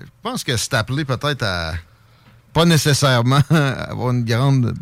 [0.00, 1.74] Je pense que c'est appelé peut-être à
[2.52, 4.74] pas nécessairement avoir une grande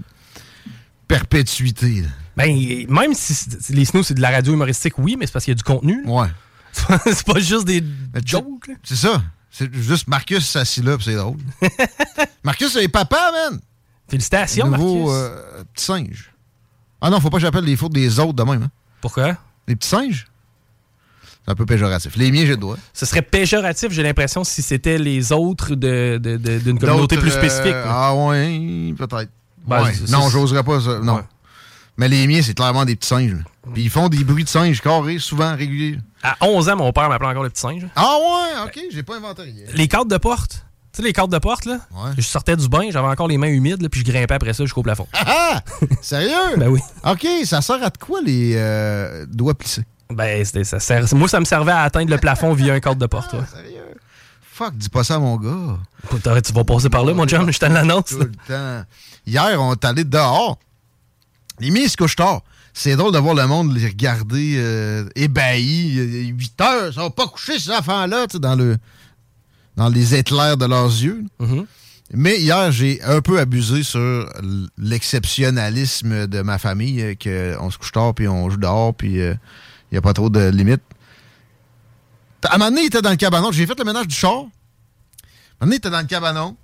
[1.06, 2.03] perpétuité.
[2.03, 2.09] là.
[2.37, 3.34] Ben, même si
[3.70, 5.62] les snows, c'est de la radio humoristique, oui, mais c'est parce qu'il y a du
[5.65, 6.05] contenu.
[6.05, 6.11] là.
[6.11, 6.29] Ouais.
[7.12, 7.83] c'est pas juste des
[8.25, 8.70] jokes.
[8.84, 9.23] C'est ça.
[9.51, 11.39] C'est juste Marcus assis là, puis c'est drôle.
[12.45, 13.61] Marcus, c'est papa, man!
[14.09, 15.14] Félicitations, Nouveau Marcus.
[15.14, 16.33] euh, petit singe.
[17.01, 18.62] Ah non, faut pas que j'appelle les fautes des autres de même.
[18.62, 18.70] Hein.
[19.01, 19.37] Pourquoi?
[19.67, 20.27] Les petits singes?
[21.51, 22.15] Un peu péjoratif.
[22.17, 22.77] Les miens, j'ai le droit.
[22.93, 27.31] Ce serait péjoratif, j'ai l'impression, si c'était les autres de- de- de- d'une communauté plus
[27.31, 27.73] spécifique.
[27.73, 28.11] euh, là.
[28.11, 29.31] ah ouais, peut-être.
[29.67, 29.93] Ben, Ouais.
[30.11, 30.99] Non, j'oserais pas ça.
[31.01, 31.17] Non.
[31.17, 31.23] Ouais.
[31.97, 33.33] Mais les miens, c'est clairement des petits singes.
[33.33, 33.39] là.
[33.73, 35.99] Puis ils font des bruits de singes carrés, souvent réguliers.
[36.23, 37.87] À 11 ans, mon père m'appelait encore le petit singe.
[37.97, 39.65] Ah ouais, ok, j'ai pas inventé rien.
[39.75, 40.65] Les cartes de porte.
[40.93, 41.81] Tu sais, les cartes de porte, là?
[41.93, 42.11] Ouais.
[42.17, 44.65] Je sortais du bain, j'avais encore les mains humides, là, puis je grimpais après ça
[44.65, 45.07] jusqu'au plafond.
[45.15, 45.61] Ah!
[46.03, 46.31] Sérieux?
[46.59, 46.81] ben oui.
[47.05, 49.85] Ok, ça sert à de quoi les euh, doigts plissés?
[50.11, 53.06] Ben, ça sert- moi, ça me servait à atteindre le plafond via un cadre de
[53.06, 53.33] porte.
[53.34, 53.41] ouais.
[53.55, 53.83] Sérieux?
[54.41, 55.78] Fuck, dis pas ça à mon gars.
[56.23, 58.06] T'aurais- Tu vas passer par là, mon chum, je te l'annonce.
[58.06, 58.84] Tout le temps.
[59.27, 60.58] Hier, on est allé dehors.
[61.61, 62.41] Les miens, ils se couchent tard.
[62.73, 66.29] C'est drôle de voir le monde les regarder euh, ébahis.
[66.29, 68.77] 8 heures, ils sont pas couchés, ces enfants-là, tu sais, dans, le,
[69.77, 71.25] dans les éclairs de leurs yeux.
[71.40, 71.67] Mhm.
[72.14, 74.29] Mais hier, j'ai un peu abusé sur
[74.79, 79.20] l'exceptionnalisme de ma famille, euh, que on se couche tard, puis on joue dehors, puis
[79.91, 80.83] il n'y a pas trop de limites.
[82.45, 83.51] À un moment donné, il était dans le cabanon.
[83.53, 84.33] J'ai fait le ménage du char.
[84.33, 84.51] À un moment
[85.63, 86.57] donné, il était dans le cabanon.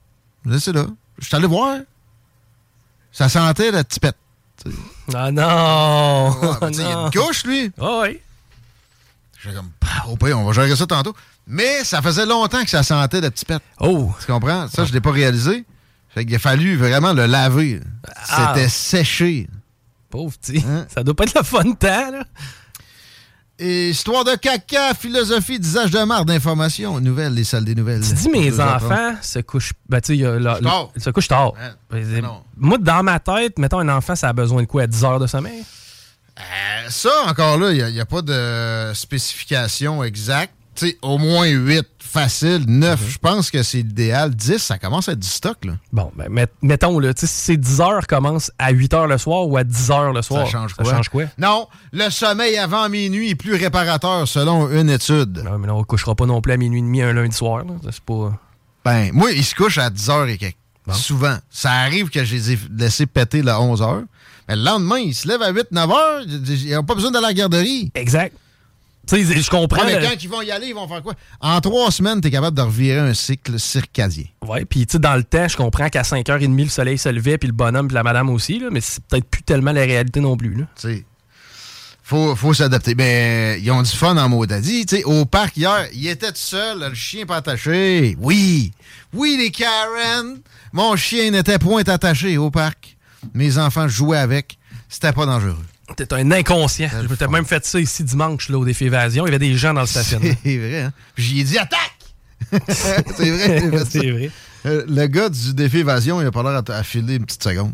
[0.45, 0.87] Je laissé là.
[1.19, 1.79] Je suis allé voir.
[3.13, 4.17] Ça sentait la tipette.
[5.13, 6.31] Ah non!
[6.41, 7.73] Ouais, ben, il y a une couche, lui.
[7.81, 8.23] Ah ouais.
[9.43, 9.71] J'étais comme,
[10.09, 11.15] au pire, on va gérer ça tantôt.
[11.47, 13.63] Mais ça faisait longtemps que ça sentait la tipette.
[13.81, 14.13] Oh!
[14.21, 14.69] Tu comprends?
[14.69, 15.65] Ça, je l'ai pas réalisé.
[16.09, 17.81] Fait qu'il a fallu vraiment le laver.
[18.29, 18.53] Ah.
[18.55, 19.49] C'était séché.
[20.11, 20.65] Pauvre petit.
[20.67, 20.87] Hein?
[20.89, 22.25] Ça doit pas être le fun de temps, là.
[23.59, 28.01] Et Histoire de caca, philosophie, disage de marre d'information, nouvelles, les salles des nouvelles.
[28.01, 28.77] Tu dis mes 2h30.
[28.77, 29.73] enfants se couchent.
[29.89, 31.53] Ben, tu se couchent tard.
[31.91, 32.03] Ouais.
[32.03, 32.29] Ben.
[32.57, 34.83] Moi, dans ma tête, mettons un enfant, ça a besoin de quoi?
[34.83, 35.65] À 10 heures de sommeil?
[36.39, 40.55] Euh, ça, encore là, il n'y a, pas de spécification exacte.
[40.77, 42.65] Sais, au moins 8, facile.
[42.67, 43.09] 9, Mhm.
[43.09, 44.35] je pense que c'est l'idéal.
[44.35, 45.75] 10, ça commence à être du stock, là.
[45.93, 49.47] Bon, ben, met- mettons, là, si c'est 10 heures commence à 8 heures le soir
[49.49, 50.47] ou à 10 heures le soir.
[50.47, 50.93] Ça change Ça quoi?
[50.95, 51.25] change quoi?
[51.39, 55.43] Non, le sommeil avant minuit est plus réparateur, selon une étude.
[55.45, 57.37] Non, mais là, on ne couchera pas non plus à minuit et demi un lundi
[57.37, 57.65] soir.
[57.85, 58.39] Ça, C'est pas.
[58.85, 60.57] Ben, moi, il se couche à 10h et quelques.
[60.93, 61.37] Souvent.
[61.51, 64.03] Ça arrive que je les ai laissés péter le 11h.
[64.49, 66.27] Mais le lendemain, il se lève à 8, 9h.
[66.27, 67.91] Ils n'ont pas besoin d'aller à la garderie.
[67.95, 68.37] Exact.
[69.07, 69.85] Sais, je comprends.
[69.85, 71.15] Ouais, mais quand ils vont y aller, ils vont faire quoi?
[71.41, 74.25] En trois semaines, tu es capable de revirer un cycle circadien.
[74.47, 77.39] Ouais, puis tu sais, dans le temps, je comprends qu'à 5h30, le soleil se levait,
[77.39, 80.21] puis le bonhomme, puis la madame aussi, là, mais c'est peut-être plus tellement la réalité
[80.21, 80.55] non plus.
[80.55, 81.05] Tu sais,
[82.05, 82.95] faut, faut s'adapter.
[82.95, 84.85] Ben, ils ont du fun en dit.
[84.85, 88.15] Tu sais, au parc hier, il était tout seul, le chien pas attaché.
[88.21, 88.73] Oui,
[89.15, 90.39] oui, les Karen.
[90.73, 92.97] Mon chien n'était point attaché au parc.
[93.33, 94.59] Mes enfants jouaient avec.
[94.89, 95.57] C'était pas dangereux.
[95.97, 96.89] T'es un inconscient.
[97.09, 97.29] J'ai fun.
[97.29, 99.25] même fait ça ici dimanche, là, au défi évasion.
[99.27, 100.35] Il y avait des gens dans le stationnement.
[100.43, 100.93] C'est vrai, hein?
[101.17, 101.79] J'y ai dit attaque!
[102.69, 104.31] c'est vrai, c'est vrai.
[104.67, 107.43] Euh, le gars du défi évasion, il a pas l'air à, à filer une petite
[107.43, 107.73] seconde.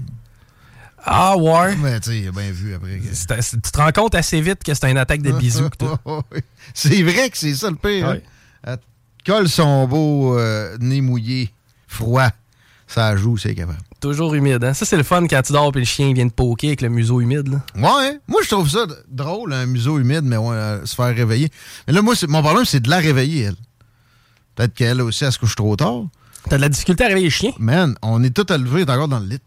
[1.05, 1.77] Ah ouais?
[1.77, 2.99] Mais tu il a bien vu après.
[2.99, 5.71] que- tu te rends compte assez vite que c'est une attaque de bisous.
[6.05, 6.41] Oui.
[6.75, 8.07] c'est vrai que c'est ça le pire.
[8.09, 8.13] hein?
[8.15, 8.23] Ouais.
[8.65, 8.79] Elle
[9.25, 11.51] colle son beau euh, nez mouillé,
[11.89, 12.29] froid.
[12.87, 13.79] Ça joue, c'est capable.
[14.01, 14.65] Toujours humide.
[14.65, 14.73] Hein?
[14.75, 16.89] Ça, c'est le fun quand tu dors et le chien vient de poker avec le
[16.89, 17.49] museau humide.
[17.49, 17.61] Là.
[17.77, 18.19] Ouais, hein?
[18.27, 21.51] moi je trouve ça drôle, un museau humide, mais ouais, euh, se faire réveiller.
[21.87, 23.57] Mais là, moi, mon problème, c'est de la réveiller, elle.
[24.55, 26.05] Peut-être qu'elle aussi, elle se couche trop tard.
[26.49, 27.53] T'as de la difficulté à réveiller le chien?
[27.59, 29.39] Man, on est tout à lever, t'es encore dans le lit.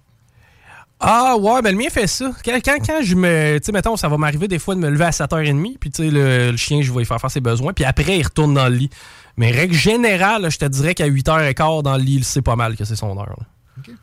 [1.00, 2.32] Ah ouais, ben le mien fait ça.
[2.46, 3.58] Quand, quand, quand je me.
[3.58, 6.04] Tu sais, mettons, ça va m'arriver des fois de me lever à 7h30, puis tu
[6.04, 8.54] sais, le, le chien, je vais lui faire faire ses besoins, puis après, il retourne
[8.54, 8.90] dans le lit.
[9.36, 12.78] Mais règle générale, je te dirais qu'à 8h15 dans le lit, il sait pas mal
[12.78, 13.36] que c'est son heure.
[13.38, 13.94] là.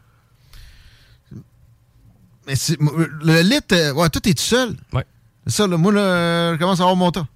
[2.51, 4.77] Mais c'est- le lit, euh, ouais, toi, t'es tout seul.
[4.93, 5.05] Ouais.
[5.47, 7.29] C'est ça, là, moi, là, je commence à avoir mon temps.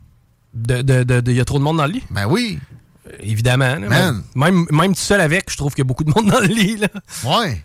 [0.53, 2.03] De, de, de, de- y a trop de monde dans le lit?
[2.11, 2.59] Ben oui.
[3.07, 3.77] Euh, Évidemment.
[3.77, 3.89] là.
[3.89, 4.23] Man.
[4.35, 6.47] Même, même tout seul avec, je trouve qu'il y a beaucoup de monde dans le
[6.49, 6.77] lit.
[6.79, 6.89] Là.
[7.25, 7.65] Ouais.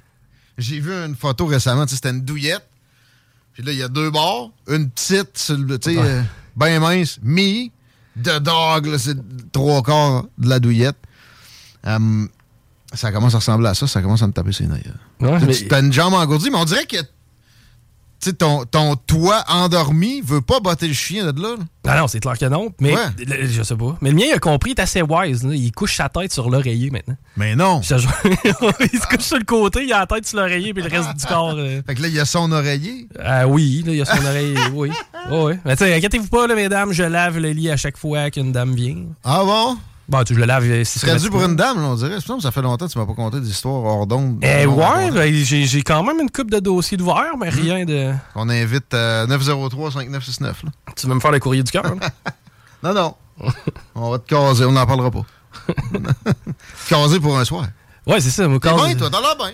[0.60, 2.68] J'ai vu une photo récemment, tu sais, c'était une douillette.
[3.54, 5.98] Puis là, il y a deux bords, une petite, tu sais, Ouais.
[5.98, 6.22] euh,
[6.56, 7.68] ben mince, me,
[8.22, 9.18] the dog, là, c'est
[9.52, 10.98] trois quarts de la douillette.
[11.84, 12.30] Hum,
[12.94, 14.82] ça commence à ressembler à ça, ça commence à me taper ses nerfs.
[15.20, 16.98] Ouais, Tu- mais- T'as une jambe engourdie, mais on dirait que
[18.22, 21.56] sais, ton, ton toit endormi veut pas botter le chien de là.
[21.58, 21.64] là.
[21.88, 22.72] Ah non, c'est clair que non.
[22.80, 23.02] Mais Ouais.
[23.26, 23.98] le- je sais pas.
[24.02, 25.44] Mais le mien, il a compris, il est assez wise.
[25.44, 25.56] là.
[25.56, 27.16] Il couche sa tête sur l'oreiller maintenant.
[27.38, 27.82] Mais non.
[27.82, 27.96] Je
[28.94, 31.16] il se couche sur le côté, il a la tête sur l'oreiller, puis le reste
[31.18, 31.56] du corps.
[31.58, 33.08] euh, Fait que là, il y a son oreiller.
[33.24, 34.56] Ah oui, là, il y a son oreille.
[34.74, 34.92] Oui.
[35.32, 35.54] Oh, oui.
[35.66, 38.52] Mais tu sais, inquiétez-vous pas, là, mesdames, je lave le lit à chaque fois qu'une
[38.52, 38.98] dame vient.
[39.24, 39.78] Ah bon?
[40.10, 42.18] Bon, tu le lave euh, Tu serais dû pour une dame, là, on dirait.
[42.42, 44.40] Ça fait longtemps que tu m'as pas conté des histoires hors d'onde.
[44.42, 47.60] Eh Non, ouais, ben, j'ai quand même une coupe de dossiers d'ouvert, mais Hmm.
[47.62, 48.14] rien de.
[48.36, 50.42] On invite euh, 903-5969.
[50.66, 50.72] là.
[50.96, 51.84] Tu veux me faire le courrier du cœur?
[51.84, 51.92] là?
[52.84, 53.16] Non, non.
[53.94, 55.26] on va te caser, on n'en parlera pas.
[56.90, 57.66] caser pour un soir.
[58.08, 58.44] ouais, c'est ça.
[58.44, 59.52] T'es bien, toi, bien.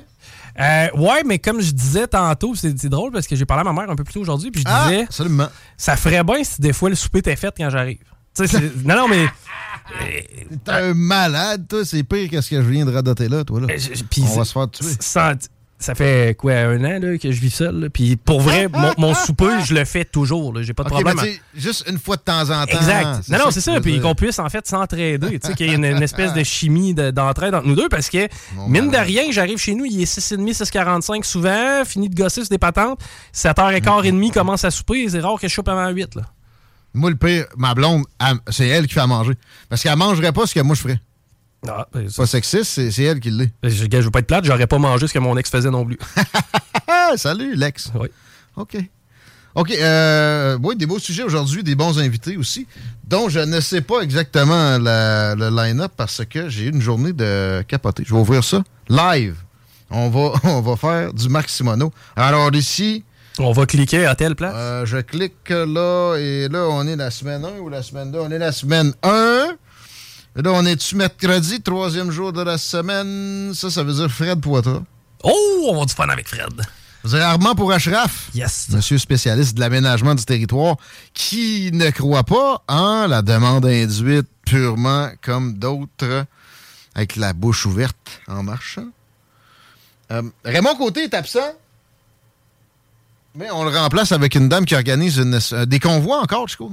[0.58, 3.64] Euh, ouais, mais comme je disais tantôt, c'est c'est drôle parce que j'ai parlé à
[3.74, 5.48] ma mère un peu plus tôt aujourd'hui, puis je Ah, disais, absolument.
[5.76, 7.98] ça ferait bien si des fois le souper était fait quand j'arrive.
[8.34, 8.54] C'est-
[8.86, 9.26] non, non, mais.
[10.64, 11.86] T'es un malade, toi.
[11.86, 13.62] C'est pire que ce que je viens de radoter là, toi.
[13.62, 13.68] Là.
[13.70, 13.78] Euh,
[14.34, 14.88] On va se faire tuer.
[15.00, 15.34] Ça,
[15.78, 17.80] ça fait quoi, un an là, que je vis seul.
[17.82, 17.90] là?
[17.90, 20.54] Puis pour vrai, mon, mon souper, je le fais toujours.
[20.64, 21.18] J'ai pas de problème.
[21.54, 22.78] juste une fois de temps en temps.
[22.78, 23.28] Exact.
[23.30, 23.80] Non, non, c'est ça.
[23.82, 25.40] Puis qu'on puisse en fait s'entraider.
[25.40, 27.90] Tu sais, qu'il y ait une, une espèce de chimie de- d'entraide entre nous deux
[27.90, 32.10] parce que, Mon mine de rien, j'arrive chez nous, il est 6h30, 6h45 souvent, fini
[32.10, 33.00] de gosser sur des patentes.
[33.34, 35.08] 7h15 et demie commence à souper.
[35.10, 36.16] C'est rare que je soupe avant 8.
[36.16, 36.22] Là.
[36.96, 38.04] Moi, le pire, ma blonde,
[38.50, 39.34] c'est elle qui fait à manger.
[39.70, 41.00] Parce qu'elle mangerait pas ce que moi je ferais.
[41.68, 43.52] Ah, ben, C'est pas sexiste, c'est elle qui l'est.
[43.64, 45.86] je, je veux pas être plate, j'aurais pas mangé ce que mon ex faisait non
[45.86, 45.98] plus.
[47.18, 47.92] Salut, Lex.
[48.00, 48.08] Oui.
[48.56, 48.78] OK.
[49.56, 49.72] OK.
[49.72, 52.68] Euh, oui, des beaux sujets aujourd'hui, des bons invités aussi,
[53.08, 57.14] dont je ne sais pas exactement la- le line-up parce que j'ai eu une journée
[57.14, 58.04] de capoter.
[58.06, 59.36] Je vais ouvrir ça live.
[59.90, 61.92] On va, on va faire du Marc Simoneau.
[62.16, 63.04] Alors ici,
[63.40, 64.54] On va cliquer à telle place?
[64.56, 68.20] euh, je clique là et là, on est la semaine 1 ou la semaine 2?
[68.20, 69.56] On est la semaine 1.
[70.38, 73.54] Et là, on est-tu mercredi, troisième jour de la semaine?
[73.54, 74.82] Ça, ça veut dire Fred Poitras.
[75.24, 76.62] Oh, on va du fun avec Fred.
[77.04, 78.30] Veut dire Armand pour Ashraf.
[78.34, 78.68] Yes.
[78.70, 80.78] Monsieur spécialiste de l'aménagement du territoire,
[81.14, 86.26] qui ne croit pas en la demande induite purement comme d'autres,
[86.96, 88.88] avec la bouche ouverte en marchant.
[90.12, 91.54] Euh, Raymond Côté est absent,
[93.36, 96.72] mais on le remplace avec une dame qui organise une- euh, des convois encore, Chico.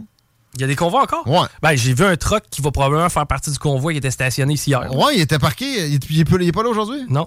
[0.55, 1.27] Il y a des convois encore?
[1.27, 1.47] Ouais.
[1.63, 4.55] Ben, j'ai vu un truck qui va probablement faire partie du convoi qui était stationné
[4.55, 4.95] ici hier.
[4.95, 5.89] Ouais, il était parqué.
[5.89, 7.01] Il, il est pas- il est pas là aujourd'hui?
[7.09, 7.27] Non.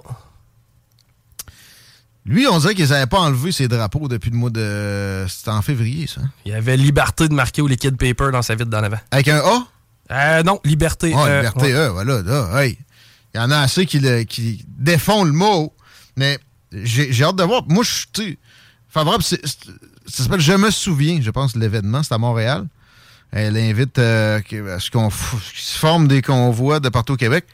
[2.27, 5.25] Lui, on dirait qu'ils n'avaient pas enlevé ses drapeaux depuis le mois de.
[5.29, 6.21] C'était en février, ça.
[6.45, 8.97] Il avait liberté de marquer au liquid paper dans sa vitre d'en avant.
[9.11, 9.67] Avec un A?
[10.11, 11.13] Euh, non, liberté.
[11.15, 11.89] Ah, euh, liberté, ouais.
[11.89, 12.77] voilà, là, hey.
[13.33, 15.73] Il y en a assez qui, le- qui défont le mot,
[16.15, 16.39] mais
[16.71, 17.63] j'ai j'ai hâte de voir.
[17.67, 17.91] Moi, je
[18.23, 18.39] suis,
[18.95, 22.65] favorable, Je me souviens, je pense, l'événement, c'est à Montréal.
[23.31, 24.39] Elle invite euh,
[24.73, 27.45] à ce qu'on se forme des convois de partout au Québec.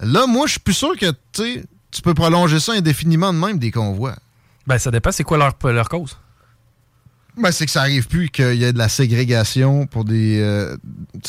[0.00, 3.70] Là, moi, je suis plus sûr que, tu peux prolonger ça indéfiniment de même, des
[3.70, 4.16] convois.
[4.66, 6.16] Ben, ça dépend, c'est quoi leur cause?
[7.36, 10.76] Ben, c'est que ça arrive plus qu'il y ait de la ségrégation pour des, euh,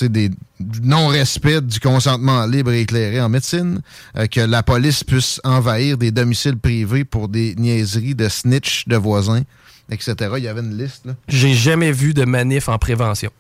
[0.02, 0.30] des
[0.60, 3.82] du non-respect du consentement libre et éclairé en médecine,
[4.18, 8.98] euh, que la police puisse envahir des domiciles privés pour des niaiseries de snitch de
[8.98, 9.44] voisins,
[9.90, 10.16] etc.
[10.38, 11.08] Il y avait une liste.
[11.28, 13.32] J'ai jamais vu de manif en prévention.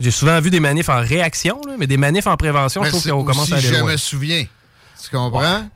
[0.00, 3.02] J'ai souvent vu des manifs en réaction, là, mais des manifs en prévention, je trouve
[3.02, 4.44] c'est qu'on commence à aller je me souviens.
[5.00, 5.68] Tu comprends?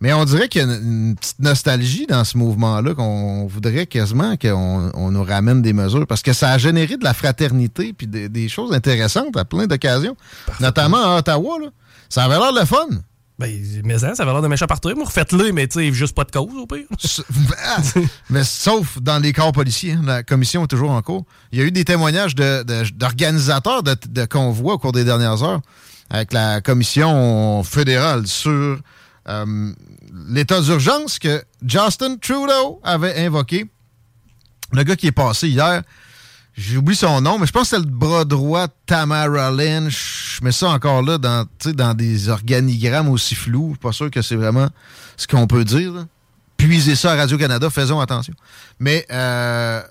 [0.00, 3.86] Mais on dirait qu'il y a une, une petite nostalgie dans ce mouvement-là, qu'on voudrait
[3.86, 7.92] quasiment qu'on on nous ramène des mesures, parce que ça a généré de la fraternité
[7.94, 10.16] puis des, des choses intéressantes à plein d'occasions,
[10.60, 11.58] notamment à Ottawa.
[11.62, 11.68] Là.
[12.10, 12.86] Ça avait l'air le fun.
[13.38, 13.50] Ben,
[13.84, 14.88] mais hein, ça avait l'air de méchant partout.
[14.88, 16.86] Refaites-le, mais tu sais, juste pas de cause, au pire.
[17.66, 17.82] Ah!
[18.30, 21.24] Mais sauf dans les corps policiers, hein, la commission est toujours en cours.
[21.52, 25.04] Il y a eu des témoignages de- de- d'organisateurs de, de convois au cours des
[25.04, 25.60] dernières heures
[26.08, 28.78] avec la commission fédérale sur
[29.28, 29.72] euh,
[30.28, 33.66] l'état d'urgence que Justin Trudeau avait invoqué.
[34.72, 35.82] Le gars qui est passé hier,
[36.56, 40.36] j'ai oublié son nom, mais je pense que c'est le bras droit Tamara Lynch.
[40.38, 43.68] Je mets ça encore là dans, dans des organigrammes aussi flous.
[43.68, 44.68] Je suis pas sûr que c'est vraiment
[45.16, 45.92] ce qu'on peut dire.
[45.92, 46.06] là.
[46.56, 48.34] puiser ça à Radio-Canada, faisons attention.
[48.80, 49.82] Mais euh,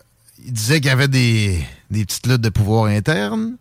[0.43, 3.57] il disait qu'il y avait des, des petites luttes de pouvoir interne,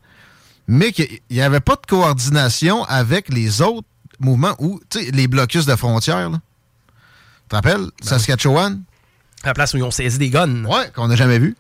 [0.67, 5.29] mais qu'il n'y avait pas de coordination avec les autres mouvements ou, tu sais, les
[5.29, 6.31] blocus de frontières.
[6.31, 6.41] Là.
[7.43, 7.91] Tu te rappelles?
[8.03, 8.83] Saskatchewan?
[9.43, 10.65] À la place où ils ont saisi des guns.
[10.65, 11.57] Ouais, qu'on n'a jamais vu.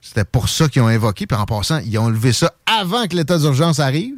[0.00, 1.26] C'était pour ça qu'ils ont invoqué.
[1.26, 4.16] Puis en passant, ils ont levé ça avant que l'état d'urgence arrive.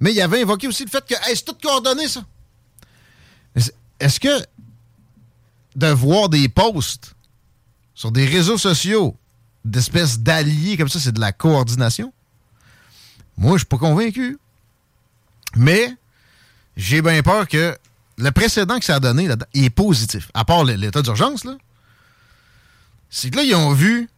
[0.00, 2.24] Mais ils avaient invoqué aussi le fait que hey, c'est tout coordonné, ça.
[4.00, 4.44] Est-ce que
[5.76, 7.14] de voir des posts
[7.94, 9.16] sur des réseaux sociaux
[9.64, 12.12] d'espèces d'alliés comme ça, c'est de la coordination?
[13.36, 14.38] Moi, je suis pas convaincu.
[15.56, 15.92] Mais
[16.76, 17.76] j'ai bien peur que
[18.18, 20.30] le précédent que ça a donné là-dedans, il est positif.
[20.34, 21.56] À part l'état d'urgence, là.
[23.10, 24.08] C'est que là, ils ont vu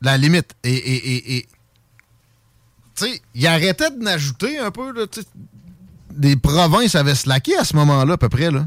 [0.00, 0.54] la limite.
[0.64, 1.48] Et, et, et,
[2.96, 5.06] tu sais, ils arrêtaient de n'ajouter un peu, là,
[6.10, 8.66] des provinces avaient slacké à ce moment-là, à peu près, là.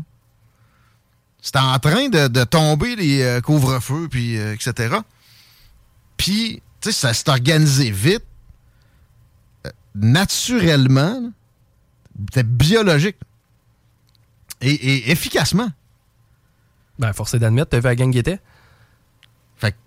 [1.41, 4.97] C'était en train de, de tomber les euh, couvre-feux, puis euh, etc.
[6.17, 8.25] Puis, tu sais, ça s'est organisé vite,
[9.65, 11.29] euh, naturellement, là.
[12.29, 13.17] C'était biologique.
[14.61, 15.69] Et, et efficacement.
[16.97, 18.39] Ben, forcé d'admettre, t'as vu la gang qui était?
[19.57, 19.77] Fait que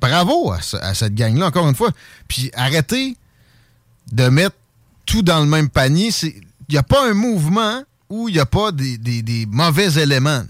[0.00, 1.90] bravo à, ce- à cette gang-là, encore une fois.
[2.28, 3.16] Puis arrêtez
[4.12, 4.56] de mettre
[5.06, 6.10] tout dans le même panier.
[6.22, 10.00] Il n'y a pas un mouvement où il n'y a pas des, des- des mauvais
[10.00, 10.44] éléments.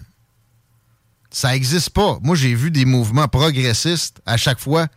[1.31, 2.19] Ça n'existe pas.
[2.23, 4.89] Moi, j'ai vu des mouvements progressistes à chaque fois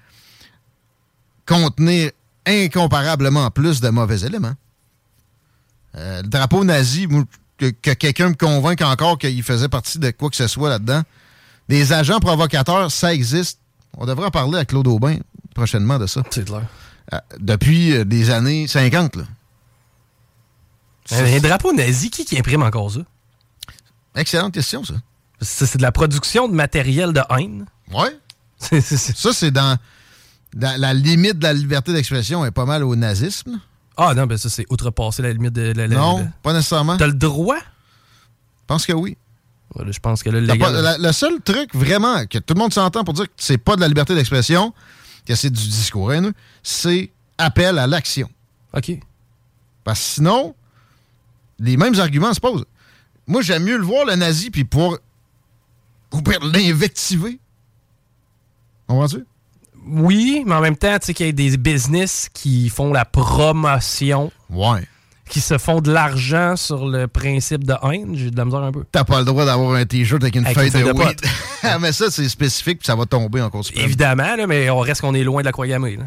[1.46, 2.12] contenir
[2.46, 4.56] incomparablement plus de mauvais éléments.
[5.96, 7.08] Euh, le drapeau nazi,
[7.58, 11.04] que, que quelqu'un me convainque encore qu'il faisait partie de quoi que ce soit là-dedans.
[11.70, 13.60] Des agents provocateurs, ça existe.
[13.98, 15.18] On devrait en parler à Claude Aubin
[15.56, 16.24] prochainement de ça.
[16.32, 16.64] C'est clair.
[17.14, 19.24] Euh, depuis euh, des années 50, là.
[21.12, 23.02] Un, un drapeau nazi, qui, qui imprime encore ça?
[24.16, 24.94] Excellente question, ça.
[25.42, 27.66] C'est de la production de matériel de haine?
[28.58, 29.78] C'est- Ça, c'est dans,
[30.56, 33.60] dans la limite de la liberté d'expression est pas mal au nazisme.
[33.98, 35.88] Ah non, ben ça, c'est outrepassé la limite de la...
[35.88, 36.98] non, pas nécessairement.
[36.98, 37.58] T'as le droit?
[37.60, 39.18] Je pense que oui.
[39.76, 40.74] Ouais, je pense que là, le T'as légal...
[40.74, 43.58] pas- la- le seul truc vraiment que tout le monde s'entend pour dire que c'est
[43.58, 44.74] pas de la liberté d'expression,
[45.26, 46.34] que c'est du discours haineux,
[46.64, 48.30] c'est appel à l'action.
[48.76, 48.92] OK.
[49.84, 50.56] Parce que sinon,
[51.60, 52.66] les mêmes arguments se posent.
[53.28, 54.64] Moi, j'aime mieux le voir, le nazi, puis
[56.24, 57.40] bien l'invectiver.
[58.88, 59.26] Comprends-tu?
[59.86, 63.06] Oui, mais en même temps, tu sais qu'il y a des business qui font la
[63.06, 64.88] promotion, Ouais.
[65.30, 68.16] qui se font de l'argent sur le principe de haine.
[68.16, 68.84] J'ai de la misère un peu.
[68.92, 71.20] T'as pas le droit d'avoir un t-shirt avec une Avec feuille de, de weed.
[71.66, 73.86] Ah, mais ça, c'est spécifique, puis ça va tomber encore suprême.
[73.86, 75.96] Évidemment, là, mais on reste qu'on est loin de la croix gammée.
[75.96, 76.04] là.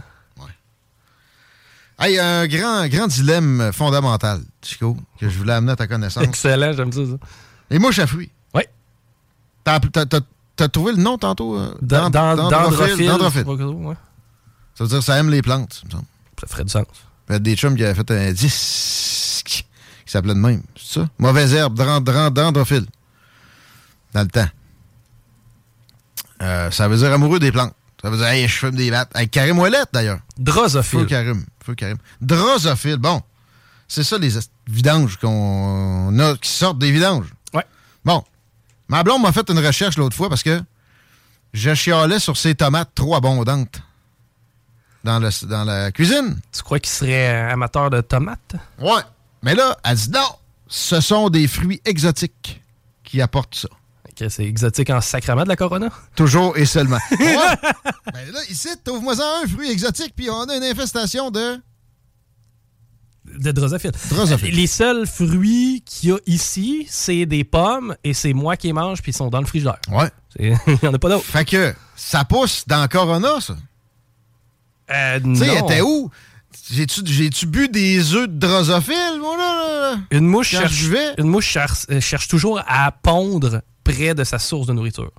[1.99, 6.23] Hey, un grand, grand dilemme fondamental, Chico, que je voulais amener à ta connaissance.
[6.25, 7.07] Excellent, j'aime ça.
[7.07, 7.13] ça.
[7.71, 8.31] Les mouches à fruits.
[8.53, 8.65] Oui.
[9.65, 9.81] T'as,
[10.57, 11.57] t'as- trouvé le nom tantôt?
[11.59, 11.75] euh?
[11.83, 13.33] Dans, Dend- dans, dendrophile, dendrophile, dendrophile.
[13.33, 13.95] je sais pas quoi, ouais.
[14.75, 16.05] Ça veut dire que ça aime les plantes, semble.
[16.41, 16.85] Ça ferait du sens.
[17.29, 19.65] Il y a des chums qui avaient fait un disque
[20.05, 20.63] qui s'appelait de même.
[20.77, 21.09] C'est ça?
[21.19, 22.87] Mauvaise herbe, dend- dend- dendrophile.
[24.13, 24.49] Dans le temps.
[26.43, 27.75] Euh, ça veut dire amoureux des plantes.
[28.03, 29.11] Ça veut dire, hey, je fume des battes.
[29.15, 30.19] Avec Karim Ouellette, d'ailleurs.
[30.19, 31.07] Feu Drosophile.
[31.07, 31.45] Karim.
[31.65, 31.97] Feu Karim.
[32.21, 32.97] Drosophile.
[32.99, 33.23] Bon.
[33.89, 34.31] C'est ça, les
[34.69, 37.33] vidanges qu'on a, qui sortent des vidanges.
[37.55, 37.65] Ouais.
[38.05, 38.23] Bon.
[38.89, 40.61] Ma blonde m'a fait une recherche l'autre fois parce que
[41.53, 43.81] je chialais sur ces tomates trop abondantes
[45.05, 46.39] dans, le, dans la cuisine.
[46.53, 48.57] Tu crois qu'il serait euh, amateur de tomates?
[48.79, 49.03] Ouais.
[49.43, 50.29] Mais là, elle dit non,
[50.69, 52.63] ce sont des fruits exotiques
[53.05, 53.69] qui apportent ça.
[54.09, 55.89] Ok, c'est exotique en sacrament de la Corona?
[56.15, 56.99] Toujours et seulement.
[57.21, 57.73] Ouais.
[58.13, 61.61] ben là, ici, trouve-moi ça un fruit exotique, puis on a une infestation de.
[63.39, 63.93] De drosophile.
[64.11, 64.55] Drosophile.
[64.55, 68.73] Les seuls fruits qu'il y a ici, c'est des pommes et c'est moi qui les
[68.73, 69.79] mange puis ils sont dans le frigidaire.
[69.91, 70.09] Ouais.
[70.39, 71.25] Il n'y en a pas d'autres.
[71.25, 73.57] Fait que ça pousse dans Corona, ça.
[74.91, 76.11] Euh, Tu sais, était où?
[76.71, 79.93] J'ai-tu, bu des œufs de drosophile, moi, là?
[79.95, 79.99] là?
[80.11, 84.15] Une mouche, Quand cherche, je vais- une mouche cherche, euh, cherche toujours à pondre près
[84.15, 85.13] de sa source de nourriture.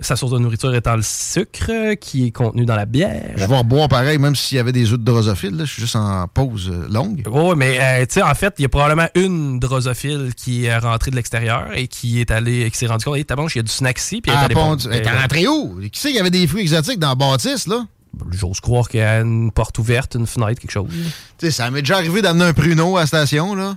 [0.00, 3.34] Sa source de nourriture étant le sucre euh, qui est contenu dans la bière.
[3.36, 5.56] Je vais reboire pareil, même s'il y avait des œufs de drosophile.
[5.56, 5.64] Là.
[5.64, 7.22] Je suis juste en pause euh, longue.
[7.30, 10.76] Oui, mais euh, tu sais, en fait, il y a probablement une drosophile qui est
[10.78, 13.60] rentrée de l'extérieur et qui est allée, qui s'est rendu compte, hey, tabanche, il y
[13.60, 14.82] a du snack ici, puis elle est Ah, allée bon, pondre.
[14.82, 15.78] tu- elle est rentrée où?
[15.92, 17.86] Qui sait qu'il y avait des fruits exotiques dans la bâtisse, là?
[18.30, 20.90] J'ose croire qu'il y a une porte ouverte, une fenêtre, quelque chose.
[21.38, 23.76] Tu sais, ça m'est déjà arrivé d'amener un pruneau à la station, là.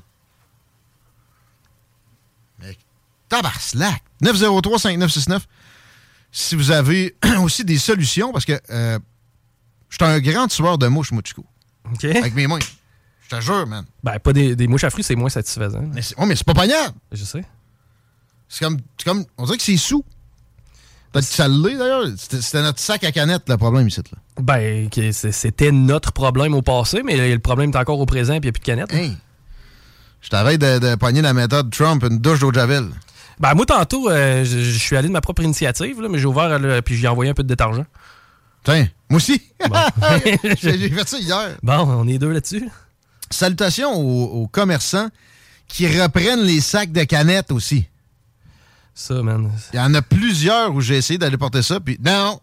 [2.62, 2.76] Mais
[3.30, 4.02] tabarslac!
[4.24, 5.40] 903-5969.
[6.38, 9.00] Si vous avez aussi des solutions, parce que euh,
[9.88, 11.46] je suis un grand tueur de mouches, Mouchiko.
[11.94, 12.04] OK?
[12.04, 12.60] Avec mes mains.
[13.22, 13.86] Je te jure, man.
[14.04, 15.82] Ben, pas des, des mouches à fruits, c'est moins satisfaisant.
[15.94, 16.94] Mais c'est, oh, mais c'est pas pognable!
[17.14, 17.46] Je sais.
[18.50, 19.24] C'est comme, c'est comme.
[19.38, 20.04] On dirait que c'est sous.
[21.14, 22.06] Peut-être que ça l'est d'ailleurs.
[22.18, 24.02] C'était c'était notre sac à canettes le problème ici.
[24.12, 24.18] Là.
[24.42, 28.44] Ben, c'était notre problème au passé, mais le problème est encore au présent, puis il
[28.48, 28.94] n'y a plus de canettes.
[28.94, 29.16] Hey!
[30.20, 32.90] Je t'avais de, de pogner la méthode Trump, une douche d'eau de javel.
[33.40, 36.26] Ben, moi, tantôt, euh, je, je suis allé de ma propre initiative, là, mais j'ai
[36.26, 37.86] ouvert, là, puis j'ai envoyé un peu de détergent.
[38.64, 39.42] Tiens, moi aussi.
[39.70, 39.76] Bon.
[40.62, 41.58] J'ai fait ça hier.
[41.62, 42.68] Bon, on est deux là-dessus.
[43.30, 45.10] Salutations aux, aux commerçants
[45.68, 47.86] qui reprennent les sacs de canettes aussi.
[48.94, 49.52] Ça, man.
[49.74, 52.40] Il y en a plusieurs où j'ai essayé d'aller porter ça, puis non,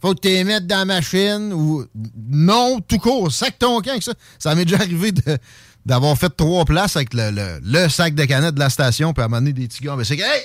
[0.00, 1.84] faut que tu les mettes dans la machine ou
[2.30, 4.14] non, tout court, sac ton camp avec ça.
[4.38, 5.38] Ça m'est déjà arrivé de-
[5.86, 9.22] d'avoir fait trois places avec le, le- le sac de canettes de la station, puis
[9.22, 9.96] à m'amener des petits gars.
[9.96, 10.42] Mais c'est que, hey,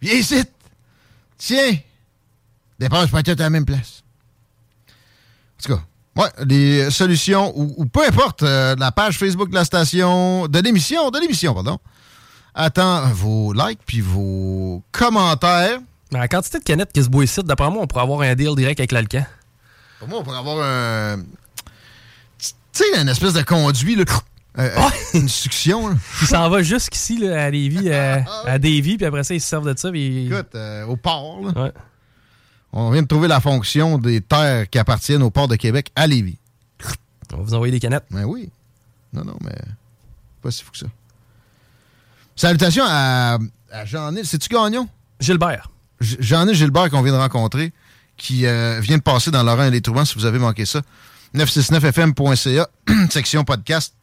[0.00, 0.42] viens ici,
[1.38, 1.76] tiens,
[2.78, 4.02] dépense pas tout à la même place.
[4.88, 5.82] En tout cas,
[6.16, 10.58] ouais, les solutions, ou, ou peu importe, euh, la page Facebook de la station, de
[10.60, 11.78] l'émission, de l'émission, pardon,
[12.54, 15.78] attend vos likes puis vos commentaires.
[16.10, 18.54] La quantité de canettes qui se boit ici, d'après moi, on pourrait avoir un deal
[18.56, 19.24] direct avec l'Alcan.
[19.98, 21.22] Pour moi, on pourrait avoir un.
[22.38, 24.04] Tu sais, une espèce de conduit, là.
[24.58, 25.96] Euh, euh, Une succion, là.
[26.22, 29.48] Il s'en va jusqu'ici, là, à Lévis, euh, à Davy, puis après ça, ils se
[29.48, 30.26] servent de ça, puis...
[30.26, 31.62] Écoute, euh, au port, là.
[31.62, 31.72] Ouais.
[32.72, 36.06] On vient de trouver la fonction des terres qui appartiennent au port de Québec à
[36.06, 36.38] Lévis.
[37.32, 38.04] On va vous envoyer des canettes.
[38.10, 38.50] Ben oui.
[39.12, 39.56] Non, non, mais.
[40.42, 40.86] Pas si fou que ça.
[42.34, 43.38] Salutations à,
[43.70, 44.26] à Jean-Nil.
[44.26, 44.88] C'est-tu Gagnon?
[45.20, 45.70] Gilbert.
[46.00, 47.72] Jean-Nil Gilbert qu'on vient de rencontrer,
[48.16, 50.80] qui euh, vient de passer dans Laurent et les Trouvants, si vous avez manqué ça.
[51.34, 52.68] 969fm.ca,
[53.10, 53.94] section podcast.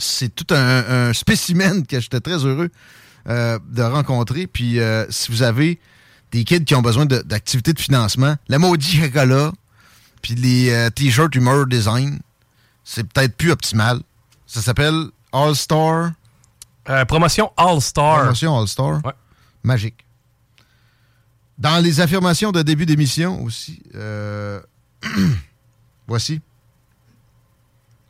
[0.00, 2.70] C'est tout un, un spécimen que j'étais très heureux
[3.28, 4.46] euh, de rencontrer.
[4.46, 5.78] Puis euh, si vous avez
[6.32, 9.52] des kids qui ont besoin d'activités de, financement, le maudit chocolat,
[10.22, 12.18] puis les euh, t-shirts Humor Design,
[12.82, 14.00] c'est peut-être plus optimal.
[14.46, 16.12] Ça s'appelle All Star.
[17.06, 18.20] Promotion All-Star.
[18.20, 19.04] Promotion All Star.
[19.04, 19.12] Ouais.
[19.62, 20.04] Magique.
[21.58, 23.82] Dans les affirmations de début d'émission aussi,
[26.08, 26.40] voici.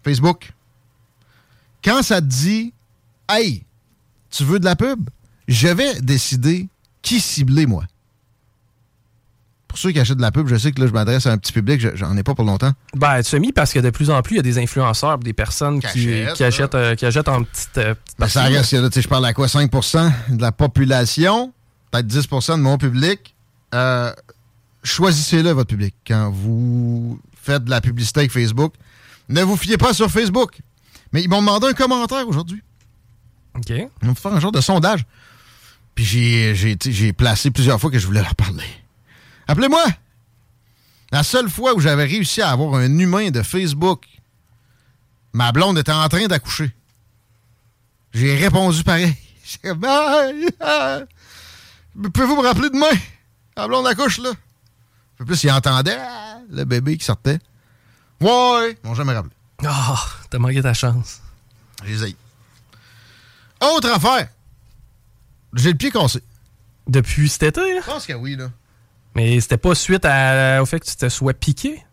[0.04, 0.52] Facebook.
[1.84, 2.72] Quand ça te dit
[3.28, 3.64] Hey,
[4.30, 5.08] tu veux de la pub?
[5.48, 6.68] Je vais décider
[7.02, 7.84] qui cibler, moi.
[9.68, 11.38] Pour ceux qui achètent de la pub, je sais que là, je m'adresse à un
[11.38, 12.72] petit public, je- j'en ai pas pour longtemps.
[12.94, 15.32] Ben, tu mis parce que de plus en plus, il y a des influenceurs, des
[15.32, 18.72] personnes Qui achètent, qui achètent, euh, qui achètent en petite, euh, petite Ben, ça reste
[18.72, 19.46] là, je parle à quoi?
[19.46, 21.52] 5% de la population,
[21.92, 23.34] peut-être 10% de mon public.
[23.74, 24.12] Euh,
[24.82, 25.94] Choisissez-le, votre public.
[26.06, 28.72] Quand vous faites de la publicité avec Facebook,
[29.28, 30.58] ne vous fiez pas sur Facebook.
[31.12, 32.62] Mais ils m'ont demandé un commentaire aujourd'hui.
[33.56, 33.70] OK.
[33.70, 35.04] Ils vont faire un genre de sondage.
[35.94, 38.64] Puis j'ai, placé plusieurs fois que je voulais leur parler.
[39.48, 39.84] Appelez-moi!
[41.12, 44.06] La seule fois où j'avais réussi à avoir un humain de Facebook,
[45.32, 46.72] ma blonde était en train d'accoucher.
[48.14, 49.14] J'ai répondu pareil.
[49.44, 51.04] J'ai Aïe, aïe.
[52.12, 52.96] Pouvez-vous me rappeler demain?
[53.56, 54.30] La blonde accouche, là.
[55.16, 57.38] Peu plus, il entendait ah, le bébé qui sortait.
[58.20, 59.34] Ouais, ils m'ont jamais rappelé.
[59.66, 61.20] Ah, t'as manqué ta chance.
[61.84, 62.16] Je haïs.
[63.60, 64.28] Autre affaire.
[65.54, 66.22] J'ai le pied cassé.
[66.86, 67.80] Depuis cet été, là?
[67.84, 68.50] Je pense que oui, là.
[69.14, 71.84] Mais c'était pas suite à- au fait que tu te sois piqué?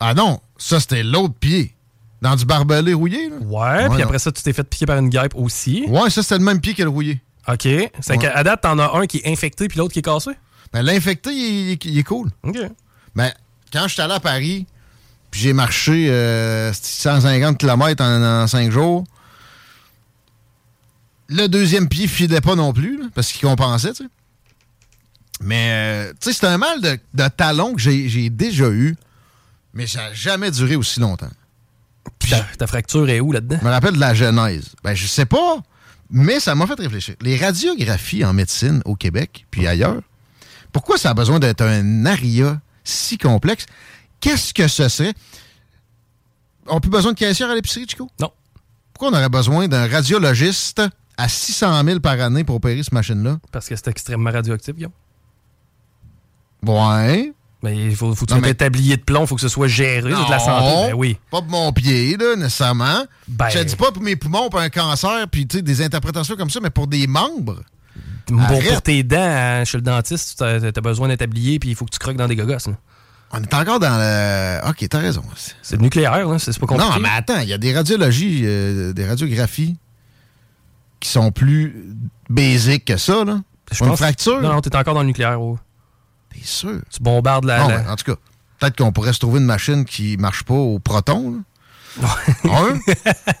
[0.00, 1.74] Ah non, ça, c'était l'autre pied.
[2.22, 3.36] Dans du barbelé rouillé, là.
[3.36, 5.84] Ouais, puis après ça, tu t'es fait piquer par une guêpe aussi.
[5.88, 7.20] Ouais, ça, c'était le même pied que le rouillé.
[7.46, 7.60] OK.
[7.60, 8.18] C'est Ouais.
[8.18, 10.30] qu'à date, t'en as un qui est infecté puis l'autre qui est cassé?
[10.72, 12.30] Ben, l'infecté, il, est- il est cool.
[12.42, 12.56] OK.
[13.14, 13.30] Ben,
[13.70, 14.66] quand j'étais allé à Paris,
[15.34, 19.02] puis j'ai marché euh, 150 km en, 5 jours,
[21.28, 24.10] le deuxième pied filait pas non plus, là, parce qu'il compensait, tu sais.
[25.40, 28.94] Mais, euh, tu sais, c'est un mal de, de talon que j'ai j'ai déjà eu,
[29.72, 31.32] mais ça n'a jamais duré aussi longtemps.
[32.20, 33.58] Puis ta, ta fracture est où là-dedans?
[33.60, 34.66] Je me rappelle de la genèse.
[34.84, 35.58] Ben, je sais pas,
[36.10, 37.16] mais ça m'a fait réfléchir.
[37.20, 40.02] Les radiographies en médecine au Québec, puis ailleurs,
[40.70, 43.66] pourquoi ça a besoin d'être un aria si complexe?
[44.24, 45.12] Qu'est-ce que ce serait?
[46.66, 48.08] On n'a plus besoin de caissière à l'épicerie, Chico?
[48.18, 48.30] Non.
[48.94, 50.80] Pourquoi on aurait besoin d'un radiologiste
[51.18, 53.36] à 600 000 par année pour opérer cette machine-là?
[53.52, 54.92] Parce que c'est extrêmement radioactif, Guillaume.
[56.66, 57.32] Ouais.
[57.62, 59.68] Mais il faut, faut que Non, mais- un tablier de plomb, faut que ce soit
[59.68, 60.74] géré, c'est de la santé.
[60.74, 61.18] Non, Ben oui.
[61.30, 63.04] Pas pour mon pied, là, nécessairement.
[63.28, 65.82] Ben- Je te dis pas pour mes poumons, pour un cancer, puis tu sais, des
[65.82, 67.62] interprétations comme ça, mais pour des membres.
[68.28, 71.68] Bon, pour tes dents, hein, chez le dentiste, tu as, t'as besoin d'un tablier puis
[71.70, 72.52] il faut que tu croques dans des gogos.
[72.66, 72.76] là.
[73.36, 74.68] On est encore dans le.
[74.70, 75.22] Ok, t'as raison.
[75.62, 76.90] C'est le nucléaire, là, c'est pas compliqué.
[76.92, 79.76] Non, mais attends, il y a des radiologies, euh, des radiographies
[81.00, 81.84] qui sont plus
[82.30, 83.40] basiques que ça, là.
[83.72, 84.40] Je une pense- fracture?
[84.40, 85.40] Non, non, t'es encore dans le nucléaire.
[85.40, 85.58] oh.
[86.32, 86.80] T'es sûr?
[86.90, 87.58] Tu bombardes la.
[87.60, 88.18] Non, la- en tout cas,
[88.58, 91.38] peut-être qu'on pourrait se trouver une machine qui marche pas au proton, là.
[92.44, 92.78] Un,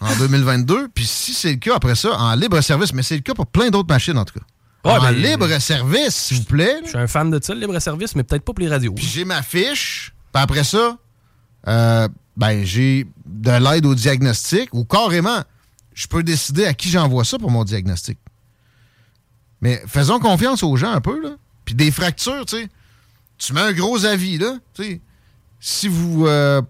[0.00, 0.88] en 2022.
[0.94, 3.46] Puis si c'est le cas après ça, en libre service, mais c'est le cas pour
[3.46, 4.44] plein d'autres machines, en tout cas.
[4.84, 6.80] Ouais, en ben, libre service, s'il vous plaît.
[6.84, 8.92] Je suis un fan de ça, le libre-service, mais peut-être pas pour les radios.
[8.92, 10.14] Puis j'ai ma fiche.
[10.32, 10.98] Puis après ça,
[11.68, 15.42] euh, ben j'ai de l'aide au diagnostic ou carrément,
[15.94, 18.18] je peux décider à qui j'envoie ça pour mon diagnostic.
[19.60, 21.30] Mais faisons confiance aux gens un peu, là.
[21.64, 22.68] Puis des fractures, tu sais.
[23.38, 24.58] Tu mets un gros avis, là.
[24.74, 25.00] Tu sais.
[25.60, 26.60] Si vous, euh,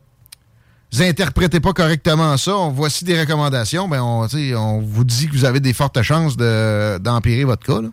[0.92, 5.32] vous interprétez pas correctement ça, on, voici des recommandations, ben on, on vous dit que
[5.32, 7.88] vous avez des fortes chances de- d'empirer votre cas, là.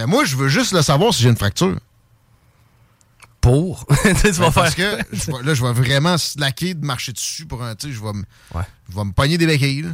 [0.00, 1.78] Mais moi, je veux juste le savoir si j'ai une fracture.
[3.42, 3.84] Pour?
[4.02, 4.98] tu vas Ben, parce faire.
[4.98, 7.74] que je là, je vais vraiment slacker de marcher dessus pour un.
[7.74, 9.12] Tu sais, je vais me Ouais.
[9.14, 9.82] pogner des béquilles.
[9.82, 9.90] là.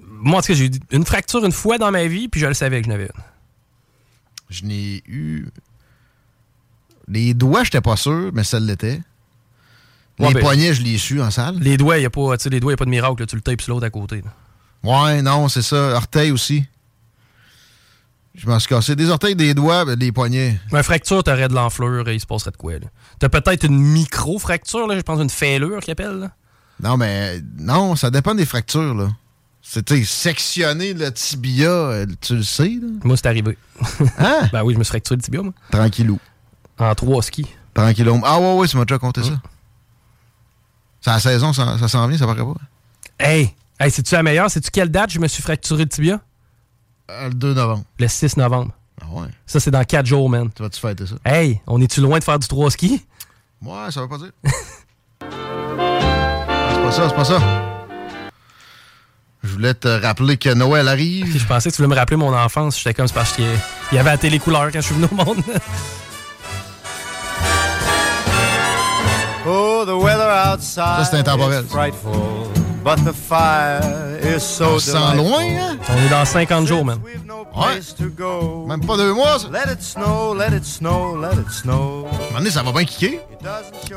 [0.00, 2.46] Moi, en tout cas, j'ai eu une fracture une fois dans ma vie, puis je
[2.46, 3.22] le savais que je n'avais une.
[4.50, 5.46] Je n'ai eu.
[7.08, 9.00] Les doigts, j'étais pas sûr, mais ça l'était.
[10.20, 11.58] Les Ouais, ben- poignets, je les ai su en salle.
[11.58, 13.20] Les doigts, il n'y a, pas- les doigts, y a pas de miracle.
[13.20, 14.22] là, tu le tapes sur l'autre à côté.
[14.22, 14.32] là.
[14.84, 15.96] Ouais, non, c'est ça.
[15.96, 16.64] Orteils aussi.
[18.34, 20.58] Je m'en suis cassé des orteils, des doigts, des poignets.
[20.72, 22.72] Mais une fracture, t'aurais de l'enflure et il se passerait de quoi.
[22.74, 22.86] là?
[23.20, 26.18] T'as peut-être une micro-fracture, là, je pense une fêlure qu'ils appellent.
[26.18, 26.30] là?
[26.82, 29.08] Non, mais non, ça dépend des fractures, là.
[29.62, 32.88] C'était sectionner le tibia, euh, tu le sais, là?
[33.04, 33.56] Moi, c'est arrivé.
[34.18, 34.48] Hein?
[34.52, 35.52] Ben oui, je me suis fracturé le tibia, moi.
[35.70, 36.18] Tranquillou.
[36.78, 37.46] En trois skis.
[37.72, 38.20] Tranquillou.
[38.24, 39.40] Ah ouais, ouais, tu m'as déjà compté ça.
[41.00, 42.54] C'est la saison, ça, ça s'en vient, ça paraît pas?
[43.18, 43.54] Hey!
[43.78, 44.50] Hey, c'est-tu la meilleure?
[44.50, 46.20] C'est-tu quelle date je me suis fracturé le tibia?
[47.08, 47.84] Le 2 novembre.
[47.98, 48.72] Le 6 novembre.
[49.00, 49.26] Ah ouais.
[49.46, 50.48] Ça, c'est dans 4 jours, man.
[50.54, 51.14] Tu vas-tu fêter ça?
[51.24, 53.04] Hey, on est-tu loin de faire du 3 ski?
[53.62, 54.30] Ouais, ça veut pas dire.
[55.20, 55.28] c'est
[56.82, 57.40] pas ça, c'est pas ça.
[59.42, 61.36] Je voulais te rappeler que Noël arrive.
[61.38, 62.78] Je pensais que tu voulais me rappeler mon enfance.
[62.78, 63.58] J'étais comme c'est parce qu'il y-
[63.92, 65.42] il y avait la télé couleur quand je suis venu au monde.
[69.46, 71.66] Oh, the weather outside Ça, c'est intemporel.
[72.84, 73.80] But the fire
[74.22, 75.78] is so On sent loin, hein?
[75.88, 76.98] on est dans 50 jours, man.
[77.04, 78.66] We've no place to go.
[78.68, 79.48] Même pas deux mois, ça.
[79.50, 82.06] Let it snow, let it snow, let it snow.
[82.06, 83.20] À un moment donné, ça va bien kicker.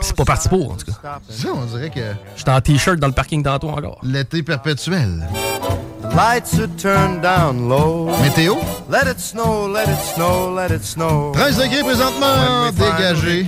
[0.02, 1.20] C'est pas parti pour, en tout cas.
[1.30, 2.00] Ça, on dirait que
[2.36, 4.00] J'étais en t-shirt dans le parking tantôt encore.
[4.04, 5.28] l'été perpétuel.
[5.28, 6.16] stopping.
[6.16, 8.10] Lights are turned down low.
[8.22, 8.56] Météo,
[8.90, 11.32] Let it snow, let it snow, let it snow.
[11.34, 13.46] 13 degrés présentement, dégagé.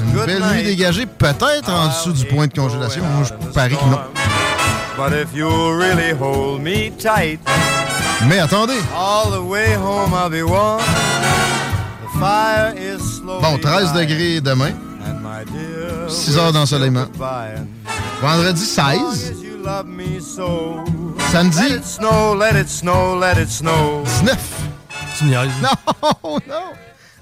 [0.00, 3.02] Une belle nuit dégagée, peut-être en dessous du point de congélation.
[3.16, 3.98] Moi, je parie que non.
[5.02, 7.40] But if you really hold me tight,
[8.28, 10.78] Mais attendez, all the way home I'll be warm.
[10.78, 13.94] The fire is slowly bon, 13 dying.
[13.96, 14.76] degrés demain.
[15.04, 17.08] And my dear, 6 heures d'ensoleillement.
[18.20, 19.32] Vendredi as long 16.
[19.32, 20.84] as you love me so.
[21.16, 24.04] Let Samedi it snow, let it snow, let it snow.
[24.04, 24.38] 19.
[25.18, 25.50] Tu niaises.
[25.60, 26.74] Non, non.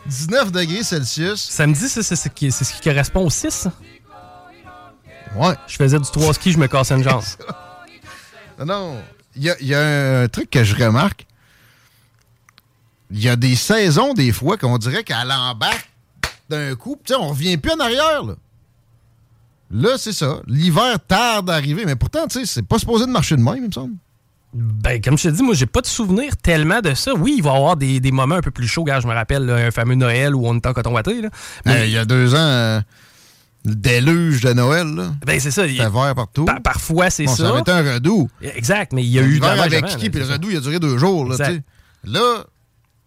[0.06, 1.40] 19 degrés Celsius.
[1.48, 3.68] Samedi, c'est c'est ce qui, c'est ce qui correspond au 6.
[5.34, 5.54] Ouais.
[5.66, 7.22] Je faisais du 3 ski, je me cassais une jambe.
[8.60, 9.02] Non, non.
[9.36, 11.26] Il y a, y a un truc que je remarque.
[13.10, 15.90] Il y a des saisons, des fois, qu'on dirait qu'elle embarque
[16.48, 16.96] d'un coup.
[17.04, 18.34] Tu sais, on revient plus en arrière, là.
[19.72, 20.40] Là, c'est ça.
[20.46, 21.84] L'hiver tarde à arriver.
[21.86, 23.94] Mais pourtant, tu sais, c'est pas supposé de marcher de même, il me semble.
[24.52, 27.14] Ben, comme je te dis, moi, j'ai pas de souvenir tellement de ça.
[27.14, 28.82] Oui, il va y avoir des, des moments un peu plus chauds.
[28.82, 31.22] Gars, je me rappelle là, un fameux Noël où on était en coton watté.
[31.22, 31.28] Là.
[31.66, 32.80] Mais, Euh, il y a deux ans, euh,
[33.64, 35.12] le déluge de Noël, là.
[35.26, 35.66] ben, c'est ça.
[35.66, 36.44] il- vert partout.
[36.46, 37.50] par- parfois, c'est Bon, ça ça.
[37.50, 38.30] avait été un redout.
[38.42, 40.60] Exact, mais il y a eu L'hiver avec avant, puis le c'est redout, il a
[40.60, 41.24] duré deux jours.
[41.26, 41.48] Là, Exact.
[41.50, 41.62] tu sais.
[42.18, 42.44] là,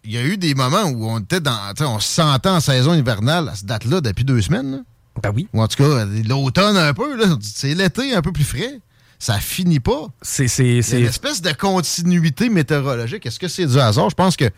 [0.04, 1.58] il y a eu des moments où on était dans.
[1.80, 4.70] On se sentait en saison hivernale à cette date-là depuis deux semaines.
[4.72, 4.78] là.
[5.22, 5.48] Ben oui.
[5.54, 7.16] Ou en tout cas, l'automne un peu.
[7.16, 7.36] là.
[7.40, 8.80] C'est l'été un peu plus frais.
[9.18, 10.06] Ça finit pas.
[10.22, 13.24] C'est- une espèce de continuité météorologique.
[13.24, 14.10] Est-ce que c'est du hasard?
[14.10, 14.50] Je pense que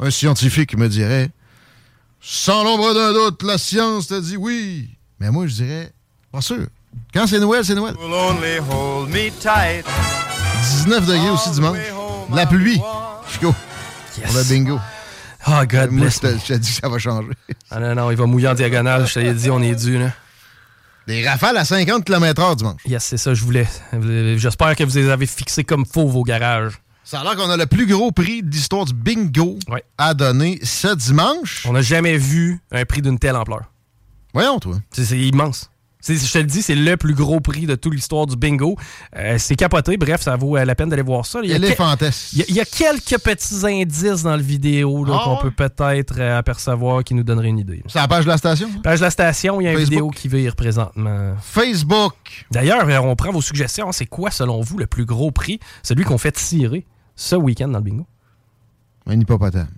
[0.00, 1.30] un scientifique me dirait
[2.20, 4.90] sans l'ombre d'un doute, la science te dit oui.
[5.20, 5.92] Mais moi, je dirais
[6.32, 6.66] pas sûr.
[7.14, 7.94] Quand c'est Noël, c'est Noël.
[8.00, 9.84] Will only hold me tight.
[10.84, 11.78] 19 degrés aussi dimanche.
[12.34, 12.80] La pluie.
[13.28, 13.54] Chico,
[14.18, 14.26] Yes.
[14.26, 14.80] pour le bingo.
[15.46, 16.38] Oh, God Moi, bless je te, me.
[16.38, 17.28] je te dis que ça va changer.
[17.70, 19.06] Ah non, non, il va mouiller en diagonale.
[19.06, 20.10] Je te l'ai dit, on est dû, là.
[21.06, 22.80] Des rafales à 50 km/h dimanche.
[22.86, 23.66] Yes, c'est ça, je voulais.
[24.36, 26.74] J'espère que vous les avez fixés comme faux, vos garages.
[27.04, 29.82] Ça a l'air qu'on a le plus gros prix de l'histoire du bingo Ouais.
[29.96, 31.64] à donner ce dimanche.
[31.66, 33.62] On n'a jamais vu un prix d'une telle ampleur.
[34.32, 34.76] Voyons, toi.
[34.92, 35.70] C'est immense.
[36.08, 38.74] Je te le dis, c'est le plus gros prix de toute l'histoire du bingo.
[39.16, 39.98] Euh, c'est capoté.
[39.98, 41.40] Bref, ça vaut euh, la peine d'aller voir ça.
[41.42, 41.76] Il y a, que-
[42.32, 45.50] il y a- il y a quelques petits indices dans le vidéo Ah qu'on peut
[45.50, 47.82] peut-être euh, apercevoir qui nous donneraient une idée.
[47.86, 48.70] C'est la page de la station.
[48.82, 51.34] Page de la station, il y a une vidéo qui vire présentement.
[51.42, 52.14] Facebook.
[52.50, 53.92] D'ailleurs, on prend vos suggestions.
[53.92, 55.60] C'est quoi, selon vous, le plus gros prix?
[55.82, 58.06] Celui qu'on fait tirer ce week-end dans le bingo.
[59.06, 59.68] Un hippopotame.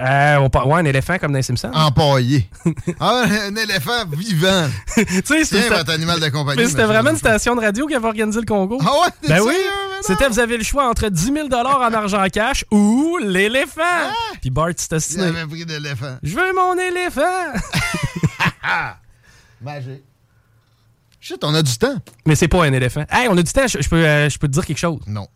[0.00, 1.70] Euh, on par- ouais, un éléphant comme dans les Simpsons.
[1.72, 2.48] Empaillé.
[3.00, 4.68] ah, un éléphant vivant.
[4.94, 6.62] tu sais, c'est votre animal de compagnie.
[6.62, 8.82] mais c'était vraiment une station de radio qui avait organisé le concours.
[8.84, 9.28] Ah ouais?
[9.28, 9.54] Ben oui?
[10.02, 14.10] C'était, vous avez le choix entre 10 000 en argent cash ou l'éléphant.
[14.40, 16.16] Puis Bart s'est Il avait pris de l'éléphant.
[16.22, 17.22] Je veux mon éléphant.
[19.62, 20.02] Magique.
[21.20, 21.96] Shit, on a du temps.
[22.26, 23.04] Mais c'est pas un éléphant.
[23.10, 25.00] Hey, on a du temps, je, je peux, euh, je peux te dire quelque chose.
[25.06, 25.26] Non.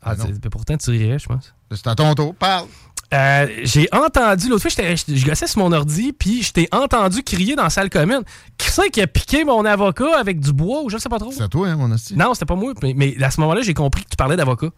[0.00, 0.26] Ah, non.
[0.26, 1.52] c'est- pourtant, tu rirais, je pense.
[1.72, 2.34] C'est à ton tour.
[2.36, 2.66] Parle.
[3.12, 7.54] Euh, j'ai entendu, l'autre fois, je gossais sur mon ordi, puis je t'ai entendu crier
[7.56, 8.22] dans la salle commune.
[8.56, 11.30] Qui c'est qui a piqué mon avocat avec du bois ou je sais pas trop?
[11.32, 12.16] C'est à toi, hein, mon hostie.
[12.16, 12.72] Non, c'était pas moi.
[12.82, 14.70] Mais, mais à ce moment-là, j'ai compris que tu parlais d'avocat.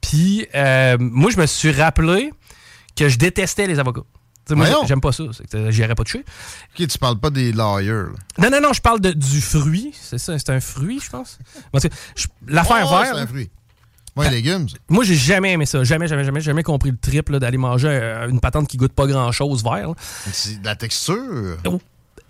[0.00, 2.32] Puis, euh, moi, je me suis rappelé
[2.94, 4.02] que je détestais les avocats.
[4.50, 5.24] Moi, j'aime pas ça.
[5.70, 6.24] J'irais pas toucher.
[6.78, 8.12] Ok, tu parles pas des lawyers.
[8.12, 8.12] là.
[8.38, 9.92] Non, non, non, je parle de, du fruit.
[10.00, 11.38] C'est ça, c'est un fruit, je pense.
[12.46, 13.26] L'affaire Oh, verte, C'est un là,
[14.16, 14.28] fruit.
[14.28, 14.68] Ouais, légumes.
[14.68, 14.76] ça.
[14.88, 15.84] moi, j'ai jamais aimé ça.
[15.84, 19.06] Jamais, jamais, jamais, jamais compris le trip d'aller manger euh, une patente qui goûte pas
[19.06, 19.92] grand-chose vert.
[20.32, 21.58] C'est de la texture.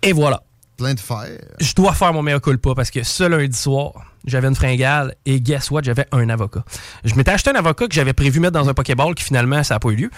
[0.01, 0.43] Et voilà.
[0.77, 1.39] Plein de fer.
[1.59, 3.93] je dois faire mon meilleur culpa parce que ce lundi soir,
[4.25, 6.63] j'avais une fringale et guess what, j'avais un avocat.
[7.03, 9.75] Je m'étais acheté un avocat que j'avais prévu mettre dans un Pokéball qui finalement, ça
[9.75, 10.11] n'a pas eu lieu.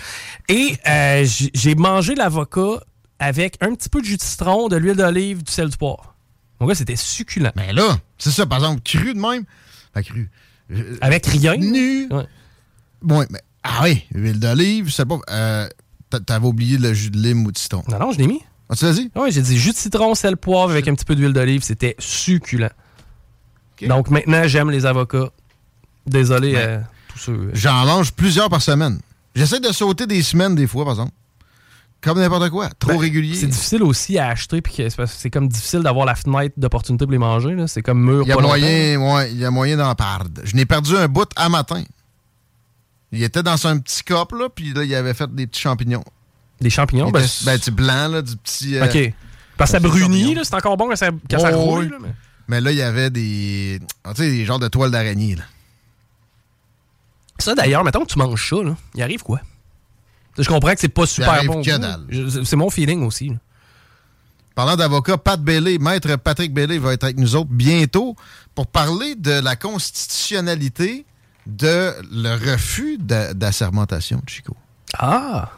[0.49, 2.83] Et euh, j'ai mangé l'avocat
[3.19, 6.15] avec un petit peu de jus de citron, de l'huile d'olive, du sel du poivre.
[6.59, 7.51] Mon gars, c'était succulent.
[7.55, 9.45] Mais là, c'est ça, par exemple, cru de même.
[9.93, 10.29] Pas cru.
[10.71, 11.55] Euh, Avec rien.
[11.57, 12.07] Nu.
[12.11, 12.25] Ouais.
[13.03, 13.41] Ouais, mais.
[13.63, 15.17] Ah oui, huile d'olive, c'est pas.
[15.29, 15.67] Euh,
[16.09, 17.83] t'a- T'avais oublié le jus de lime ou de citron.
[17.89, 18.41] Non, non, je l'ai mis.
[18.69, 19.09] Ah, tu l'as dit?
[19.15, 21.63] Oui, j'ai dit jus de citron, sel, poivre avec un petit peu d'huile d'olive.
[21.63, 22.69] C'était succulent.
[23.87, 25.29] Donc maintenant, j'aime les avocats.
[26.05, 26.61] Désolé Ouais.
[26.63, 27.31] à tous ceux.
[27.33, 28.99] euh, J'en mange plusieurs par semaine.
[29.35, 31.11] J'essaie de sauter des semaines des fois, par exemple.
[32.01, 32.69] Comme n'importe quoi.
[32.79, 33.35] Trop Ben, régulier.
[33.35, 34.73] C'est difficile aussi à acheter, puis
[35.07, 37.55] c'est comme difficile d'avoir la fenêtre d'opportunité pour les manger.
[37.55, 37.67] là.
[37.67, 40.41] C'est comme mur Il y a moyen, ouais, il y a moyen d'en perdre.
[40.45, 41.83] Je n'ai perdu un bout à matin.
[43.11, 46.03] Il était dans un petit cop, là, puis là, il avait fait des petits champignons.
[46.61, 48.77] Des champignons, ben, ben, tu blanc, là, du petit.
[48.77, 49.13] euh, OK.
[49.57, 51.83] Parce que ça brunit, c'est encore bon quand ça, quand ça Oh, roule.
[51.85, 51.89] oui.
[51.89, 52.13] là, mais-
[52.47, 53.79] Mais là, il y avait des.
[54.03, 55.43] ah, Tu sais, des genres de toiles d'araignée, là.
[57.39, 59.39] Ça, d'ailleurs, mettons que tu manges ça, là, il arrive quoi?
[60.39, 61.61] Je comprends que c'est pas super bon.
[62.43, 63.29] C'est mon feeling aussi.
[63.29, 63.35] là.
[64.55, 68.15] Parlant d'avocat, Pat Bailey, maître Patrick Bailey va être avec nous autres bientôt
[68.55, 71.05] pour parler de la constitutionnalité
[71.45, 74.55] de le refus d'a- d'assermentation de Chico.
[74.97, 75.49] Ah!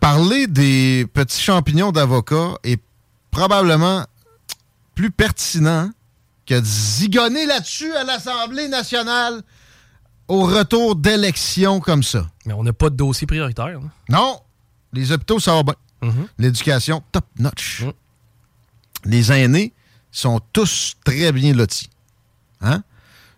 [0.00, 2.80] Parler des petits champignons d'avocat est
[3.30, 4.04] probablement
[4.94, 5.90] plus pertinent
[6.46, 9.42] que de zigonner là-dessus à l'Assemblée nationale
[10.28, 12.26] au retour d'élections comme ça.
[12.46, 13.80] Mais on n'a pas de dossier prioritaire.
[14.08, 14.40] Non,
[14.92, 15.74] les hôpitaux, ça va bien.
[16.02, 16.28] Mhm.
[16.38, 17.82] L'éducation, top notch.
[17.82, 17.92] Mm.
[19.06, 19.72] Les aînés
[20.10, 21.90] sont tous très bien lotis.
[22.60, 22.82] Hein?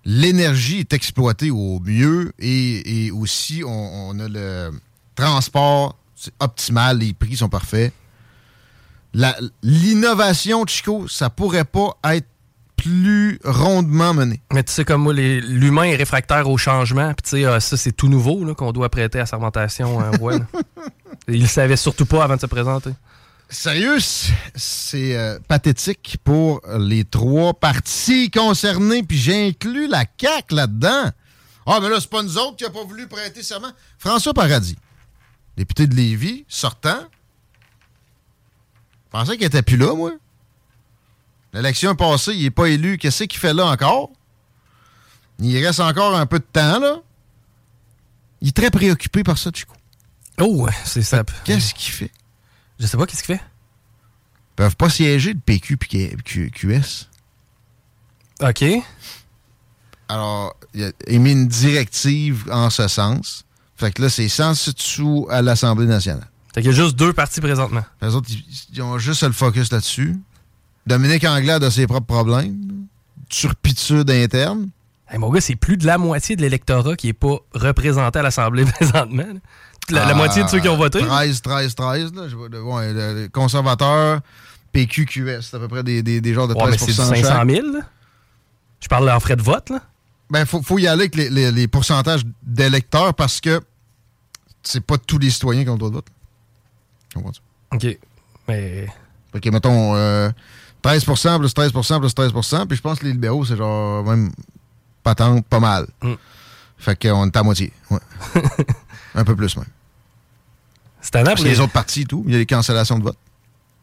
[0.05, 4.71] L'énergie est exploitée au mieux et, et aussi on, on a le
[5.17, 7.93] transport c'est optimal, les prix sont parfaits.
[9.63, 12.27] L'innovation, Chico, ça pourrait pas être
[12.77, 14.41] plus rondement menée.
[14.53, 17.09] Mais tu sais, comme moi, l'humain est réfractaire au changement.
[17.15, 20.01] Puis tu sais, euh, ça, c'est tout nouveau qu'on doit prêter à sermentation.
[20.01, 20.47] euh, ouais, là.
[21.29, 22.91] Il le savait surtout pas avant de se présenter.
[23.49, 31.11] Sérieux, c'est- euh, pathétique pour les trois partis concernés, puis j'inclus la CAQ là-dedans.
[31.67, 33.71] Ah, mais là, c'est pas nous autres qui n'avons pas voulu prêter serment.
[33.99, 34.77] François Paradis,
[35.57, 36.99] député de Lévis, sortant.
[39.07, 40.13] Je pensais qu'il était plus là, moi.
[41.53, 42.99] L'élection passée, il n'est pas élu.
[42.99, 44.11] Qu'est-ce qu'il fait là encore?
[45.39, 46.97] Il reste encore un peu de temps, là.
[48.41, 49.73] Il est très préoccupé par ça, Chico.
[50.41, 51.25] Oh, ouais, c'est ça.
[51.45, 52.13] Qu'est-ce qu'il fait?
[52.79, 53.43] Je sais pas qu'est-ce qu'il fait.
[53.43, 57.09] Ils peuvent pas siéger de PQ puis Q- QS.
[58.43, 58.65] OK.
[60.09, 63.45] Alors, il a émis une directive en ce sens.
[63.77, 66.29] Fait que là, c'est sans dessous à l'Assemblée nationale.
[66.55, 67.85] Fait qu'il y a juste deux partis présentement.
[68.01, 70.17] Les autres, ils, ils ont juste le focus là-dessus.
[70.87, 72.87] Dominique Anglade a ses propres problèmes.
[73.29, 74.69] Turpitude interne.
[75.09, 78.23] Hey, mon gars, c'est plus de la moitié de l'électorat qui est pas représenté à
[78.23, 79.25] l'Assemblée présentement.
[79.91, 81.01] La, la moitié de ceux qui ont voté.
[81.01, 82.15] 13, 13, 13.
[82.15, 84.21] Là, je vois, le- ouais, le- le conservateur,
[84.73, 85.41] PQ, QS.
[85.43, 87.15] C'est à peu près des, des, des genres de 13 Ouais, mais c'est du 500
[87.23, 87.49] chaque.
[87.51, 87.67] 000.
[87.73, 87.81] là.
[88.81, 89.81] Je parle en frais de vote, là.
[90.29, 93.61] Ben, faut, faut y aller avec les, les- les pourcentages d'électeurs parce que
[94.65, 96.07] c'est pas tous les citoyens qui ont le droit de vote.
[97.15, 97.41] Comprends-tu?
[97.73, 97.99] OK.
[98.49, 98.87] Mais.
[99.41, 100.31] Que, mettons, euh,
[100.83, 104.31] 13% plus 13% plus 13% puis je pense que les libéraux, c'est genre même
[105.03, 105.87] patente, pas mal.
[106.03, 106.15] Mm.
[106.79, 107.73] Fait qu'on est à moitié.
[107.91, 107.99] Ouais.
[109.15, 109.67] Un peu plus même.
[111.01, 111.53] C'est tannant pour les...
[111.53, 113.17] les autres partis et tout, il y a les cancellations de vote.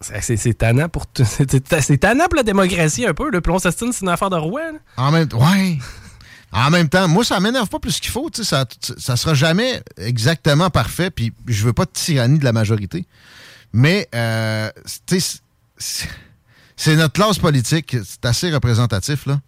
[0.02, 3.30] C'est tannant pour tout- c'est- tannant pour la démocratie un peu.
[3.32, 4.74] Le plomb c'est une affaire de roi.
[4.74, 4.78] là.
[4.98, 5.80] En même temps, ouais.
[6.52, 8.30] En même temps, moi, ça m'énerve pas plus qu'il faut.
[8.30, 8.66] tu sais, Ça,
[8.98, 11.10] ça sera jamais exactement parfait.
[11.10, 13.08] Puis je veux pas de tyrannie de la majorité.
[13.72, 14.70] Mais, euh,
[15.08, 15.40] tu sais,
[16.76, 17.96] c'est- notre classe politique.
[18.06, 19.40] C'est assez représentatif, là.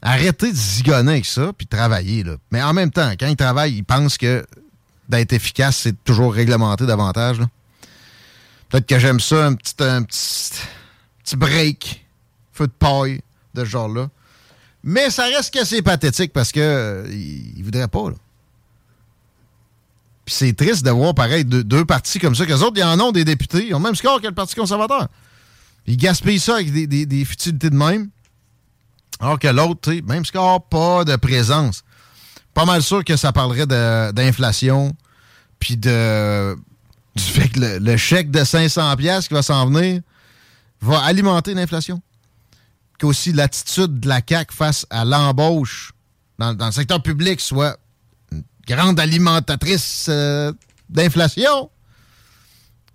[0.00, 2.22] Arrêtez de zigonner avec ça, puis travailler.
[2.22, 2.36] Là.
[2.52, 4.46] Mais en même temps, quand ils travaillent, ils pensent que
[5.08, 7.38] d'être efficace, c'est toujours réglementé davantage.
[8.68, 9.74] Peut-être que j'aime ça, un petit,
[11.36, 12.06] break,
[12.52, 13.20] feu de paille
[13.54, 14.08] de ce genre-là.
[14.84, 18.10] Mais ça reste assez pathétique parce que euh, voudraient pas.
[18.10, 18.16] Là.
[20.24, 23.00] Puis c'est triste de voir, pareil, deux, deux partis comme ça, qu'eux autres, ils en
[23.00, 25.08] ont des députés, ils ont même score que le Parti conservateur.
[25.88, 28.10] Ils gaspillent ça avec des, des, futilités de même.
[29.20, 31.82] Alors que l'autre, même score, pas de présence.
[32.52, 33.66] Pas mal sûr que ça parlerait
[34.12, 34.94] d'inflation,
[35.58, 36.54] puis de
[37.16, 40.02] du fait que le, le chèque de 500 pièces qui va s'en venir
[40.82, 42.00] va alimenter l'inflation.
[43.00, 45.92] Qu'aussi l'attitude de la CAQ face à l'embauche
[46.38, 47.78] dans, dans, le secteur public soit
[48.30, 50.52] une grande alimentatrice euh,
[50.90, 51.70] d'inflation.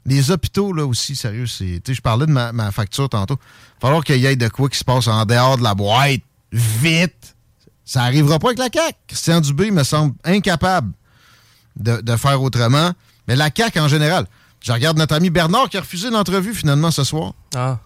[0.06, 1.82] Les hôpitaux, là aussi, sérieux, c'est.
[1.84, 3.36] Tu sais, je parlais de ma, ma facture tantôt.
[3.40, 5.76] Il va falloir qu'il y ait de quoi qui se passe en dehors de la
[5.76, 6.22] boîte.
[6.52, 7.36] Vite!
[7.86, 8.98] Ça n'arrivera pas avec la CAQ.
[9.08, 10.92] Christian Dubé me semble incapable
[11.78, 12.92] de, de faire autrement.
[13.28, 14.26] Mais la CAQ en général.
[14.62, 17.34] Je regarde notre ami Bernard qui a refusé l'entrevue finalement ce soir.
[17.56, 17.80] Ah.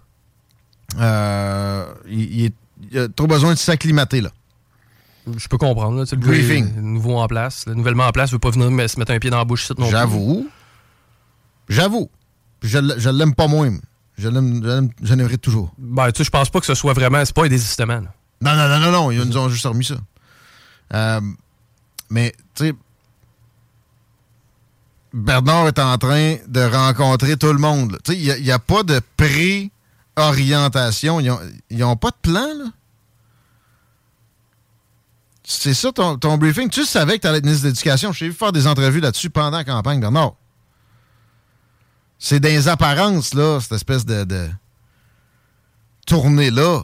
[1.00, 2.52] Euh, il, il,
[2.92, 4.30] il a trop besoin de s'acclimater, là.
[5.36, 5.98] Je peux comprendre.
[5.98, 6.76] Là, le Briefing.
[6.80, 7.66] nouveau en place.
[7.66, 9.72] Le nouvellement en place, ne veut pas venir se mettre un pied dans la bouche.
[9.90, 10.48] J'avoue.
[11.70, 12.10] J'avoue.
[12.62, 13.72] Je, je l'aime pas moins.
[14.18, 15.72] Je l'aime, je l'aimerais toujours.
[15.78, 17.24] Ben, tu sais, je pense pas que ce soit vraiment.
[17.24, 18.02] C'est pas un désistement.
[18.02, 18.12] là.
[18.42, 19.12] Non, non, non, non, non.
[19.12, 19.98] Ils nous ont juste remis ça.
[20.94, 21.22] Euh,
[22.10, 22.74] mais, tu sais,
[25.14, 27.98] Bernard est en train de rencontrer tout le monde.
[28.04, 31.20] Tu sais, il n'y a, pas de pré-orientation.
[31.20, 32.66] Ils n'ont pas de plan, là.
[35.50, 36.70] C'est ça ton, ton briefing.
[36.70, 38.12] Tu savais que tu allais être ministre de l'Éducation.
[38.12, 40.34] Je t'ai vu faire des entrevues là-dessus pendant la campagne, Bernard.
[42.20, 44.50] C'est des apparences, là, cette espèce de, de
[46.06, 46.84] tournée-là.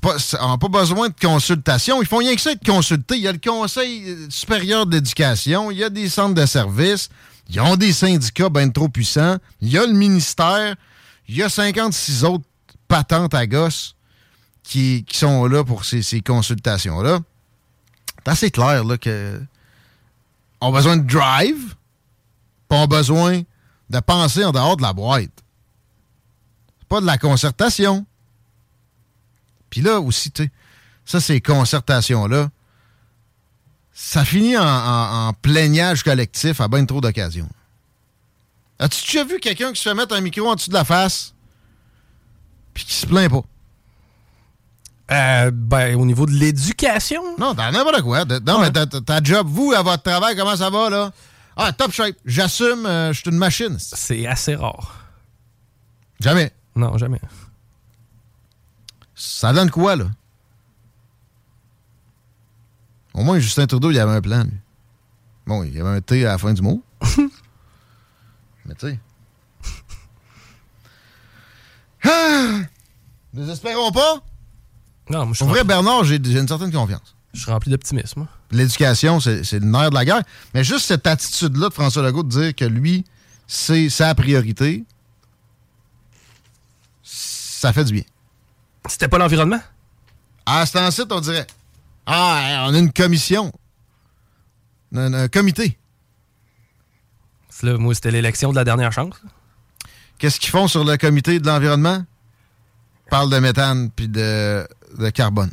[0.00, 2.00] Pas, on n'a pas besoin de consultation.
[2.00, 3.16] Ils font rien que ça être consultés.
[3.16, 7.08] Il y a le Conseil euh, supérieur d'éducation, il y a des centres de services,
[7.48, 10.76] ils ont des syndicats bien trop puissants, il y a le ministère,
[11.28, 12.44] il y a 56 autres
[12.86, 13.96] patentes à gosses
[14.62, 17.18] qui, qui sont là pour ces, ces consultations-là.
[18.24, 19.40] C'est assez clair là, que
[20.60, 21.74] on a besoin de drive,
[22.70, 23.42] a besoin
[23.90, 25.30] de penser en dehors de la boîte.
[26.78, 28.06] C'est pas de la concertation.
[29.68, 30.50] Puis là aussi, tu sais,
[31.04, 32.48] ça, ces concertations-là,
[33.92, 37.48] ça finit en, en- en plaignage collectif à bien trop d'occasions.
[38.78, 41.34] As-tu déjà vu quelqu'un qui se fait mettre un micro en dessous de la face
[42.72, 43.42] puis qui se plaint pas?
[45.12, 47.22] Euh, ben, au niveau de l'éducation?
[47.36, 48.24] Non, dans n'importe quoi.
[48.24, 51.12] De- non, mais ta job, vous, à votre travail, comment ça va, là?
[51.62, 52.16] Ah, top shape.
[52.24, 53.76] J'assume, euh, je suis une machine.
[53.78, 55.04] C'est assez rare.
[56.18, 56.54] Jamais.
[56.74, 57.20] Non, jamais.
[59.14, 60.06] Ça donne quoi, là?
[63.12, 64.56] Au moins, Justin Trudeau, il avait un plan, lui.
[65.46, 66.82] Bon, il y avait un T à la fin du mot.
[68.64, 68.98] Mais tu sais.
[72.04, 72.60] Ah!
[73.34, 74.22] Désespérons pas.
[75.10, 77.14] Non, moi, je suis Pour vrai, Bernard, j'ai une certaine confiance.
[77.32, 78.26] Je suis rempli d'optimisme.
[78.50, 80.22] L'éducation, c'est le nerf de la guerre.
[80.54, 83.04] Mais juste cette attitude-là de François Legault de dire que lui,
[83.46, 84.84] c'est sa priorité,
[87.02, 88.02] ça fait du bien.
[88.88, 89.60] C'était pas l'environnement?
[90.46, 91.46] À ce temps-ci, on dirait
[92.06, 93.52] Ah, on a une commission.
[94.94, 95.78] Un, un comité.
[97.48, 99.14] C'est Là, moi, c'était l'élection de la dernière chance.
[100.18, 102.04] Qu'est-ce qu'ils font sur le comité de l'environnement?
[103.06, 104.66] Ils parlent de méthane puis de,
[104.98, 105.52] de carbone.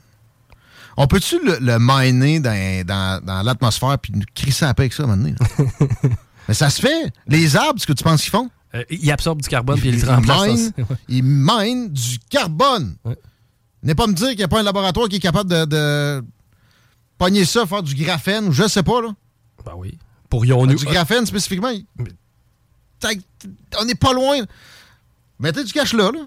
[0.97, 5.05] On peut-tu le, le miner dans, dans, dans l'atmosphère puis nous crisser paix avec ça
[5.05, 5.33] maintenant?
[6.47, 7.11] Mais ça se fait.
[7.27, 8.49] Les arbres, ce que tu penses qu'ils font?
[8.73, 10.47] Euh, il absorbe du carbone puis il Ils le remplace.
[10.49, 10.71] minent-
[11.07, 12.95] Ils minent du carbone.
[13.05, 13.17] Ouais.
[13.83, 16.23] N'est pas me dire qu'il n'y a pas un laboratoire qui est capable de, de
[17.17, 19.09] pogner ça, faire du graphène ou je sais pas, là.
[19.65, 19.97] Ben oui.
[20.29, 20.75] Pourrions-nous.
[20.75, 21.71] Du graphène spécifiquement.
[23.01, 23.09] Ça-
[23.79, 24.39] On n'est pas loin.
[25.39, 26.19] Mettez du cash là, là.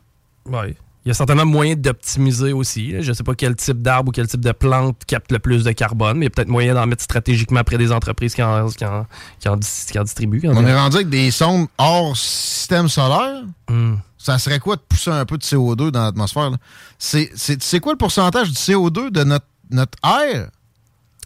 [0.46, 0.76] Ouais.
[1.04, 3.00] Il y a certainement moyen d'optimiser aussi.
[3.02, 5.72] Je sais pas quel type d'arbre ou quel type de plante capte le plus de
[5.72, 8.68] carbone, mais il y a peut-être moyen d'en mettre stratégiquement près des entreprises qui en,
[8.68, 9.06] qui en,
[9.38, 10.42] qui en, dis- qui en distribuent.
[10.44, 13.44] On est rendu avec des sondes hors système solaire.
[13.70, 13.94] Hmm.
[14.18, 16.50] Ça serait quoi de pousser un peu de CO2 dans l'atmosphère?
[16.98, 20.50] C'est quoi le pourcentage du CO2 de notre, notre air?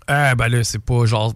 [0.06, 1.34] Ah, ben là, c'est pas genre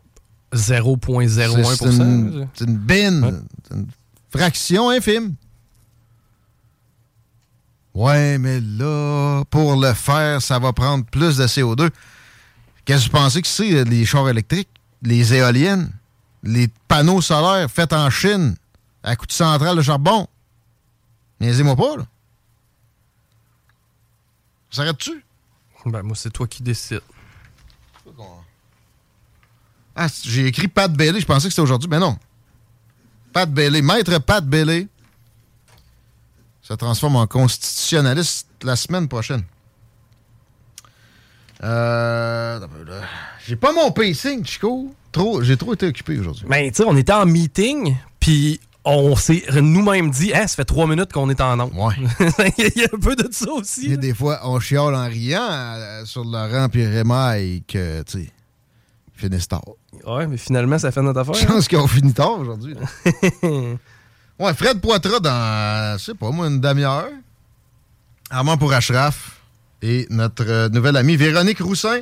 [0.54, 1.76] 0,01%.
[1.76, 3.24] C'est une, une bine.
[3.24, 3.76] Ouais.
[3.76, 3.86] Une
[4.30, 5.34] fraction infime.
[7.94, 11.90] Ouais, mais là, pour le faire, ça va prendre plus de CO2.
[12.84, 14.68] Qu'est-ce que vous pensez que c'est, les chars électriques,
[15.02, 15.90] les éoliennes,
[16.42, 18.56] les panneaux solaires faits en Chine
[19.02, 20.26] à coup de centrale de charbon?
[21.40, 22.06] Niaisez-moi pas, là.
[24.70, 25.24] Ça s'arrête-tu?
[25.86, 27.00] Ben, moi, c'est toi qui décides.
[29.96, 31.20] Ah, j'ai écrit Pat Bailey.
[31.20, 31.88] Je pensais que c'était aujourd'hui.
[31.88, 32.16] Mais non.
[33.32, 33.82] Pat Bailey.
[33.82, 34.86] Maître Pat Bailey
[36.68, 39.42] se transforme en constitutionnaliste la semaine prochaine.
[41.64, 42.60] Euh,
[43.46, 44.94] j'ai pas mon pacing, Chico.
[45.10, 46.44] Trop, j'ai trop été occupé aujourd'hui.
[46.46, 50.66] Ben, tu sais, on était en meeting, puis on s'est nous-mêmes dit, hein, ça fait
[50.66, 51.86] trois minutes qu'on est en nombre.
[51.86, 51.94] Ouais.
[52.58, 53.90] Il y a un peu de ça aussi.
[53.92, 58.30] Et des fois, on chiale en riant euh, sur Laurent et Rémail que, tu sais,
[59.14, 59.64] finissent tard.
[60.06, 61.34] Ouais, mais finalement, ça fait notre affaire.
[61.34, 62.76] Je pense qu'on finit tard aujourd'hui.
[64.38, 67.08] ouais, Fred Poitras dans, je sais pas moi, une demi-heure.
[68.30, 69.40] Armand pour Ashraf
[69.82, 72.00] et notre euh, nouvelle amie Véronique Roussin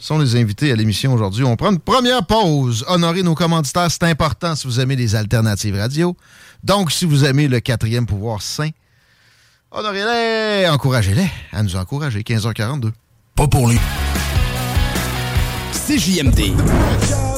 [0.00, 1.44] sont les invités à l'émission aujourd'hui.
[1.44, 2.84] On prend une première pause.
[2.88, 6.16] Honorer nos commanditaires, c'est important si vous aimez les alternatives radio.
[6.64, 8.70] Donc, si vous aimez le quatrième pouvoir sain,
[9.70, 12.22] honorez-les, encouragez-les à nous encourager.
[12.22, 12.90] 15h42.
[13.36, 13.78] Pas pour lui.
[15.72, 16.54] CJMD,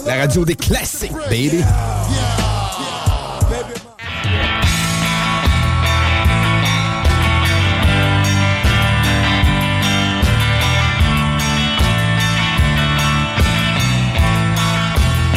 [0.07, 1.63] la radio des classiques, baby.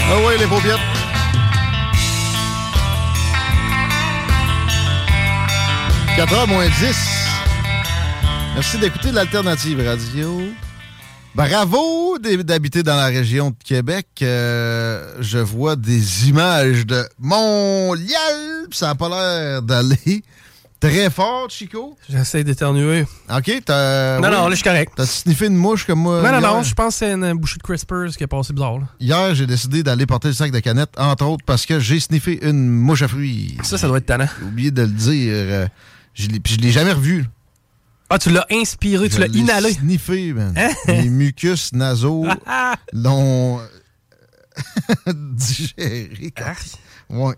[0.08, 0.78] Ah ouais, les paupiètes.
[6.18, 6.96] «4h moins 10.
[8.54, 10.42] Merci d'écouter l'Alternative Radio.
[11.34, 14.08] Bravo d'habiter dans la région de Québec.
[14.22, 18.68] Euh, je vois des images de Montréal.
[18.72, 20.24] Ça n'a pas l'air d'aller
[20.90, 21.98] très fort, Chico.
[22.10, 23.06] J'essaie d'éternuer.
[23.30, 24.20] OK, t'as...
[24.20, 24.34] Non, oui.
[24.34, 24.94] non, là, je suis correct.
[24.96, 26.22] T'as sniffé une mouche comme moi?
[26.22, 26.54] Non, non, hier?
[26.54, 28.80] non, je pense que c'est une bouchée de Crispers qui est passée bizarre.
[28.80, 28.88] là.
[29.00, 32.40] Hier, j'ai décidé d'aller porter le sac de canettes, entre autres parce que j'ai sniffé
[32.48, 33.58] une mouche à fruits.
[33.64, 34.28] Ça, ça doit être tannant.
[34.40, 35.32] J'ai oublié de le dire.
[35.34, 35.68] euh,
[36.14, 37.26] je je l'ai jamais revu.
[38.10, 39.74] Ah, tu l'as inspiré, tu l'as inhalé.
[39.74, 40.54] sniffé, man.
[40.56, 40.70] Hein?
[40.88, 42.26] Les mucus nasaux
[42.94, 43.66] l'ont euh,
[45.14, 46.32] digéré.
[47.10, 47.34] Ouais.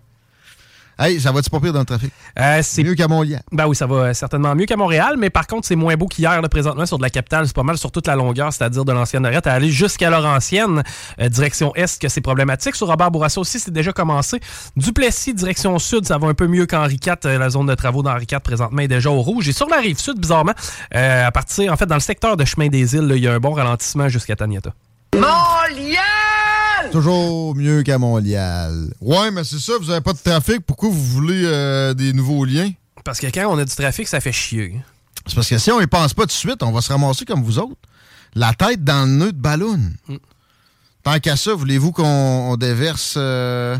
[1.00, 2.12] Hey, ça va-tu pas pire dans le trafic?
[2.40, 3.40] Euh, c'est Mieux qu'à Montréal.
[3.52, 6.42] Ben oui, ça va certainement mieux qu'à Montréal, mais par contre, c'est moins beau qu'hier,
[6.42, 7.46] là, présentement, sur de la capitale.
[7.46, 10.82] C'est pas mal sur toute la longueur, c'est-à-dire de l'ancienne Lorette à aller jusqu'à Laurentienne,
[11.20, 12.74] euh, direction Est, que c'est problématique.
[12.74, 14.40] Sur Robert Bourassa aussi, c'est déjà commencé.
[14.76, 17.14] Duplessis, direction Sud, ça va un peu mieux qu'Henri IV.
[17.26, 19.48] Euh, la zone de travaux d'Henri IV, présentement, est déjà au rouge.
[19.48, 20.54] Et sur la rive Sud, bizarrement,
[20.96, 23.28] euh, à partir, en fait, dans le secteur de Chemin des Îles, là, il y
[23.28, 24.72] a un bon ralentissement jusqu'à Taniata.
[26.92, 28.88] Toujours mieux qu'à Montréal.
[29.00, 30.60] Ouais, mais c'est ça, vous avez pas de trafic.
[30.66, 32.70] Pourquoi vous voulez euh, des nouveaux liens?
[33.04, 34.80] Parce que quand on a du trafic, ça fait chier.
[35.26, 37.24] C'est parce que si on y pense pas tout de suite, on va se ramasser
[37.24, 37.76] comme vous autres.
[38.34, 39.78] La tête dans le nœud de ballon.
[41.02, 43.76] Tant qu'à ça, voulez-vous qu'on on déverse euh,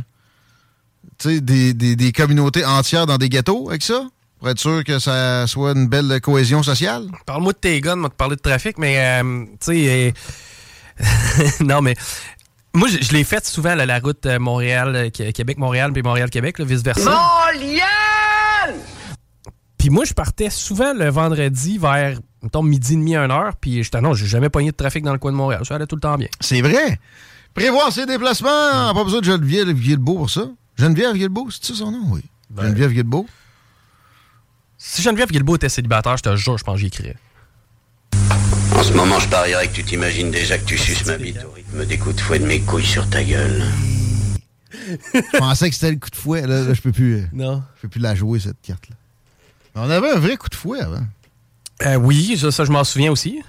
[1.25, 4.03] des- des communautés entières dans des ghettos avec ça?
[4.39, 7.09] Pour être sûr que ça soit une belle cohésion sociale?
[7.27, 10.15] Parle-moi de tes guns, moi, te parler de trafic, mais, euh, tu sais,
[11.01, 11.97] euh, non, mais
[12.79, 17.11] moi, je, je l'ai fait souvent, là, la route euh, Montréal, euh, puis Montréal-Québec, vice-versa.
[19.77, 23.83] Puis moi, je partais souvent le vendredi vers, mettons, midi et demi, 1 heure, puis
[23.83, 25.63] je non, j'ai jamais pogné de trafic dans le coin de Montréal.
[25.65, 26.29] Ça allait tout le temps bien.
[26.41, 26.99] C'est vrai.
[27.55, 30.49] Prévoir ses déplacements, pas besoin de Geneviève Guilbeault pour ça.
[30.77, 32.03] Geneviève Guilbeault, c'est ça son nom?
[32.11, 32.23] Oui.
[32.57, 33.27] Geneviève Guilbeault?
[34.77, 37.17] Si Geneviève Guilbeault était célibataire, je te jure, je pense que j'y écrirais.
[38.79, 41.51] En ce moment, je parierais que tu t'imagines déjà que tu suces ma bite au
[41.51, 43.65] rythme des coups de fouet de mes couilles sur ta gueule.
[45.15, 46.47] Je pensais que c'était le coup de fouet.
[46.47, 47.17] Là, Là, je peux plus.
[47.17, 47.63] euh, Non.
[47.77, 48.95] Je peux plus la jouer, cette carte-là.
[49.75, 51.05] On avait un vrai coup de fouet avant.
[51.87, 53.41] Euh, oui, ça, ça, je m'en souviens aussi.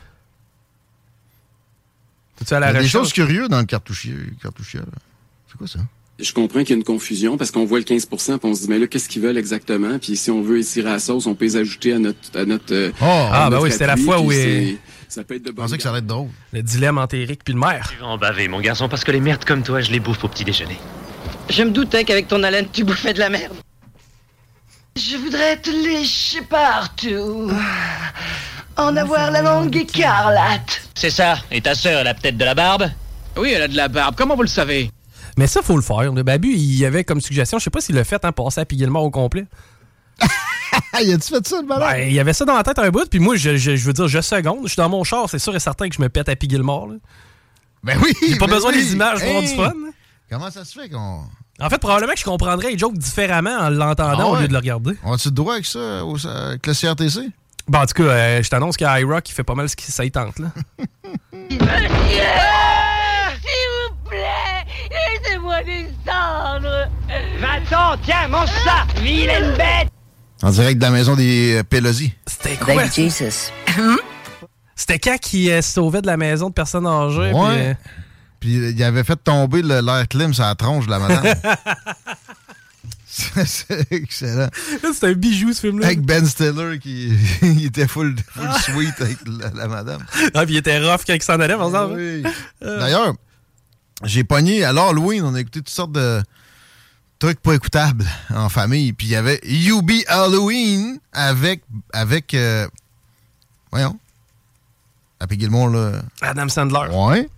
[2.46, 4.16] Tu à Il y la a des choses curieuses dans le cartouchier.
[4.42, 4.80] cartouchier.
[5.50, 5.80] C'est quoi ça?
[6.20, 8.06] Je comprends qu'il y a une confusion parce qu'on voit le 15%
[8.40, 9.98] puis on se dit, mais là, qu'est-ce qu'ils veulent exactement?
[10.00, 12.18] Puis si on veut étirer la sauce, on peut les ajouter à notre.
[12.38, 14.78] À notre euh, Oh, Ah, à ben notre oui, c'était la fois où il-
[15.10, 16.30] Ça peut être de Je bonne pensais que ça allait être drôle.
[16.54, 17.90] Le dilemme entre Eric puis le maire.
[17.92, 20.24] Tu vas en baver, mon garçon, parce que les merdes comme toi, je les bouffe
[20.24, 20.78] au petit déjeuner.
[21.50, 23.56] Je me doutais qu'avec ton haleine, tu bouffais de la merde.
[24.96, 27.52] Je voudrais te lécher partout.
[28.78, 30.88] En avoir la langue écarlate.
[30.94, 31.40] C'est ça.
[31.50, 32.90] Et ta sœur, elle a peut-être de la barbe?
[33.36, 34.14] Oui, elle a de la barbe.
[34.16, 34.92] Comment vous le savez?
[35.38, 36.14] Mais ça, faut le faire.
[36.14, 38.62] Le Babu, il y avait comme suggestion, je sais pas s'il l'a fait, hein, passer
[38.62, 39.46] à Piguillemort au complet.
[40.94, 41.90] Ah, il a-tu fait ça, le malade?
[41.98, 43.86] Ben, il y avait ça dans la tête un bout, puis moi, je, je- je
[43.86, 44.60] veux dire, je seconde.
[44.64, 46.88] Je suis dans mon char, c'est sûr et certain que je me pète à Piguillemort.
[46.88, 46.96] là.
[47.84, 48.14] Ben oui!
[48.28, 48.78] J'ai pas ben besoin oui.
[48.84, 49.56] des images pour avoir du Hey!
[49.56, 49.74] fun.
[50.30, 51.24] Comment ça se fait qu'on.
[51.62, 54.54] En fait, probablement que je comprendrais les jokes différemment en l'entendant Ah au lieu de
[54.54, 54.92] le regarder.
[55.04, 57.30] On a-tu le droit avec ça, au- avec le CRTC?
[57.68, 59.70] Bon, en tout cas, euh, je t'annonce qu'il y a iRock qui fait pas mal
[59.70, 60.40] ce qui ça y tente.
[60.40, 60.48] Là.
[61.50, 61.66] S'il vous
[64.10, 66.88] plaît, laissez-moi descendre.
[67.40, 69.90] Va-t'en, tiens, mange ça Vilaine bête
[70.42, 72.14] En direct de la maison des Pelosi.
[72.26, 72.86] C'était quoi?
[72.86, 73.52] Jesus.
[74.76, 77.32] C'était quand qui euh, se sauvait de la maison de personnes âgées.
[77.32, 77.68] puis, Ouais.
[77.70, 77.74] euh,
[78.40, 81.26] Puis euh, il avait fait tomber le- l'air clim sur la tronche de la madame.
[83.12, 84.48] C'est c'est excellent.
[84.94, 85.88] C'est un bijou, ce film-là.
[85.88, 87.12] Avec Ben Stiller qui
[87.42, 90.06] il était full, full sweet avec la, la madame.
[90.34, 91.96] Ah, puis il était rough quand il s'en allait, par exemple.
[91.98, 92.24] Oui.
[92.64, 93.14] Euh, D'ailleurs,
[94.06, 96.22] j'ai pogné à l'Halloween, on a écouté toutes sortes de
[97.20, 98.94] trucs pas écoutables en famille.
[98.94, 101.62] Puis il y avait You Be Halloween avec.
[101.94, 102.68] avec euh,
[103.72, 104.00] voyons.
[105.20, 106.02] Happy Gilmore, là.
[106.22, 106.90] Adam Sandler.
[106.94, 107.30] Ouais.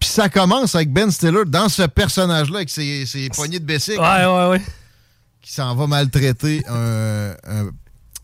[0.00, 3.98] Puis ça commence avec Ben Stiller dans ce personnage-là avec ses, ses poignées de Bessic.
[4.00, 4.62] Ouais, ouais, ouais.
[5.42, 7.70] Qui s'en va maltraiter un, un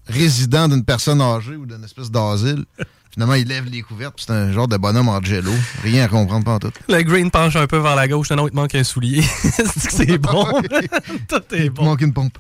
[0.06, 2.64] résident d'une personne âgée ou d'une espèce d'asile.
[3.14, 5.52] Finalement, il lève les couvertes, c'est un genre de bonhomme en jello.
[5.84, 6.72] Rien à comprendre, pas en tout.
[6.88, 8.30] Le green penche un peu vers la gauche.
[8.32, 9.22] Non, il te manque un soulier.
[9.76, 10.44] C'est bon?
[11.28, 11.84] Tout est Il bon.
[11.84, 12.36] manque une pompe.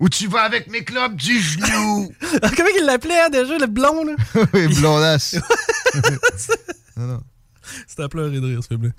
[0.00, 2.12] Où tu vas avec mes clubs du genou?
[2.42, 4.04] Ah, Comment il l'appelait hein, déjà, le blond?
[4.04, 4.14] là?
[4.52, 5.36] oui, blondasse.
[6.96, 7.22] non, non.
[7.86, 8.90] C'était à pleurer de rire, ce film-là.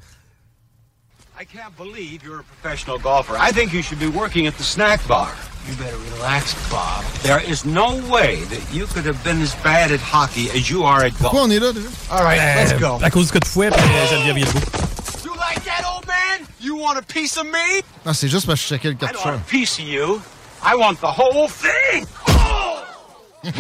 [1.38, 3.36] I can't believe you're a professional golfer.
[3.38, 5.34] I think you should be working at the snack bar.
[5.68, 7.04] You better relax, Bob.
[7.24, 10.84] There is no way that you could have been as bad at hockey as you
[10.84, 11.32] are at golf.
[11.32, 11.90] Pourquoi on est là déjà?
[12.12, 13.00] All right, Euh, let's eh, go.
[13.02, 14.60] À cause du coup de fouet, puis euh, Geneviève Guilbeault.
[15.26, 16.46] You like that, old man?
[16.62, 17.82] You want a piece of me?
[18.06, 20.22] Non, c'est juste parce que je checkais le I don't want a piece of you.
[20.64, 22.06] I want the whole thing.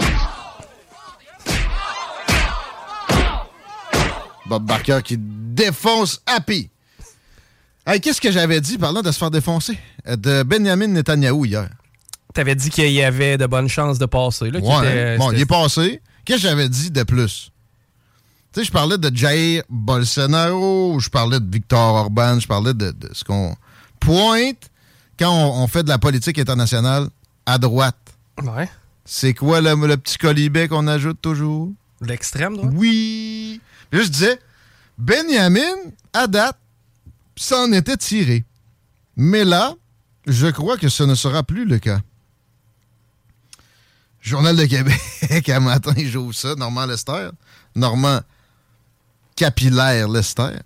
[4.46, 6.70] Bob Barker qui défonce Happy.
[7.86, 9.78] Hey, Qu'est-ce que j'avais dit parlant de se faire défoncer?
[10.08, 11.70] Euh, De Benjamin Netanyahou hier.
[12.34, 14.50] T'avais dit qu'il y avait de bonnes chances de passer.
[14.50, 16.02] Là, Ouais, était- bon, il est passé.
[16.26, 17.52] Qu'est-ce que j'avais dit de plus?
[18.54, 22.92] Tu sais, je parlais de Jair Bolsonaro, je parlais de Victor Orban, je parlais de,
[22.92, 23.56] de ce qu'on
[24.00, 24.70] pointe
[25.20, 27.08] quand on, on fait de la politique internationale
[27.46, 27.98] à droite.
[28.42, 28.70] Ouais.
[29.06, 31.70] C'est quoi le, le petit colibet qu'on ajoute toujours?
[32.02, 32.72] L'extrême droite?
[32.76, 33.60] Oui.
[33.92, 34.40] Là, je disais,
[34.98, 35.60] Benjamin,
[36.14, 36.58] à date,
[37.36, 38.46] s'en était tiré.
[39.16, 39.76] Mais là,
[40.28, 42.00] je crois que ce ne sera plus le cas.
[44.22, 46.56] Journal de Québec, à matin, j'ouvre ça.
[46.56, 47.30] Normand Lester.
[47.76, 48.22] Normand
[49.36, 50.60] Capillaire Lester.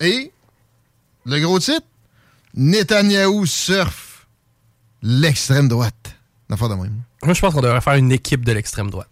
[0.00, 0.32] Et,
[1.24, 1.86] le gros titre,
[2.54, 4.26] Netanyahou surfe
[5.02, 6.16] l'extrême droite.
[7.22, 9.10] Moi, je pense qu'on devrait faire une équipe de l'extrême droite.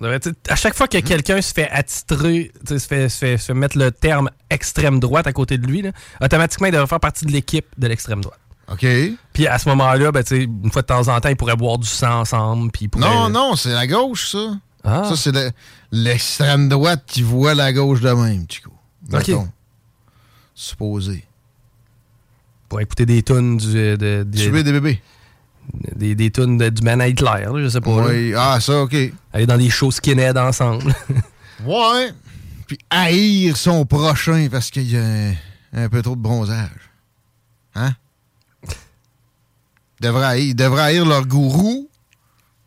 [0.00, 3.44] On devrait, à chaque fois que quelqu'un se fait attitrer, se fait, se, fait, se
[3.46, 5.92] fait mettre le terme extrême droite à côté de lui, là,
[6.22, 8.40] automatiquement, il devrait faire partie de l'équipe de l'extrême droite.
[8.72, 8.86] OK.
[9.32, 11.86] Puis à ce moment-là, ben, une fois de temps en temps, ils pourraient boire du
[11.88, 12.70] sang ensemble.
[12.70, 14.56] Puis pourraient- Non, non, c'est la gauche, ça.
[14.84, 15.04] Ah.
[15.08, 15.50] Ça, c'est le-
[15.92, 18.70] l'extrême droite qui voit la gauche de même, Chico.
[19.12, 19.30] OK.
[20.54, 21.24] Supposé.
[22.68, 23.72] Pour écouter des tunes du.
[23.72, 25.02] De, de- Tuer des bébés.
[25.96, 27.90] Des, des tunes de- du Man Hitler, là, je sais pas.
[28.00, 28.06] là.
[28.08, 28.34] Oui.
[28.36, 28.94] Ah, ça, OK.
[29.32, 30.94] Aller dans des shows skinhead ensemble.
[31.66, 32.12] Ouais.
[32.66, 35.34] Puis haïr son prochain parce qu'il y a un,
[35.74, 36.70] un peu trop de bronzage.
[37.74, 37.92] Hein?
[40.00, 41.90] Devrait haïr, ils devraient haïr leur gourou,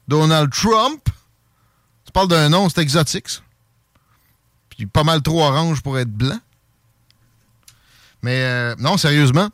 [0.08, 1.02] Donald Trump.
[2.06, 3.40] Tu parles d'un nom, c'est exotique, ça.
[4.70, 6.40] Puis pas mal trop orange pour être blanc.
[8.22, 9.50] Mais euh, non, sérieusement,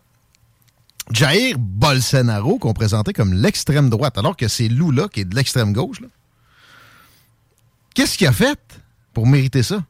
[1.12, 5.74] Jair Bolsonaro, qu'on présentait comme l'extrême droite, alors que c'est Lula qui est de l'extrême
[5.74, 5.97] gauche.
[7.95, 8.60] Qu'est-ce qu'il a fait
[9.14, 9.84] pour mériter ça?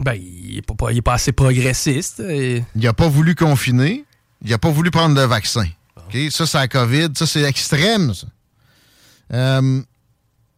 [0.00, 2.20] ben, il est pas, pas assez progressiste.
[2.20, 4.04] et- Il n'a pas voulu confiner.
[4.44, 5.66] Il n'a pas voulu prendre le vaccin.
[6.30, 7.10] Ça, c'est la COVID.
[7.14, 8.26] Ça, c'est extrême, ça.
[9.32, 9.80] Euh,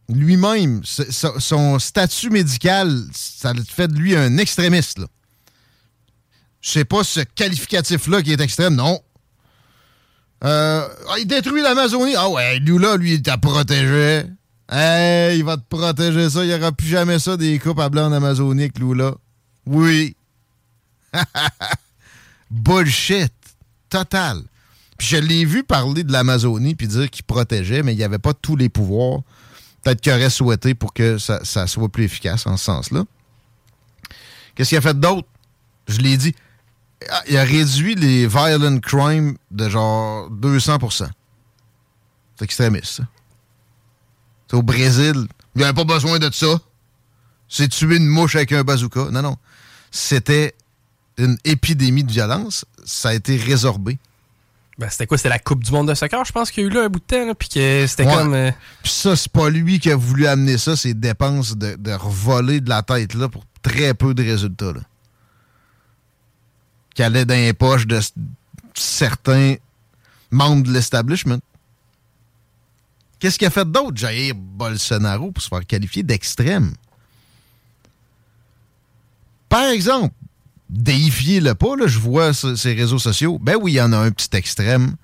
[0.09, 4.97] Lui-même, son statut médical, ça fait de lui un extrémiste.
[4.99, 5.07] Là.
[6.61, 8.75] Je sais pas ce qualificatif-là qui est extrême.
[8.75, 8.99] Non.
[10.45, 12.15] Euh, ah, il détruit l'Amazonie.
[12.15, 14.23] Ah ouais, lui lui, il t'a protégé.
[14.69, 16.43] Hey, il va te protéger ça.
[16.43, 19.15] Il n'y aura plus jamais ça des coupes à blanc en Amazonie Lula.
[19.65, 20.15] Oui.
[22.51, 23.33] Bullshit.
[23.89, 24.41] Total.
[24.97, 28.19] Puis je l'ai vu parler de l'Amazonie puis dire qu'il protégeait, mais il n'y avait
[28.19, 29.21] pas tous les pouvoirs.
[29.83, 33.03] Peut-être qu'il aurait souhaité pour que ça soit plus efficace en ce sens-là.
[34.55, 35.27] Qu'est-ce qu'il a fait d'autre?
[35.87, 36.33] Je l'ai dit.
[37.09, 41.07] Ah, Il a réduit les violent crimes de genre 200%
[42.37, 43.03] C'est extrémiste, ça.
[44.49, 45.27] C'est au Brésil.
[45.55, 46.59] Il n'y avait pas besoin de ça.
[47.47, 49.09] C'est tuer une mouche avec un bazooka.
[49.11, 49.37] Non, non.
[49.91, 50.55] C'était
[51.17, 52.65] une épidémie de violence.
[52.85, 53.97] Ça a été résorbé.
[54.77, 55.17] Ben, c'était quoi?
[55.17, 56.89] C'était la Coupe du Monde de soccer, je pense qu'il y a eu là un
[56.89, 58.13] bout de temps, là, puis que c'était Ouais.
[58.13, 58.33] comme.
[58.33, 58.51] euh,
[58.83, 62.59] Puis ça, c'est pas lui qui a voulu amener ça, c'est dépenses de, de revoler
[62.59, 64.73] de la tête là pour très peu de résultats.
[64.73, 64.81] Là.
[66.95, 67.99] Qui allaient dans les poches de
[68.73, 69.55] certains
[70.31, 71.39] membres de l'establishment.
[73.19, 76.73] Qu'est-ce qu'il a fait d'autre, Jair Bolsonaro, pour se faire qualifier d'extrême?
[79.49, 80.13] Par exemple,
[80.69, 83.39] déifiez-le pas, je vois ces réseaux sociaux.
[83.39, 84.95] Ben oui, il y en a un petit extrême.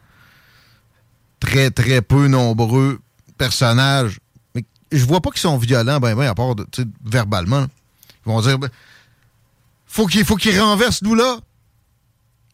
[1.40, 3.00] Très, très peu nombreux
[3.38, 4.20] personnages.
[4.54, 6.56] Mais je vois pas qu'ils sont violents, ben, ben, à part
[7.04, 7.66] verbalement.
[8.26, 8.70] Ils vont dire, ben,
[9.88, 11.40] faut qu'il faut qu'il renverse nous là.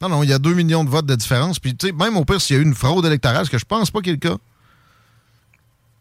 [0.02, 1.60] Non, non, il y a 2 millions de votes de différence.
[1.60, 3.58] Puis, tu sais, même au pire, s'il y a eu une fraude électorale, ce que
[3.58, 4.38] je pense pas qu'il y ait le cas,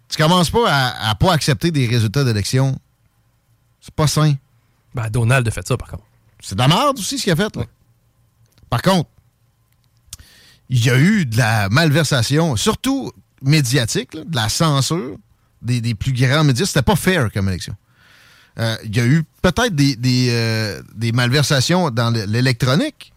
[0.09, 2.78] tu commences pas à, à pas accepter des résultats d'élection.
[3.80, 4.34] C'est pas sain.
[4.94, 6.05] Ben, Donald a fait ça, par contre.
[6.40, 7.55] C'est de la merde aussi, ce qu'il a fait.
[7.57, 7.64] Là.
[8.70, 9.09] Par contre,
[10.68, 15.16] il y a eu de la malversation, surtout médiatique, là, de la censure
[15.62, 16.66] des, des plus grands médias.
[16.66, 17.74] C'était pas fair comme élection.
[18.59, 23.12] Euh, Il y a eu peut-être des, des, euh, des malversations dans le- l'électronique,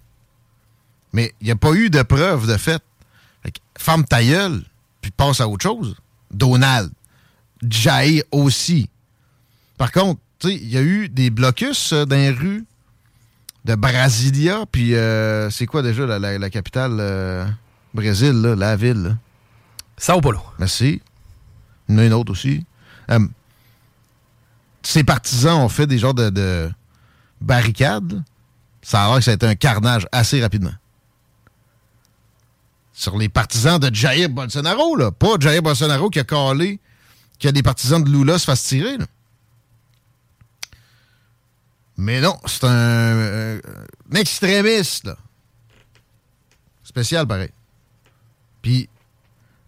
[1.14, 2.82] mais il n'y a pas eu de preuve de fait.
[3.44, 4.64] Fait que Ferme ta gueule,
[5.02, 5.96] puis passe à autre chose.
[6.32, 6.92] Donald.
[7.68, 8.90] Jair aussi.
[9.78, 12.66] Par contre, tu sais, il y a eu des blocus euh, dans les rues
[13.66, 17.46] de Brasilia, puis euh, c'est quoi déjà la, la- la capitale euh,
[17.94, 19.02] Brésil, là, la ville?
[19.04, 19.18] Là?
[19.98, 20.40] Sao Paulo.
[20.60, 21.02] Merci.
[21.90, 22.66] Il y en a une autre aussi.
[24.84, 26.70] Ces partisans ont fait des genres de, de
[27.42, 28.24] barricades.
[28.82, 30.72] Ça a l'air que ça a été un carnage assez rapidement.
[33.00, 35.10] Sur les partisans de Jair Bolsonaro, là.
[35.10, 36.82] Pas Jair Bolsonaro qui a calé
[37.40, 39.06] que des partisans de Lula se fassent tirer, là.
[41.96, 43.62] Mais non, c'est un, euh,
[44.12, 45.16] un extrémiste, là.
[46.84, 47.52] Spécial, pareil.
[48.62, 48.90] Puis,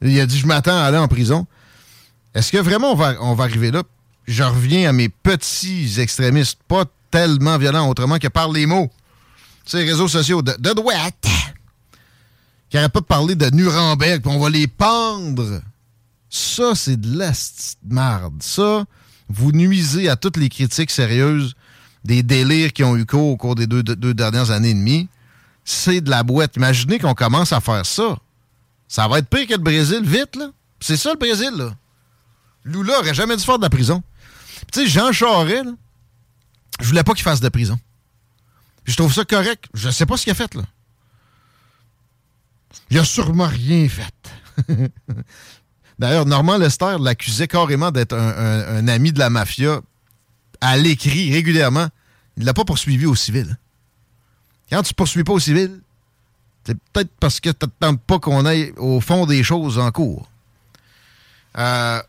[0.01, 1.47] il a dit Je m'attends à aller en prison.
[2.33, 3.83] Est-ce que vraiment on va, on arriver là?
[4.27, 8.91] Je reviens à mes petits extrémistes, pas tellement violents autrement que par les mots.
[9.71, 11.27] Les réseaux sociaux de, de droite
[12.71, 15.61] qui n'arrêtent pas de parler de Nuremberg, puis on va les pendre.
[16.29, 17.33] Ça, c'est de la
[17.85, 18.41] marde.
[18.41, 18.85] Ça,
[19.27, 21.53] vous nuisez à toutes les critiques sérieuses
[22.05, 25.09] des délires qui ont eu cours au cours des deux, dernières années et demie.
[25.65, 26.55] C'est de la boîte.
[26.55, 28.17] Imaginez qu'on commence à faire ça.
[28.87, 30.49] Ça va être pire que le Brésil, vite, là.
[30.79, 31.75] C'est ça, le Brésil, là.
[32.63, 34.01] Lula aurait jamais dû faire de la prison.
[34.71, 35.65] Tu sais, Jean Charest,
[36.79, 37.77] je voulais pas qu'il fasse de prison.
[38.85, 39.65] Je trouve ça correct.
[39.73, 40.63] Je sais pas ce qu'il a fait, là.
[42.89, 44.13] Il a sûrement rien fait.
[45.99, 49.81] D'ailleurs, Normand Lester l'accusait carrément d'être un, ami de la mafia
[50.59, 51.87] à l'écrit régulièrement.
[52.37, 53.57] Il l'a pas poursuivi au civil.
[54.69, 55.81] Quand tu poursuis pas au civil,
[56.65, 60.29] c'est peut-être parce que tu n'attends pas qu'on aille au fond des choses en cours.
[61.57, 62.01] Euh,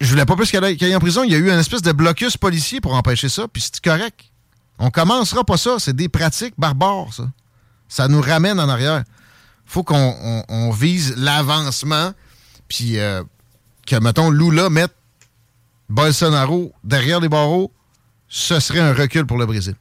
[0.00, 1.22] je voulais pas plus qu'elle aille, qu'elle aille en prison.
[1.22, 4.30] Il y a eu une espèce de blocus policier pour empêcher ça, puis c'est correct.
[4.78, 5.76] On commencera pas ça.
[5.78, 7.30] C'est des pratiques barbares, ça.
[7.90, 9.04] Ça nous ramène en arrière.
[9.66, 12.12] faut qu'on on- on vise l'avancement,
[12.66, 13.22] puis euh,
[13.86, 14.94] que, mettons, Lula mette
[15.88, 17.70] Bolsonaro derrière les barreaux,
[18.28, 19.74] ce serait un recul pour le Brésil.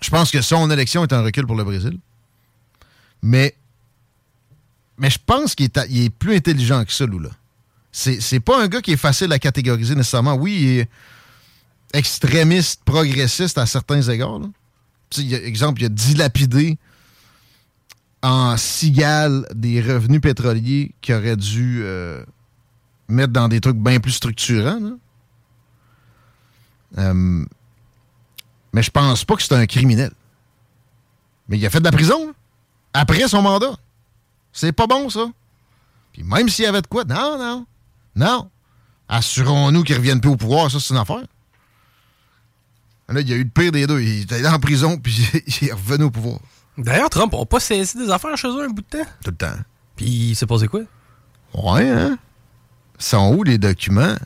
[0.00, 1.98] Je pense que son élection est un recul pour le Brésil.
[3.22, 3.54] Mais,
[4.98, 7.30] mais je pense qu'il est, plus intelligent que ça, Lula.
[7.92, 10.34] C'est pas un gars qui est facile à catégoriser nécessairement.
[10.34, 10.88] Oui, il est
[11.92, 14.38] extrémiste, progressiste à certains égards.
[14.38, 14.46] là.
[15.18, 16.78] Exemple, il a dilapidé
[18.22, 22.24] en cigale des revenus pétroliers qu'il aurait dû euh,
[23.08, 24.98] mettre dans des trucs bien plus structurants.
[26.96, 27.44] Euh,
[28.72, 30.10] mais je pense pas que c'est un criminel.
[31.48, 32.34] Mais il a fait de la prison
[32.94, 33.76] après son mandat.
[34.52, 35.26] C'est pas bon, ça.
[36.12, 37.66] Puis même s'il y avait de quoi, non, non,
[38.16, 38.50] non.
[39.08, 41.24] Assurons-nous qu'il ne revienne plus au pouvoir, ça, c'est une affaire.
[43.08, 44.00] Là, il y a eu le pire des deux.
[44.00, 45.26] Il était allé en prison, puis
[45.60, 46.38] il est revenu au pouvoir.
[46.78, 49.10] D'ailleurs, Trump n'a pas saisi des affaires chez eux un bout de temps.
[49.22, 49.56] Tout le temps.
[49.96, 50.80] Puis il s'est passé quoi?
[51.54, 52.18] Ouais, hein?
[52.98, 54.16] Sont où les documents?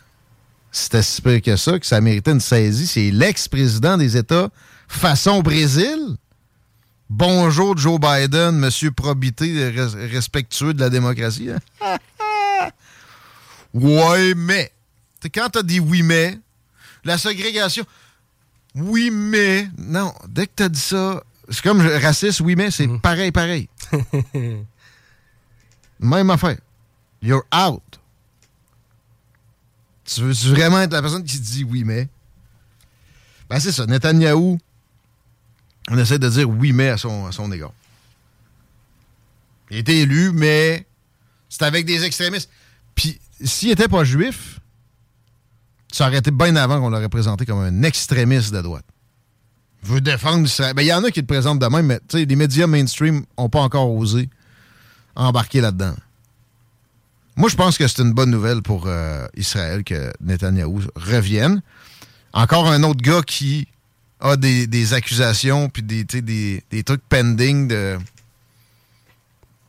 [0.70, 2.86] C'était si pire que ça, que ça méritait une saisie.
[2.86, 4.48] C'est l'ex-président des États
[4.86, 5.98] façon Brésil.
[7.10, 11.50] Bonjour Joe Biden, monsieur probité res- respectueux de la démocratie.
[11.50, 11.96] hein?
[13.74, 14.72] ouais, mais.
[15.34, 16.38] Quand t'as dit oui, mais,
[17.04, 17.84] la ségrégation,
[18.78, 19.68] oui, mais.
[19.78, 23.68] Non, dès que t'as dit ça, c'est comme raciste, oui, mais, c'est pareil, pareil.
[26.00, 26.58] Même affaire.
[27.22, 27.82] You're out.
[30.04, 32.08] Tu veux -tu vraiment être la personne qui dit oui, mais?
[33.50, 33.86] Ben, c'est ça.
[33.86, 34.58] Netanyahou,
[35.90, 37.72] on essaie de dire oui, mais à son, à son égard.
[39.70, 40.86] Il été élu, mais
[41.48, 42.50] c'est avec des extrémistes.
[42.94, 44.57] Puis, s'il n'était pas juif,
[45.92, 48.84] ça aurait été bien avant qu'on l'aurait présenté comme un extrémiste de droite.
[49.82, 50.74] Veut défendre Israël.
[50.74, 53.48] Ben, il y en a qui le présentent de même, mais les médias mainstream n'ont
[53.48, 54.28] pas encore osé
[55.14, 55.94] embarquer là-dedans.
[57.36, 61.62] Moi, je pense que c'est une bonne nouvelle pour euh, Israël que Netanyahou revienne.
[62.32, 63.68] Encore un autre gars qui
[64.20, 67.98] a des, accusations puis des, des, des trucs pending de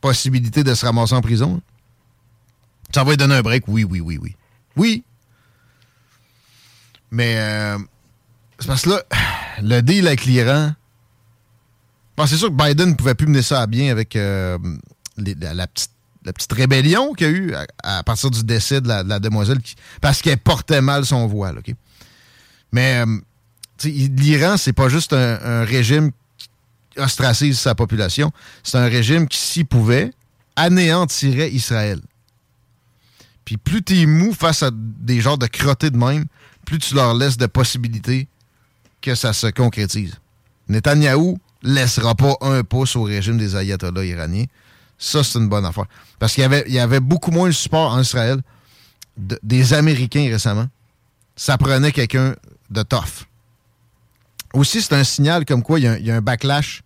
[0.00, 1.60] possibilité de se ramasser en prison.
[2.92, 4.34] Ça va lui donner un break, oui, oui, oui, oui.
[4.76, 5.04] Oui.
[7.10, 7.78] Mais euh,
[8.58, 9.02] c'est parce que là,
[9.62, 10.72] le deal avec l'Iran.
[12.26, 14.58] C'est sûr que Biden ne pouvait plus mener ça à bien avec euh,
[15.16, 19.20] la, petite, rébellion qu'il y a eu à, partir du décès de la, de la
[19.20, 19.58] demoiselle
[20.02, 21.62] parce qu'elle portait mal son voile.
[22.72, 23.20] Mais euh,
[23.84, 26.48] l'Iran, c'est pas juste un, régime qui
[26.98, 28.32] ostracise sa population.
[28.62, 30.12] C'est un régime qui, s'il pouvait,
[30.56, 32.00] anéantirait Israël.
[33.46, 36.26] Puis plus t'es mou face à des genres de crottés de même,
[36.70, 38.28] plus tu leur laisses de possibilités
[39.00, 40.14] que ça se concrétise.
[40.68, 44.44] Netanyahou laissera pas un pouce au régime des ayatollahs iraniens.
[44.96, 45.86] Ça, c'est une bonne affaire.
[46.20, 48.40] Parce qu'il y avait, beaucoup moins de support en Israël
[49.16, 50.68] de- des Américains récemment.
[51.34, 52.36] Ça prenait quelqu'un
[52.70, 53.26] de tough.
[54.54, 56.82] Aussi, c'est un signal comme quoi il y a un, backlash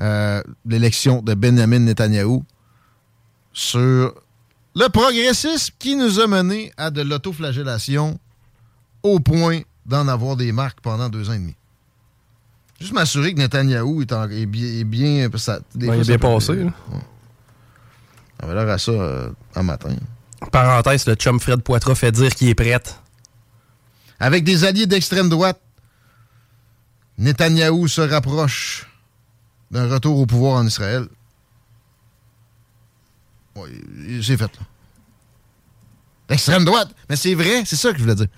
[0.00, 2.44] euh, l'élection de Benjamin Netanyahou
[3.54, 4.14] sur
[4.76, 8.18] le progressisme qui nous a mené à de l'autoflagellation
[9.02, 11.54] au point d'en avoir des marques pendant deux ans et demi.
[12.80, 14.64] Juste m'assurer que Netanyahou est, en- est bien...
[14.66, 16.64] Est bien ça, des Ben, fois, il est bien peut- passé, là.
[16.64, 17.00] Ouais.
[18.40, 19.94] Ça avait l'air à ça euh, un matin.
[20.50, 22.80] Parenthèse, le chum Fred Poitras fait dire qu'il est prêt.
[24.18, 25.60] Avec des alliés d'extrême droite,
[27.18, 28.86] Netanyahou se rapproche
[29.70, 31.06] d'un retour au pouvoir en Israël.
[33.56, 33.68] Ouais,
[34.22, 34.62] c'est fait, là.
[36.28, 36.94] D'extrême droite.
[37.10, 38.28] Mais c'est vrai, c'est ça que je voulais dire.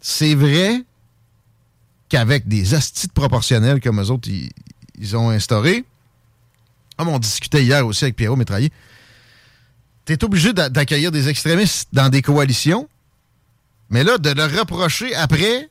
[0.00, 0.82] C'est vrai
[2.08, 4.28] qu'avec des astis de proportionnels comme eux autres,
[4.98, 5.84] ils, ont instauré,
[6.96, 8.70] comme on discutait hier aussi avec Pierrot Métraillé,
[10.04, 12.88] t'es obligé d'a- d'accueillir des extrémistes dans des coalitions
[13.90, 15.68] mais là, de le reprocher après,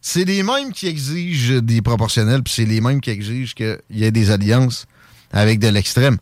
[0.00, 4.04] c'est les mêmes qui exigent des proportionnels, puis c'est les mêmes qui exigent qu'il y
[4.04, 4.86] ait des alliances
[5.30, 6.16] avec de l'extrême.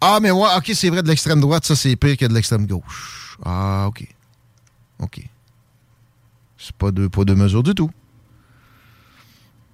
[0.00, 2.66] Ah, mais ouais, ok, c'est vrai, de l'extrême droite, ça, c'est pire que de l'extrême
[2.66, 3.36] gauche.
[3.44, 4.06] Ah, ok.
[5.00, 5.22] Ok.
[6.64, 7.90] C'est pas deux, pas deux mesures du tout.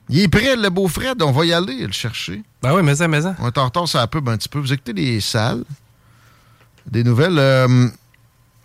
[0.08, 2.42] Il est prêt, le beau Fred, on va y aller le chercher.
[2.62, 3.36] Ben oui, mais ça, mais ça.
[3.38, 4.58] On est en retard, ça pub un petit peu.
[4.58, 5.62] Vous écoutez les salles,
[6.90, 7.38] des nouvelles.
[7.38, 7.88] euh,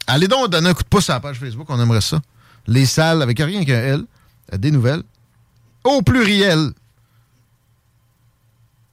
[0.07, 2.19] allez donc donner un coup de pouce à la page Facebook, on aimerait ça.
[2.65, 4.05] Les salles, avec rien qu'un L,
[4.53, 5.03] euh, des nouvelles.
[5.83, 6.71] Au pluriel.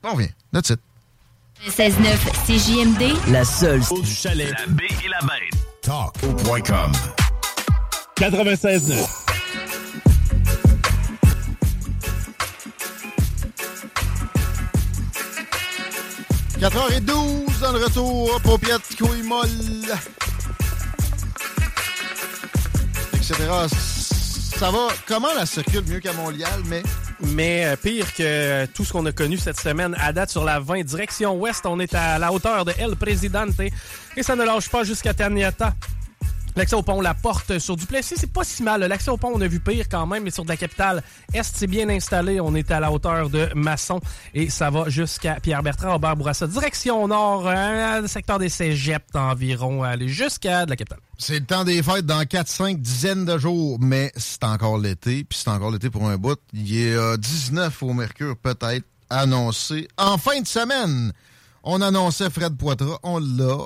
[0.02, 0.28] On vient.
[0.52, 0.80] That's it.
[1.66, 1.94] 16-9
[2.44, 3.32] CJMD.
[3.32, 4.50] La seule du chalet.
[4.50, 5.58] La baie et la bête.
[5.80, 6.92] Talk.com.
[8.16, 9.22] 96.9.
[16.62, 19.48] 4h12 dans le retour, paupiette, couilles molles,
[23.14, 23.34] etc.
[24.56, 26.82] Ça va, comment la circule mieux qu'à Montréal, mais...
[27.24, 30.58] Mais euh, pire que tout ce qu'on a connu cette semaine à date sur la
[30.58, 33.50] 20 direction ouest, on est à la hauteur de El Presidente
[34.16, 35.72] et ça ne lâche pas jusqu'à Taniata.
[36.54, 38.82] L'accès au pont La Porte sur Duplessis, c'est pas si mal.
[38.82, 41.50] L'accès au pont, on a vu pire quand même, mais sur de la capitale Est,
[41.56, 42.40] c'est bien installé.
[42.40, 44.00] On est à la hauteur de Masson
[44.34, 46.46] et ça va jusqu'à Pierre-Bertrand, Aubert Bourassa.
[46.46, 51.00] Direction nord, euh, secteur des Cégeps environ, aller jusqu'à de la capitale.
[51.16, 55.38] C'est le temps des fêtes dans 4-5 dizaines de jours, mais c'est encore l'été, puis
[55.42, 56.38] c'est encore l'été pour un bout.
[56.52, 59.88] Il est euh, 19 au Mercure, peut-être, annoncé.
[59.96, 61.12] En fin de semaine,
[61.62, 63.64] on annonçait Fred Poitras, on l'a.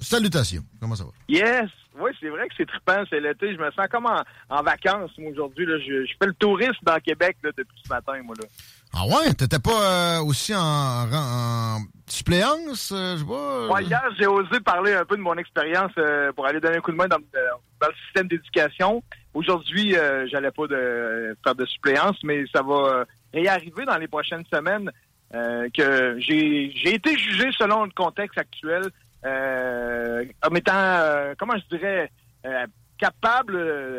[0.00, 1.10] Salutations, comment ça va?
[1.28, 1.68] Yes!
[1.98, 3.54] Oui, c'est vrai que c'est trippant, c'est l'été.
[3.54, 5.66] Je me sens comme en, en vacances, moi, aujourd'hui.
[5.66, 8.34] Je, je fais le touriste dans Québec là, depuis ce matin, moi.
[8.38, 8.46] Là.
[8.94, 9.32] Ah ouais?
[9.34, 13.68] T'étais pas euh, aussi en, suppléance, euh, je sais pas?
[13.68, 16.80] Ouais, hier, j'ai osé parler un peu de mon expérience euh, pour aller donner un
[16.80, 19.02] coup de main dans, dans le système d'éducation.
[19.34, 24.08] Aujourd'hui, euh, j'allais pas de, faire de suppléance, mais ça va euh, réarriver dans les
[24.08, 24.90] prochaines semaines
[25.34, 28.82] euh, que j'ai j'ai été jugé selon le contexte actuel
[29.24, 32.10] euh, comme étant, euh, comment je dirais,
[32.46, 32.66] euh,
[32.98, 33.54] capable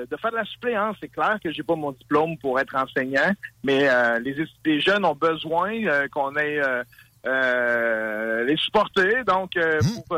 [0.07, 0.95] de faire de la suppléance.
[1.01, 3.31] C'est clair que j'ai pas mon diplôme pour être enseignant,
[3.63, 6.61] mais euh, les, les jeunes ont besoin euh, qu'on ait
[7.25, 9.23] euh, les supporter.
[9.25, 10.17] Donc, euh, pour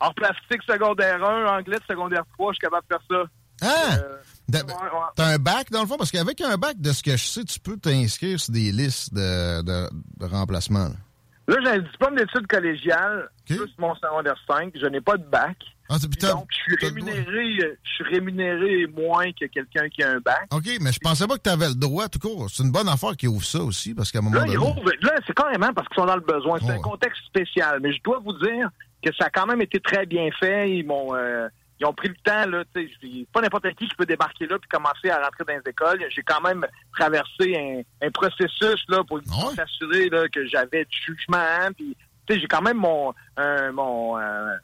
[0.00, 3.24] art plastique secondaire 1, anglais de secondaire 3, je suis capable de faire ça.
[3.62, 3.96] Ah!
[5.16, 5.96] T'as un bac, dans le fond?
[5.96, 9.14] Parce qu'avec un bac, de ce que je sais, tu peux t'inscrire sur des listes
[9.14, 9.88] de, de-
[10.20, 10.88] de remplacement.
[10.88, 10.94] là.
[11.46, 14.72] Là, j'ai un diplôme d'études collégiales, plus mon secondaire 5.
[14.80, 15.56] Je n'ai pas de bac.
[15.90, 20.46] Ah, donc, je suis rémunéré, je suis rémunéré moins que quelqu'un qui a un bac.
[20.50, 22.48] OK, mais je pensais pas que tu avais le droit, tout court.
[22.50, 24.54] C'est une bonne affaire qu'ils ouvrent ça aussi, parce qu'à un moment Là, donné...
[24.54, 26.58] ils rouvrent- là, c'est carrément parce qu'ils sont dans le besoin.
[26.60, 27.80] C'est un contexte spécial.
[27.82, 28.70] Mais je dois vous dire
[29.04, 30.70] que ça a quand même été très bien fait.
[30.70, 31.48] Ils m'ont euh,
[31.80, 34.58] ils ont pris le temps, là, tu sais, pas n'importe qui qui peut débarquer là
[34.58, 36.04] puis commencer à rentrer dans les écoles.
[36.08, 36.66] J'ai quand même
[36.96, 39.20] traversé un, un processus là pour
[39.54, 41.96] s'assurer là, que j'avais du jugement, hein, puis
[42.26, 44.54] tu sais, j'ai quand même mon euh, mon euh,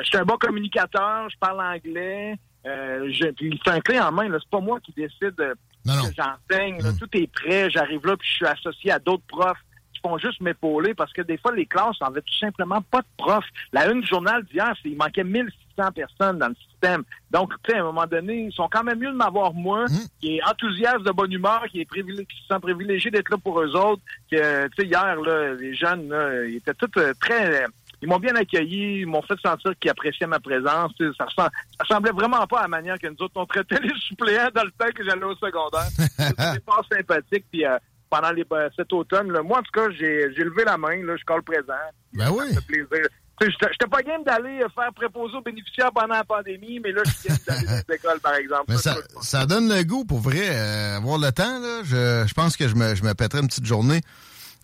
[0.00, 2.38] je suis un bon communicateur, je parle anglais.
[2.66, 4.38] Euh, puis c'est un clé en main, là.
[4.40, 5.54] C'est pas moi qui décide de,
[5.84, 6.82] que j'enseigne.
[6.82, 6.90] là.
[6.98, 9.58] Tout est prêt, j'arrive là, puis je suis associé à d'autres profs
[9.94, 13.06] qui font juste m'épauler parce que des fois, les classes n'avaient tout simplement pas de
[13.16, 13.48] profs.
[13.72, 15.56] La une du journal d'hier, c'est il manquait 1600
[15.92, 17.02] personnes dans le système.
[17.30, 19.86] Donc, tu sais, à un moment donné, ils sont quand même mieux de m'avoir moi,
[20.20, 23.60] qui est enthousiaste, de bonne humeur, qui est qui se sent privilégié d'être là pour
[23.60, 24.02] eux autres.
[24.30, 27.64] Que, tu sais, hier, là, les jeunes, là, ils étaient tous euh, très...
[28.02, 30.92] ils m'ont bien accueilli, ils m'ont fait sentir qu'ils appréciaient ma présence.
[31.18, 33.94] Ça, ressemble- ça ressemblait vraiment pas à la manière que nous autres on traitait les
[33.98, 35.88] suppléants dans le temps que j'allais au secondaire.
[35.98, 37.44] C'était pas sympathique.
[37.50, 37.76] Puis euh,
[38.10, 41.16] pendant les, ben, cet automne, là, moi en tout cas, j'ai levé la main, là,
[41.16, 41.74] je colle présent.
[42.14, 42.52] Ben oui.
[42.52, 43.06] Ça fait plaisir.
[43.40, 47.28] J'étais pas game d'aller faire préposer aux bénéficiaires pendant la pandémie, mais là, je suis
[47.28, 48.64] game d'aller dans les écoles, par exemple.
[48.68, 50.48] Mais ça, ça donne le goût, pour vrai.
[50.50, 53.48] euh, avoir le temps, là, je, je pense que je me, je me pèterais une
[53.48, 54.00] petite journée.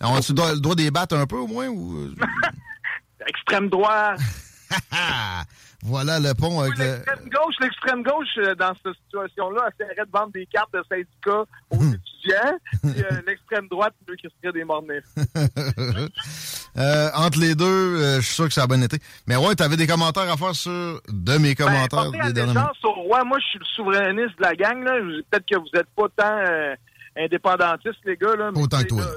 [0.01, 1.67] On tu dois, le droit des battre un peu, au moins?
[1.67, 2.09] Ou...
[3.27, 4.15] Extrême droit.
[5.85, 6.83] voilà le pont avec le...
[6.85, 11.45] L'extrême gauche, l'extrême gauche, euh, dans cette situation-là, essaierait de vendre des cartes de syndicats
[11.69, 11.93] aux Hmm.
[11.93, 12.57] étudiants.
[12.93, 15.03] Puis euh, l'extrême droite, lui, qui serait des mornifs.
[16.77, 18.97] Euh, entre les deux, euh, je suis sûr que ça a bien été.
[19.27, 22.91] Mais ouais, t'avais des commentaires à faire sur de mes commentaires Ben, des derniers au
[22.91, 23.23] roi.
[23.23, 24.83] Moi, je suis le souverainiste de la gang.
[24.83, 26.41] Peut-être que vous n'êtes pas tant
[27.17, 28.35] indépendantistes, les gars.
[28.35, 29.03] Là, mais Autant que tu toi.
[29.05, 29.11] là,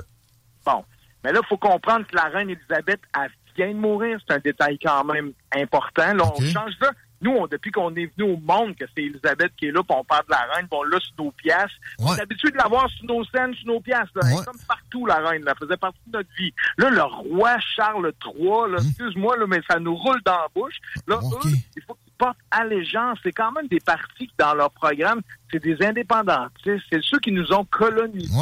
[0.66, 0.84] Bon.
[1.24, 4.18] Mais là, il faut comprendre que la reine Elisabeth elle vient de mourir.
[4.26, 6.14] C'est un détail quand même important.
[6.14, 6.90] Là, on change ça.
[7.20, 9.96] Nous, on- depuis qu'on est venu au monde, que c'est Elisabeth qui est là, puis
[9.98, 11.72] on parle de la reine, puis on l'a sur nos pièces.
[11.98, 14.06] On est habitué de l'avoir sur nos scènes, sur nos pièces.
[14.14, 14.22] Là.
[14.24, 15.42] Elle est Comme partout, la reine.
[15.42, 15.52] là.
[15.60, 16.54] Elle faisait partie de notre vie.
[16.76, 20.76] Là, le roi Charles III, là, excuse-moi, là, mais ça nous roule dans la bouche.
[21.08, 23.18] Là, eux, il faut qu'ils portent allégeance.
[23.24, 26.84] C'est quand même des partis qui, dans leur programme, c'est des indépendantistes.
[26.88, 28.32] C'est ceux qui nous ont colonisés.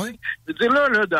[0.47, 1.17] Je veux dire, là, là, de-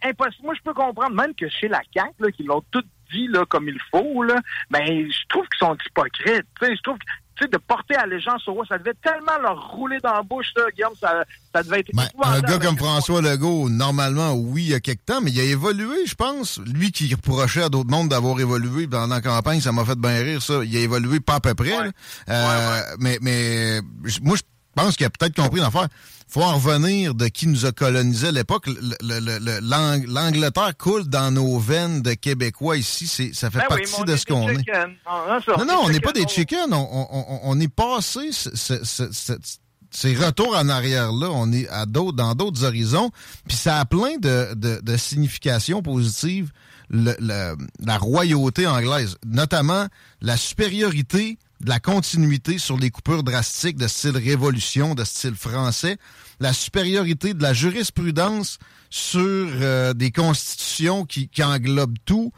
[0.00, 0.44] c'est impossible.
[0.44, 2.82] Moi, je peux comprendre, même que chez la CAQ, là, qu'ils l'ont tout
[3.12, 4.36] dit là, comme il faut, là,
[4.70, 6.46] mais je trouve qu'ils sont hypocrites.
[6.62, 7.04] Je trouve que
[7.46, 10.92] de porter allégeance au roi, ça devait tellement leur rouler dans la bouche, là, Guillaume,
[11.00, 11.24] ça,
[11.54, 15.06] ça devait être Ben, Un gars comme François Legault, normalement, oui, il y a quelque
[15.06, 16.60] temps, mais il a évolué, je pense.
[16.66, 20.18] Lui qui reprochait à d'autres mondes d'avoir évolué pendant la campagne, ça m'a fait bien
[20.22, 20.60] rire, ça.
[20.64, 21.72] Il a évolué pas à peu près.
[22.28, 24.42] Euh, Mais, mais je- moi, je
[24.74, 25.88] pense qu'il a peut-être compris l'affaire.
[26.28, 28.68] faut en revenir de qui nous a colonisé à l'époque.
[28.68, 33.32] Le- le- le- le- l'Ang- L'Angleterre coule dans nos veines de Québécois ici.
[33.34, 34.64] Ça fait Ben partie de ce qu'on est.
[35.44, 36.72] ça, Non, non, on n'est pas des chickens.
[36.72, 39.32] On, on, on, on est passé ce- ce- ce- ce-
[39.90, 41.30] ces retours en arrière-là.
[41.32, 43.10] On est à d'autres, dans d'autres horizons.
[43.48, 46.52] Puis ça a plein de, de, de significations positives,
[46.90, 49.16] le- le- la royauté anglaise.
[49.26, 49.88] Notamment
[50.20, 55.98] la supériorité de la continuité sur les coupures drastiques de style révolution, de style français,
[56.40, 58.58] la supériorité de la jurisprudence
[58.88, 62.32] sur euh, des constitutions qui, qui englobent tout,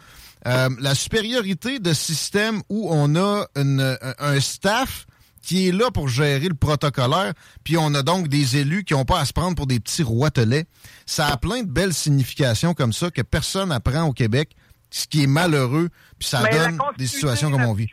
[0.47, 5.07] euh, la supériorité de systèmes où on a une- un staff
[5.41, 7.33] qui est là pour gérer le protocolaire,
[7.65, 10.03] puis on a donc des élus qui n'ont pas à se prendre pour des petits
[10.05, 10.67] roitelets.
[11.07, 14.55] Ça a plein de belles significations comme ça que personne n'apprend au Québec,
[14.91, 17.89] ce qui est malheureux, puis ça Mais donne des situations comme on vit.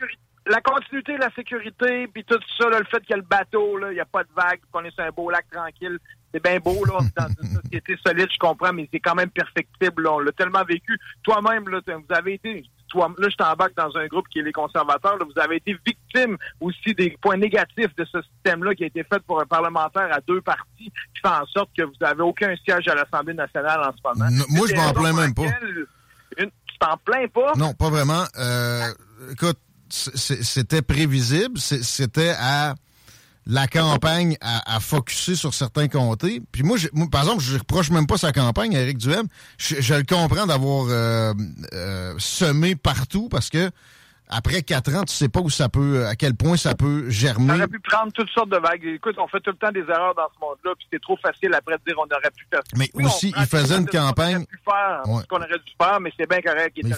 [0.50, 3.78] La continuité, la sécurité, puis tout ça, là, le fait qu'il y a le bateau,
[3.88, 5.98] il n'y a pas de vagues, qu'on est sur un beau lac tranquille,
[6.34, 10.02] c'est bien beau, là, dans une société solide, je comprends, mais c'est quand même perfectible,
[10.02, 10.98] là, on l'a tellement vécu.
[11.22, 14.52] Toi-même, là, vous avez été, toi, là, je t'embarque dans un groupe qui est les
[14.52, 18.86] conservateurs, là, vous avez été victime aussi des points négatifs de ce système-là qui a
[18.88, 22.22] été fait pour un parlementaire à deux partis, qui fait en sorte que vous n'avez
[22.22, 24.30] aucun siège à l'Assemblée nationale en ce moment.
[24.50, 25.42] Moi, je m'en plains même pas.
[26.38, 27.52] une- tu t'en plains pas?
[27.56, 28.24] Non, pas vraiment.
[28.38, 28.80] Euh,
[29.32, 29.58] écoute,
[29.90, 31.58] c'était prévisible.
[31.58, 32.74] C'était à
[33.46, 36.40] la campagne à, à focuser sur certains comtés.
[36.52, 36.76] Puis moi,
[37.10, 39.26] par exemple, je reproche même pas sa campagne à Éric Duhem.
[39.58, 41.32] Je, je le comprends d'avoir euh,
[41.72, 43.70] euh, semé partout parce que
[44.32, 47.10] après quatre ans, tu sais pas où ça peut, à quel point ça peut On
[47.10, 47.52] germer.
[47.54, 48.84] aurait pu prendre toutes sortes de vagues.
[48.84, 51.52] Écoute, on fait tout le temps des erreurs dans ce monde-là, puis c'est trop facile
[51.52, 52.60] après de dire on aurait pu faire.
[52.76, 55.22] Mais Oui, on aussi, il faisait une campagne- aurait pu faire, Ouais.
[55.22, 56.72] ce qu'on aurait dû faire, mais c'est bien correct.
[56.76, 56.96] Il était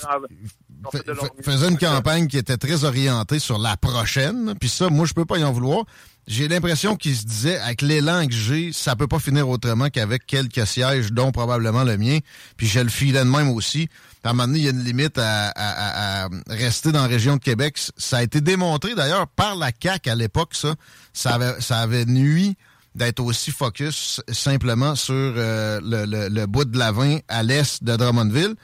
[1.43, 4.55] faisait une campagne qui était très orientée sur la prochaine.
[4.61, 5.85] Puis ça, moi, je peux pas y en vouloir.
[6.29, 10.25] J'ai l'impression qu'il se disait, avec l'élan que j'ai, ça peut pas finir autrement qu'avec
[10.25, 12.19] quelques sièges, dont probablement le mien.
[12.57, 13.89] Puis je le filais de même aussi.
[14.23, 17.03] À un moment donné, il y a une limite à, à- à- à rester dans
[17.03, 17.77] la région de Québec.
[17.97, 20.77] Ça a été démontré d'ailleurs par la CAQ à l'époque, ça.
[21.13, 22.57] Ça avait, ça avait nuit
[22.95, 27.83] d'être aussi focus simplement sur euh, le, le- le bout de la 20 à l'est
[27.83, 28.55] de Drummondville.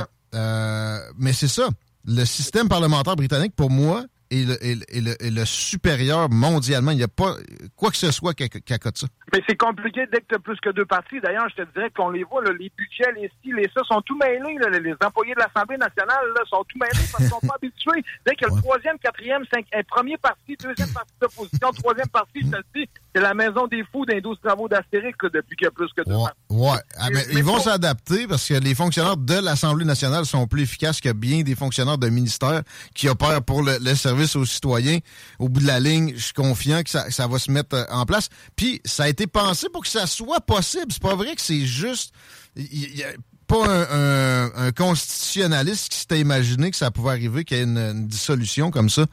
[0.00, 1.68] Euh, euh, mais c'est ça.
[2.06, 6.30] le système parlementaire britannique, pour moi, est le, est le- est le- est le supérieur
[6.30, 6.92] mondialement.
[6.92, 7.34] Il n'y a pas
[7.76, 9.08] quoi que ce soit qui accote ça.
[9.32, 11.20] Mais c'est compliqué dès que tu as plus que deux partis.
[11.20, 14.00] D'ailleurs, je te dirais qu'on les voit, là, les budgets, les ci, les ça, sont
[14.02, 14.56] tout mêlés.
[14.60, 14.70] là.
[14.78, 18.04] Les employés de l'Assemblée nationale là, sont tout mêlés parce qu'ils sont pas habitués.
[18.24, 22.38] Dès qu'il y a le troisième, quatrième, cinquième, premier parti, deuxième parti d'opposition, troisième parti,
[22.42, 25.64] je te le dis, c'est la maison des fous d'un 12 travaux d'Astérix depuis qu'il
[25.64, 26.78] y a plus que deux Ouais, ouais.
[26.96, 31.00] Ah, mais ils vont s'adapter parce que les fonctionnaires de l'Assemblée nationale sont plus efficaces
[31.00, 32.62] que bien des fonctionnaires de ministère
[32.94, 34.98] qui opèrent pour le, le service aux citoyens.
[35.38, 37.84] Au bout de la ligne, je suis confiant que ça, ça va se mettre euh,
[37.90, 38.28] en place.
[38.56, 40.86] Puis, ça a été pensé pour que ça soit possible.
[40.90, 42.12] C'est pas vrai que c'est juste...
[42.56, 43.08] Il y a
[43.46, 47.64] pas un, un- un constitutionnaliste qui s'était imaginé que ça pouvait arriver, qu'il y ait
[47.64, 49.06] une, une dissolution comme ça.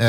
[0.00, 0.08] Euh,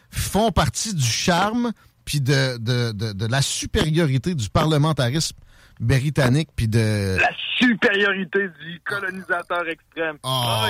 [0.11, 1.71] font partie du charme
[2.05, 5.37] puis de, de, de, de la supériorité du parlementarisme
[5.79, 10.17] britannique puis de La supériorité du colonisateur extrême.
[10.23, 10.67] Ah.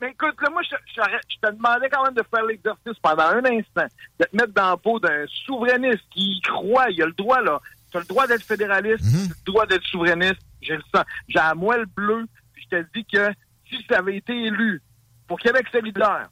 [0.00, 3.24] Mais écoute, là, moi, je, je- je te demandais quand même de faire l'exercice pendant
[3.24, 3.86] un instant,
[4.20, 6.90] de te mettre dans la peau d'un souverainiste qui y croit.
[6.90, 7.60] Il a le droit, là.
[7.90, 10.40] Tu as le droit d'être fédéraliste, tu as le droit d'être souverainiste.
[10.60, 11.02] J'ai le sang.
[11.28, 12.26] J'ai la moelle bleue.
[12.52, 13.30] Puis je te dis que
[13.68, 14.82] si j'avais été élu
[15.26, 16.28] pour Québec solidaire,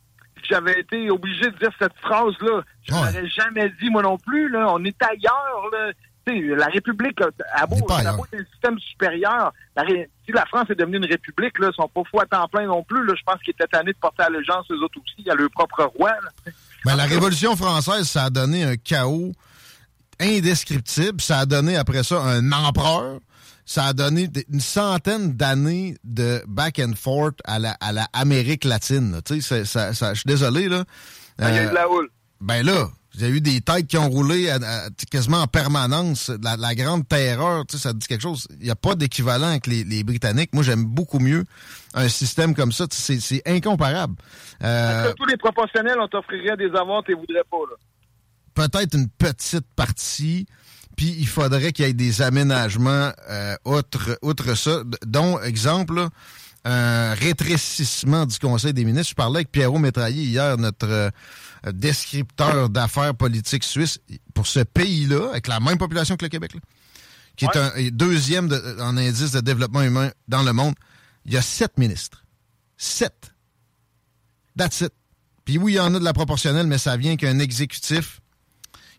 [0.49, 4.49] j'avais été obligé de dire cette phrase-là, je l'aurais jamais dit, moi non plus.
[4.51, 4.67] Là.
[4.71, 5.93] On est ailleurs, là.
[6.29, 9.53] La République, a a beau, a beau être un système supérieur.
[9.77, 12.27] La ré- si la France est devenue une république, là, ils sont pas fous à
[12.27, 13.07] temps plein non plus.
[13.07, 13.15] Là.
[13.17, 16.11] Je pense qu'ils étaient tannés de porter allégeance eux autres aussi à leur propre roi.
[16.11, 16.53] là.
[16.85, 19.31] Ben, la Révolution française, ça a donné un chaos
[20.21, 21.21] indescriptible.
[21.21, 23.21] Ça a donné après ça un empereur.
[23.69, 28.65] Ça a donné une centaine d'années de back and forth à la, à la Amérique
[28.65, 29.21] latine.
[29.25, 30.85] Tu sais, ça, ça- je suis désolé, là.
[31.39, 32.09] Ah, Il y a eu Euh, de la houle.
[32.41, 35.47] ben là, il y a eu des têtes qui ont roulé à- à- quasiment en
[35.49, 36.31] permanence.
[36.43, 38.47] La, la grande terreur, tu sais, ça dit quelque chose.
[38.61, 40.51] Il n'y a pas d'équivalent avec les, les Britanniques.
[40.55, 41.45] Moi, j'aime beaucoup mieux
[41.95, 42.87] un système comme ça.
[42.87, 44.15] Tu sais, C'est incomparable.
[44.63, 46.71] Euh, Tous les proportionnels, on t'offrirait des
[47.03, 47.57] tu les voudrais pas.
[47.69, 47.77] Là?
[48.55, 50.47] peut-être une petite partie,
[50.97, 56.09] puis il faudrait qu'il y ait des aménagements euh, outre, outre ça, dont, exemple, là,
[56.65, 59.11] un rétrécissement du Conseil des ministres.
[59.11, 61.11] Je parlais avec Pierrot Métraillé hier, notre euh,
[61.73, 63.99] descripteur d'affaires politiques suisse,
[64.35, 66.61] pour ce pays-là, avec la même population que le Québec, là,
[67.37, 70.75] qui est un deuxième de- en indice de développement humain dans le monde,
[71.25, 72.25] il y a sept ministres.
[72.79, 73.33] Sept.
[74.57, 74.93] That's it.
[75.45, 78.21] Puis oui, il y en a de la proportionnelle, mais ça vient qu'un exécutif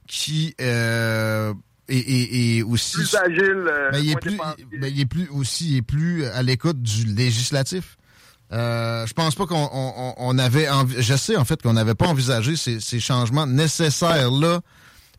[0.07, 1.53] qui euh,
[1.89, 2.97] est aussi...
[2.97, 4.65] Plus agile, euh, Ben, il, est plus, dépensier.
[4.73, 7.97] il est plus aussi il est plus à l'écoute du législatif.
[8.53, 10.67] Euh, je pense pas qu'on on- on- on avait
[10.97, 14.61] je sais en fait qu'on n'avait pas envisagé ces, ces changements nécessaires là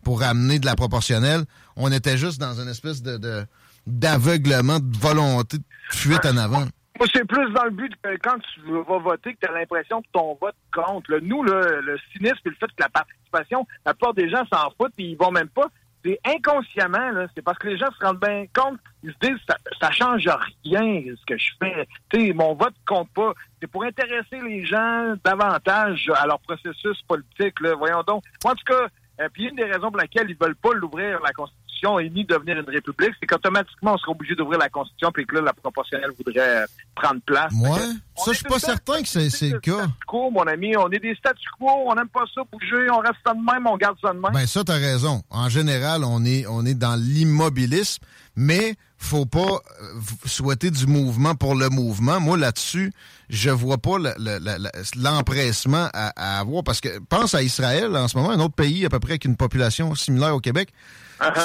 [0.02, 1.42] pour amener de la proportionnelle.
[1.76, 3.44] On était juste dans une espèce de de-
[3.86, 6.64] d'aveuglement, de, volonté de fuite en avant.
[6.98, 10.02] Moi, c'est plus dans le but que quand tu vas voter, que tu as l'impression
[10.02, 11.08] que ton vote compte.
[11.08, 11.18] là.
[11.22, 14.92] Nous, le cynisme et le fait que la participation, la plupart des gens s'en foutent
[14.98, 15.66] et ils vont même pas.
[16.04, 17.26] C'est inconsciemment, là.
[17.34, 18.78] C'est parce que les gens se rendent bien compte.
[19.02, 20.28] Ils se disent, ça, ça change
[20.64, 21.88] rien, ce que je fais.
[22.10, 23.32] Tu sais, mon vote compte pas.
[23.60, 27.74] C'est pour intéresser les gens davantage à leur processus politique, là.
[27.74, 28.24] Voyons donc.
[28.44, 28.88] Moi, en tout cas,
[29.20, 32.24] euh, puis une des raisons pour laquelle ils veulent pas l'ouvrir, la Constitution, et ni
[32.24, 35.52] devenir une république, c'est qu'automatiquement, on sera obligé d'ouvrir la Constitution, puis que là, la
[35.52, 37.52] proportionnelle voudrait euh, prendre place.
[37.52, 37.78] Ouais,
[38.16, 39.86] ça je suis pas certain que c'est le cas.
[40.06, 40.76] quo, mon ami.
[40.76, 43.66] On est des statu quo, on n'aime pas ça bouger, on reste ça de même,
[43.66, 44.32] on garde ça de même.
[44.32, 45.22] Ben ça, t'as raison.
[45.30, 48.04] En général, on est, on est dans l'immobilisme,
[48.36, 49.40] mais faut pas
[49.82, 52.18] euh, souhaiter du mouvement pour le mouvement.
[52.20, 52.92] Moi, là-dessus,
[53.30, 56.64] je vois pas le- le- le- le- l'empressement à, à avoir.
[56.64, 59.24] Parce que pense à Israël, en ce moment, un autre pays à peu près avec
[59.24, 60.70] une population similaire au Québec.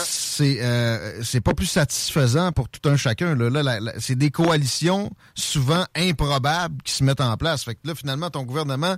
[0.03, 3.35] C'est euh, c'est pas plus satisfaisant pour tout un chacun.
[3.35, 7.63] Là, Là, la- c'est des coalitions souvent improbables qui se mettent en place.
[7.63, 8.97] Fait que là, finalement, ton gouvernement,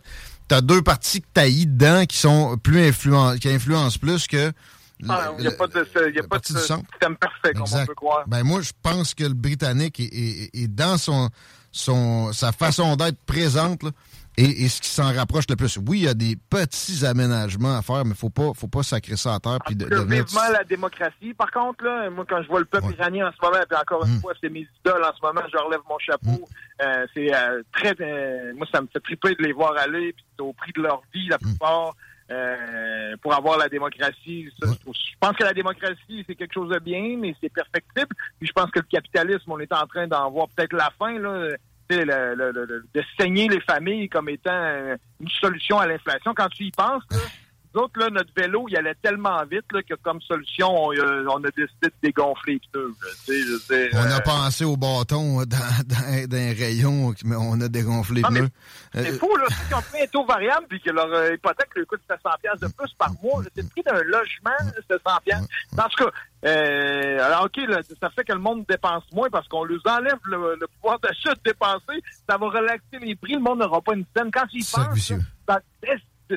[0.49, 4.51] t'as deux partis que t'haïs dedans qui sont plus influen qui influencent plus que
[5.09, 7.85] Ah, Il n'y a pas de, il y a pas de système parfait, comme on
[7.85, 8.23] peut croire.
[8.27, 11.29] Ben moi, je pense que le Britannique est, est- est dans son,
[11.71, 13.89] son sa façon d'être présente là,
[14.37, 15.77] et, et ce qui s'en rapproche le plus.
[15.87, 19.15] Oui, il y a des petits aménagements à faire, mais faut pas faut pas sacrer
[19.15, 21.33] ça à terre puis de, devenir- vivement la démocratie.
[21.33, 24.05] Par contre, là, moi, quand je vois le peuple iranien en ce moment, puis encore
[24.05, 26.47] une fois, c'est mes idoles en ce moment, je relève mon chapeau.
[26.81, 27.95] Euh, c'est euh, très...
[28.01, 30.81] euh, moi, ça me fait triper de les voir aller, puis c'est au prix de
[30.81, 31.95] leur vie, la plupart,
[32.31, 34.49] euh, pour avoir la démocratie.
[34.59, 37.51] Ça, je trouve- Je pense que la démocratie, c'est quelque chose de bien, mais c'est
[37.53, 38.09] perfectible.
[38.39, 41.17] Puis je pense que le capitalisme, on est en train d'en voir peut-être la fin,
[41.19, 41.49] là.
[41.87, 46.33] Le- le- le- de saigner les familles comme étant euh, une solution à l'inflation.
[46.35, 47.17] Quand tu y penses, là,
[47.75, 51.37] autres, là, notre vélo, il allait tellement vite là, que comme solution, on, euh, on
[51.43, 52.93] a décidé de dégonfler les pneus.
[53.01, 53.07] là.
[53.27, 53.33] Je
[53.73, 55.45] dire, on a euh, pensé au bâton dans,
[55.85, 58.49] dans, dans un rayon, mais on a dégonflé Ah, les pneus.
[58.93, 59.45] C'est Euh, fou, là.
[59.49, 62.29] Ceux qui ont pris un taux variable puis que leur euh, hypothèque leur coûte 700
[62.41, 63.41] pièces de plus par mois.
[63.55, 65.47] C'est le prix d'un logement, là, 700 pièces.
[65.77, 66.11] En tout cas,
[66.45, 70.19] euh, alors, OK, là, ça fait que le monde dépense moins parce qu'on leur enlève
[70.25, 72.01] le, le pouvoir d'achat de dépenser.
[72.29, 73.33] Ça va relaxer les prix.
[73.33, 74.29] Le monde n'aura pas une scène.
[74.31, 75.09] Quand ils pensent,
[75.47, 75.57] là,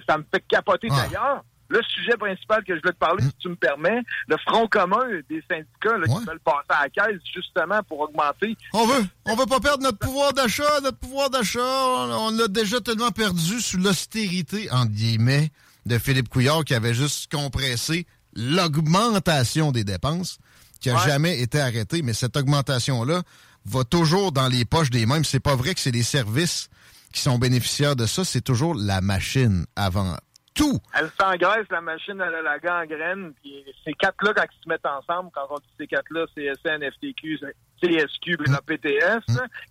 [0.09, 1.03] ça, me fait capoter Ah.
[1.07, 1.45] d'ailleurs.
[1.71, 5.05] Le sujet principal que je voulais te parler, si tu me permets, le front commun
[5.29, 9.37] des syndicats là, qui veulent passer à la caisse justement pour augmenter On veut, on
[9.37, 13.61] veut pas perdre notre pouvoir d'achat, notre pouvoir d'achat, on, on l'a déjà tellement perdu
[13.61, 15.51] sous l'austérité, entre guillemets,
[15.85, 20.39] de Philippe Couillard qui avait juste compressé l'augmentation des dépenses,
[20.81, 21.07] qui a Ouais.
[21.07, 23.23] jamais été arrêtée, mais cette augmentation-là
[23.67, 25.25] va toujours dans les poches des mêmes.
[25.25, 26.69] C'est pas vrai que c'est les services
[27.13, 30.17] qui sont bénéficiaires de ça, c'est toujours la machine avant
[30.59, 30.79] tout.
[30.93, 33.33] Elle s'engraisse, la machine, elle a la gangrène.
[33.41, 37.39] Puis ces quatre-là, quand ils se mettent ensemble, quand on dit ces quatre-là, CSN, FTQ,
[37.81, 39.23] CSQ, puis la PTS,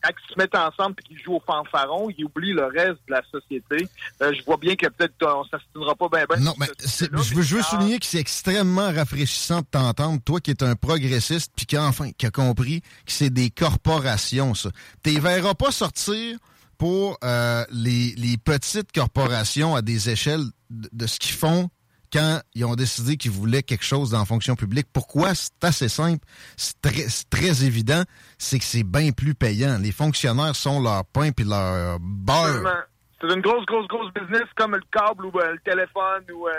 [0.02, 3.12] quand ils se mettent ensemble et qu'ils jouent au fanfaron, ils oublient le reste de
[3.12, 3.88] la société.
[4.22, 7.56] Euh, je vois bien que peut-être euh, on s'assinera pas bien ben Non, mais je
[7.56, 11.76] veux, souligner que c'est extrêmement rafraîchissant de t'entendre, toi qui es un progressiste, puis qui
[11.76, 14.70] a enfin qui a compris que c'est des corporations, ça.
[15.04, 16.38] Tu verras pas sortir
[16.78, 21.70] pour euh, les, les petites corporations à des échelles de, ce qu'ils font
[22.12, 24.88] quand ils ont décidé qu'ils voulaient quelque chose dans la fonction publique.
[24.94, 25.36] Pourquoi?
[25.36, 26.26] C'est assez simple.
[26.56, 28.04] C'est très, très évident.
[28.38, 29.78] C'est que c'est bien plus payant.
[29.80, 32.86] Les fonctionnaires sont leur pain puis leur beurre.
[33.20, 36.52] C'est une grosse, grosse, grosse business comme le câble ou euh, le téléphone ou euh,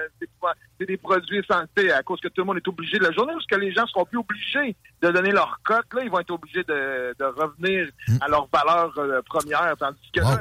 [0.78, 3.32] c'est des produits santé à cause que tout le monde est obligé de la journée
[3.32, 5.86] parce que les gens seront plus obligés de donner leur cote.
[5.94, 7.88] Là, ils vont être obligés de, de revenir
[8.20, 9.76] à leur valeur euh, première.
[9.78, 10.40] Tandis que là,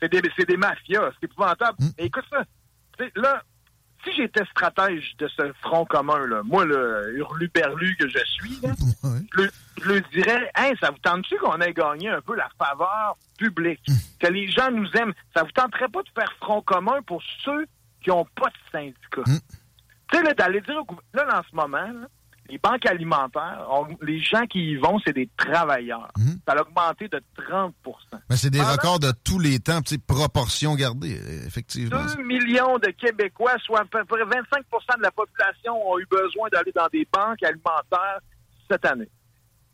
[0.00, 1.10] c'est des, c'est des mafias.
[1.20, 1.78] C'est épouvantable.
[1.98, 2.42] Et écoute ça.
[2.98, 3.42] Tu sais, là,
[4.10, 8.70] si j'étais stratège de ce front commun, là, moi, le hurlu-berlu que je suis, là,
[9.02, 9.50] je, leur-
[9.82, 13.80] je leur dirais, hey, ça vous tente-tu qu'on ait gagné un peu la faveur publique?
[14.18, 15.12] Que les gens nous aiment.
[15.36, 17.66] Ça vous tenterait pas de faire front commun pour ceux
[18.02, 19.22] qui n'ont pas de syndicat?
[20.10, 22.08] Tu sais, là, d'aller dire au gouvernement, là, en ce moment, là,
[22.48, 26.08] les banques alimentaires, on- les gens qui y vont, c'est des travailleurs.
[26.46, 29.98] Ça a augmenté de 30% Mais c'est des Pendant- records de tous les temps, sais,
[29.98, 32.02] proportion gardée, euh, effectivement.
[32.16, 34.64] 2 millions de Québécois, soit à peu près 25
[34.98, 38.20] de la population, ont eu besoin d'aller dans des banques alimentaires
[38.70, 39.08] cette année.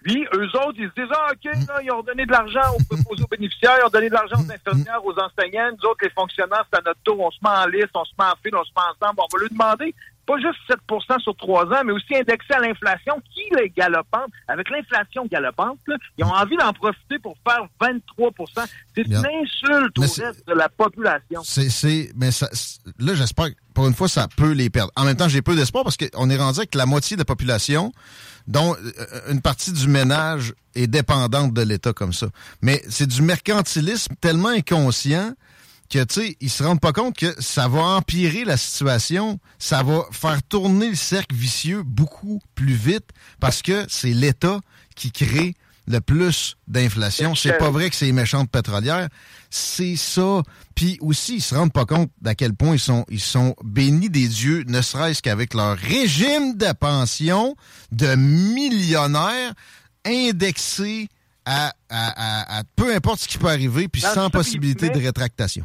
[0.03, 2.61] Puis, eux autres, ils se disent, ah, OK, là, ils ont donné de l'argent
[2.91, 5.71] aux, aux bénéficiaires, ils ont donné de l'argent aux infirmières, aux enseignants.
[5.73, 7.19] Nous autres, les fonctionnaires, c'est à notre tour.
[7.21, 9.21] On se met en liste, on se met en file, on se met ensemble.
[9.23, 9.95] On va lui demander
[10.27, 14.31] pas juste 7% sur trois ans, mais aussi indexé à l'inflation qui est galopante.
[14.49, 19.99] Avec l'inflation galopante, là, ils ont envie d'en profiter pour faire 23% C'est une insulte
[19.99, 21.43] au Mais reste de la population.
[21.45, 22.49] C'est, c'est, mais ça,
[22.99, 24.93] là, j'espère que pour une fois, ça peut les perdre.
[24.97, 27.25] En même temps, j'ai peu d'espoir parce qu'on est rendu avec la moitié de la
[27.25, 27.93] population,
[28.47, 32.29] dont euh, une partie du ménage est dépendante de l'État comme ça.
[32.63, 35.33] Mais c'est du mercantilisme tellement inconscient
[35.91, 39.83] que, tu sais, ils se rendent pas compte que ça va empirer la situation, ça
[39.83, 43.09] va faire tourner le cercle vicieux beaucoup plus vite
[43.41, 44.61] parce que c'est l'État
[44.97, 45.55] qui crée
[45.87, 47.35] le plus d'inflation.
[47.35, 49.09] C'est pas vrai que c'est les méchantes pétrolières.
[49.51, 50.43] C'est ça.
[50.75, 54.09] Puis aussi, ils se rendent pas compte d'à quel point ils sont, ils sont bénis
[54.09, 57.55] des dieux, ne serait-ce qu'avec leur régime de pension
[57.93, 59.53] de millionnaires
[60.07, 61.09] indexé
[61.45, 64.99] à, à- à- à peu importe ce qui peut arriver, puis Non, sans possibilité de
[65.05, 65.65] rétractation.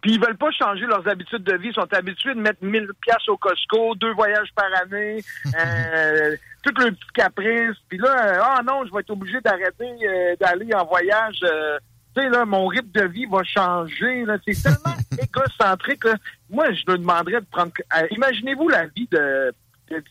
[0.00, 1.68] Puis ils veulent pas changer leurs habitudes de vie.
[1.68, 5.22] Ils sont habitués de mettre 1000 pièces au Costco, deux voyages par année,
[5.58, 7.76] euh, tout le petit caprice.
[7.88, 11.38] Puis là, euh, ah non, je vais être obligé d'arrêter euh, d'aller en voyage.
[11.44, 11.78] euh,
[12.16, 14.24] tu sais, là, mon rythme de vie va changer.
[14.24, 14.36] Là.
[14.46, 16.04] C'est tellement égocentrique.
[16.04, 16.14] là.
[16.48, 17.70] Moi, je me demanderais de prendre...
[17.96, 19.52] euh, Imaginez-vous la vie de,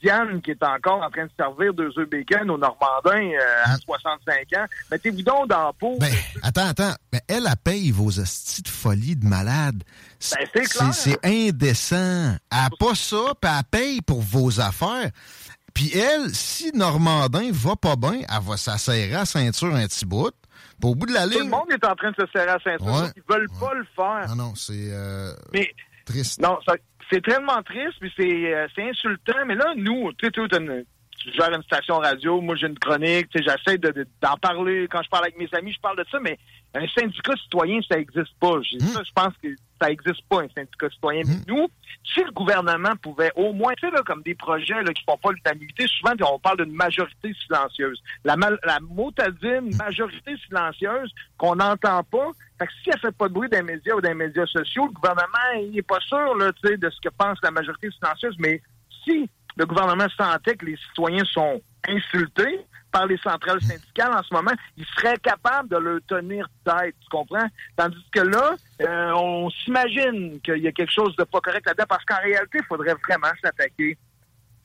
[0.01, 3.77] Diane qui est encore en train de servir deux œufs bacon au Normandin euh, à
[3.77, 4.65] 65 ans.
[4.91, 5.97] Mettez-vous donc dans la peau.
[5.99, 6.11] Ben,
[6.43, 6.93] attends, attends.
[7.14, 9.84] Mais elle, elle paye vos hosties de folie de malade.
[10.53, 12.35] Ben, c'est indécent.
[12.51, 15.10] Elle a pas ça, puis elle paye pour vos affaires.
[15.73, 20.31] Puis elle, si Normandin va pas bien, elle va s'asserrer à ceinture un petit bout.
[20.81, 21.49] Puis au bout de la Tout le ligne...
[21.49, 22.85] monde est en train de se serrer à ceinture.
[22.88, 23.10] Ouais.
[23.15, 24.27] Ils veulent pas le faire.
[24.30, 25.69] Non, non, c'est euh, Mais
[26.06, 26.41] triste.
[26.41, 26.76] non, ça-
[27.11, 29.45] c'est tellement triste, puis c'est euh, insultant.
[29.45, 30.31] Mais là, nous, tu sais,
[31.20, 34.88] tu gères une station radio, moi j'ai une chronique, j'essaie de- de- d'en parler.
[34.90, 36.38] Quand je parle avec mes amis, je parle de ça, mais
[36.74, 38.60] un syndicat citoyen, ça existe pas.
[38.80, 39.48] Ça, je pense que
[39.82, 41.24] ça existe pas, un syndicat citoyen.
[41.26, 41.68] Mais nous,
[42.14, 45.18] si le gouvernement pouvait au moins, tu sais, là, comme des projets là, qui font
[45.18, 48.02] pas l'unanimité, souvent on parle d'une majorité silencieuse.
[48.24, 52.30] La, mal- la motadine majorité silencieuse qu'on n'entend pas.
[52.60, 54.46] Fait que si elle fait pas de bruit dans les médias ou dans les médias
[54.46, 57.52] sociaux, le gouvernement, il est pas sûr là, tu sais, de ce que pense la
[57.52, 58.36] majorité silencieuse.
[58.40, 58.62] Mais
[59.04, 59.30] si
[59.60, 64.53] le gouvernement sentait que les citoyens sont insultés par les centrales syndicales en ce moment,
[64.77, 67.48] il serait capable de leur tenir tête, tu comprends?
[67.76, 71.86] Tandis que là, euh, on s'imagine qu'il y a quelque chose de pas correct là-dedans,
[71.88, 73.98] parce qu'en réalité, il faudrait vraiment s'attaquer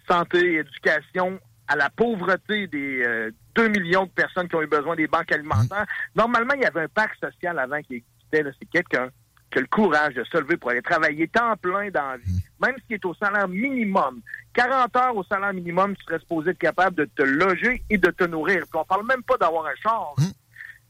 [0.09, 4.95] santé, éducation, à la pauvreté des euh, 2 millions de personnes qui ont eu besoin
[4.95, 5.87] des banques alimentaires.
[6.15, 8.53] Normalement, il y avait un pacte social avant qui existait.
[8.59, 9.09] C'est quelqu'un
[9.55, 12.43] qui a le courage de se lever pour aller travailler temps plein dans la vie,
[12.61, 14.21] même s'il est au salaire minimum.
[14.55, 18.11] 40 heures au salaire minimum, tu serais supposé être capable de te loger et de
[18.11, 18.63] te nourrir.
[18.69, 20.15] Puis on parle même pas d'avoir un char.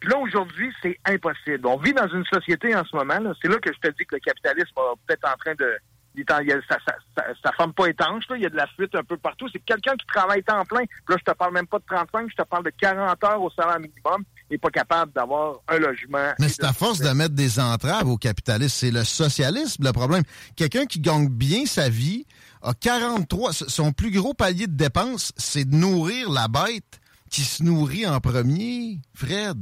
[0.00, 1.66] Puis là, aujourd'hui, c'est impossible.
[1.66, 3.18] On vit dans une société en ce moment.
[3.42, 5.76] C'est là que je te dis que le capitalisme est peut-être en train de...
[6.14, 8.24] il en- il a- ça, ça, ça, ça forme pas étanche.
[8.30, 8.36] Là.
[8.36, 9.46] Il y a de la fuite un peu partout.
[9.50, 10.84] C'est quelqu'un qui travaille temps plein.
[10.86, 13.42] Puis là, je te parle même pas de 35, je te parle de 40 heures
[13.42, 14.24] au salaire minimum
[14.54, 16.32] et pas capable d'avoir un logement.
[16.38, 18.74] Mais c'est à force de mettre des entraves au capitalisme.
[18.76, 20.22] C'est le socialisme le problème.
[20.56, 22.26] Quelqu'un qui gagne bien sa vie
[22.62, 23.50] a 43.
[23.50, 27.00] s- Son plus gros palier de dépenses, c'est de nourrir la bête
[27.30, 29.00] qui se nourrit en premier.
[29.14, 29.58] Fred?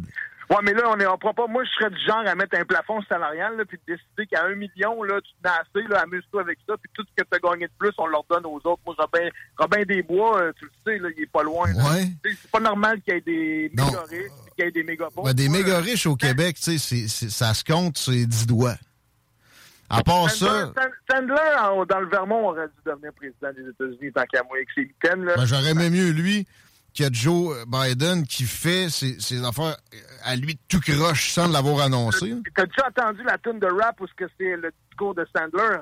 [0.53, 1.47] Ouais, mais là, on est on pourra pas.
[1.47, 4.45] Moi, je serais du genre à mettre un plafond salarial, là, puis de décider qu'à
[4.45, 7.29] un million, là, tu te n'as assez, là, amuse-toi avec ça, puis tout ce que
[7.29, 8.81] tu as gagné de plus, on leur donne aux autres.
[8.85, 11.73] Moi, Robin, Robin Desbois, euh, tu le sais, là, il est pas loin.
[11.73, 12.09] Ouais.
[12.24, 15.29] C'est pas normal qu'il y ait des méga riches, qu'il y ait des méga pauvres.
[15.29, 18.47] Ben, des méga riches au Québec, tu sais, c'est- c'est- ça se compte les 10
[18.47, 18.77] doigts.
[19.89, 20.73] À part ça,
[21.11, 24.83] Sandler, dans le Vermont, aurait dû devenir président des États-Unis tant qu'à moi avec ses
[24.87, 25.35] mitaines, là.
[25.37, 26.47] ben, j'aurais aimé mieux lui
[26.97, 29.77] que Joe Biden qui fait ses, ses affaires
[30.24, 32.35] à lui tout croche sans l'avoir annoncé.
[32.55, 35.78] T'as-tu entendu la tune de rap où ce que c'est le discours de Sandler?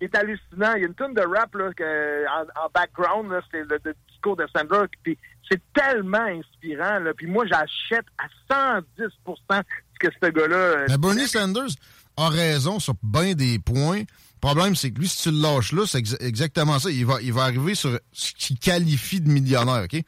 [0.00, 0.74] Il est hallucinant.
[0.76, 3.94] Il y a une tune de rap là, que, en, en background, c'est le, le
[4.10, 4.86] discours de Sandler.
[5.02, 5.16] Puis
[5.50, 6.98] c'est tellement inspirant.
[6.98, 7.12] Là.
[7.16, 10.56] Puis moi, j'achète à 110% ce que ce gars-là...
[10.56, 11.68] euh, Mais Bernie Sanders
[12.16, 14.00] a raison sur bien des points.
[14.00, 16.90] Le problème, c'est que lui, si tu le lâches là, c'est ex- exactement ça.
[16.90, 20.02] Il va, il va arriver sur ce qu'il qualifie de millionnaire, OK?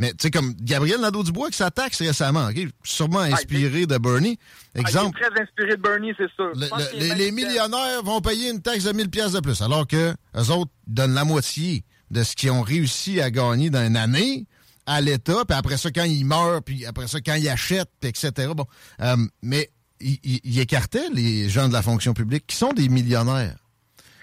[0.00, 2.48] Mais tu sais, comme Gabriel Nadeau-Dubois qui s'attaque récemment?
[2.82, 4.38] Sûrement inspiré de Bernie.
[4.74, 6.50] Exemple, Ah, il est très inspiré de Bernie, c'est sûr.
[6.54, 9.60] le- Je le- les, les millionnaires vont payer une taxe de 1000 pièces de plus,
[9.60, 13.86] alors que eux autres donnent la moitié de ce qu'ils ont réussi à gagner dans
[13.86, 14.46] une année
[14.86, 18.08] à l'État, puis après ça, quand ils meurent, puis après ça, quand ils achètent, puis
[18.08, 18.32] etc.
[18.56, 18.66] Bon,
[19.02, 19.70] euh, mais
[20.00, 23.58] ils il, il écartait les gens de la fonction publique qui sont des millionnaires,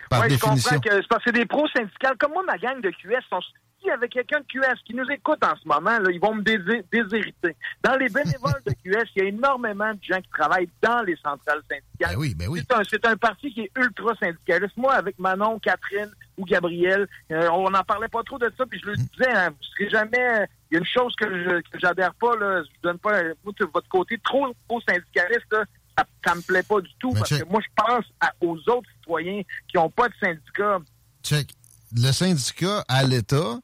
[0.10, 0.72] par Ouais, je définition.
[0.72, 2.16] comprends que c'est parce que c'est des pros syndicales.
[2.20, 3.40] Comme moi, ma gang de QS sont.
[3.88, 6.36] S'il y avait quelqu'un de QS qui nous écoute en ce moment, là, ils vont
[6.36, 7.56] me déshériter.
[7.82, 11.16] Dans les bénévoles de QS, il y a énormément de gens qui travaillent dans les
[11.16, 11.82] centrales syndicales.
[12.00, 12.62] Ben oui, ben oui.
[12.90, 14.76] C'est un, parti qui est ultra syndicaliste.
[14.76, 18.78] Moi, avec Manon, Catherine ou Gabriel, euh, on n'en parlait pas trop de ça, puis
[18.84, 19.08] je le Mm.
[19.18, 20.48] disais, hein, vous serez jamais.
[20.70, 23.24] Il y a une chose que je j'adhère pas, là, je vous donne pas.
[23.46, 25.64] Moi, de votre côté, trop, trop syndicaliste, là,
[25.98, 27.46] ça, ça me plaît pas du tout, parce check.
[27.46, 30.80] que moi, je pense à- aux autres citoyens qui n'ont pas de syndicat.
[31.24, 31.52] Check.
[31.96, 33.60] Le syndicat à l'État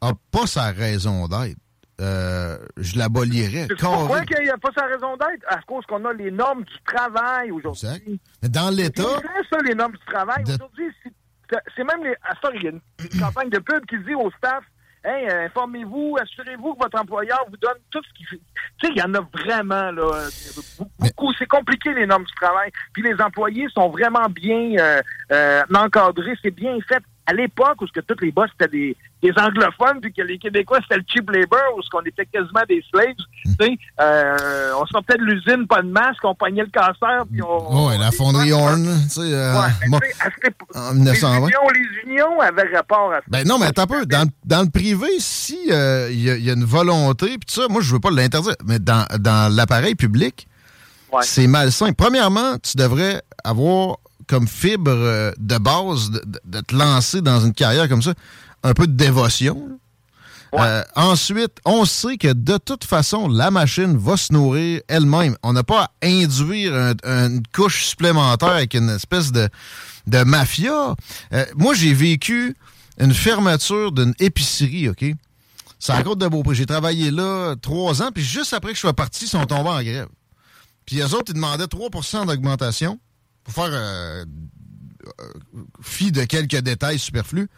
[0.00, 1.56] a pas sa raison d'être.
[2.00, 3.66] Euh, je l'abolirais.
[3.68, 5.44] C'est pourquoi qu'il n'y a pas sa raison d'être?
[5.46, 8.20] À cause qu'on a les normes du travail aujourd'hui.
[8.42, 10.42] Dans C'est l'État, vrai, ça, les normes du travail.
[10.44, 11.12] De- Aujourd'hui, c'est-
[11.76, 12.14] c'est même les.
[12.22, 12.80] À ça, il y a une,
[13.12, 14.64] une campagne de pub qui dit au staff
[15.06, 18.40] Hey, euh, informez-vous, assurez-vous que votre employeur vous donne tout ce qu'il fait.
[18.80, 20.28] Tu sais, il y en a vraiment, là,
[20.98, 21.30] beaucoup.
[21.38, 22.70] C'est compliqué, les normes du travail.
[22.94, 26.32] Puis les employés sont vraiment bien euh, euh, encadrés.
[26.42, 27.02] C'est bien fait.
[27.26, 30.38] À l'époque où ce que tous les boss étaient des, des anglophones, puis que les
[30.38, 33.14] Québécois c'était le cheap labor, où ce qu'on était quasiment des slaves,
[33.44, 37.40] tu sais, euh, on sortait de l'usine, pas de masque, on pognait le cancer, puis
[37.42, 37.86] on...
[37.88, 40.00] Ouais, la fonderie Horn, tu sais, euh, Ouais, moi,
[40.74, 41.38] en les 1920.
[41.48, 43.24] unions, les unions avaient rapport à ça.
[43.28, 44.06] Ben non, mais attends un peu.
[44.06, 47.46] Dans, dans le privé, si euh, il y, a- il y a une volonté, puis
[47.48, 50.46] ça, moi, je veux pas l'interdire, mais dans, dans l'appareil public,
[51.22, 51.92] c'est malsain.
[51.92, 57.88] Premièrement, tu devrais avoir comme fibre euh, de base de, te lancer dans une carrière
[57.88, 58.14] comme ça,
[58.62, 59.78] un peu de dévotion.
[60.54, 65.36] Euh, ensuite, on sait que de toute façon, la machine va se nourrir elle-même.
[65.42, 66.94] On n'a pas à induire un-
[67.26, 69.48] une couche supplémentaire avec une espèce de,
[70.06, 70.94] de mafia.
[71.32, 72.54] Euh, moi, j'ai vécu
[72.98, 75.04] une fermeture d'une épicerie, OK?
[75.80, 76.54] C'est à Côte de Beaupré.
[76.54, 79.70] J'ai travaillé là trois ans, puis juste après que je sois parti, ils sont tombés
[79.70, 80.06] en grève.
[80.86, 83.00] Puis eux autres, ils demandaient 3% d'augmentation
[83.44, 84.24] pour faire euh,
[85.20, 85.24] euh,
[85.82, 87.48] fi de quelques détails superflus.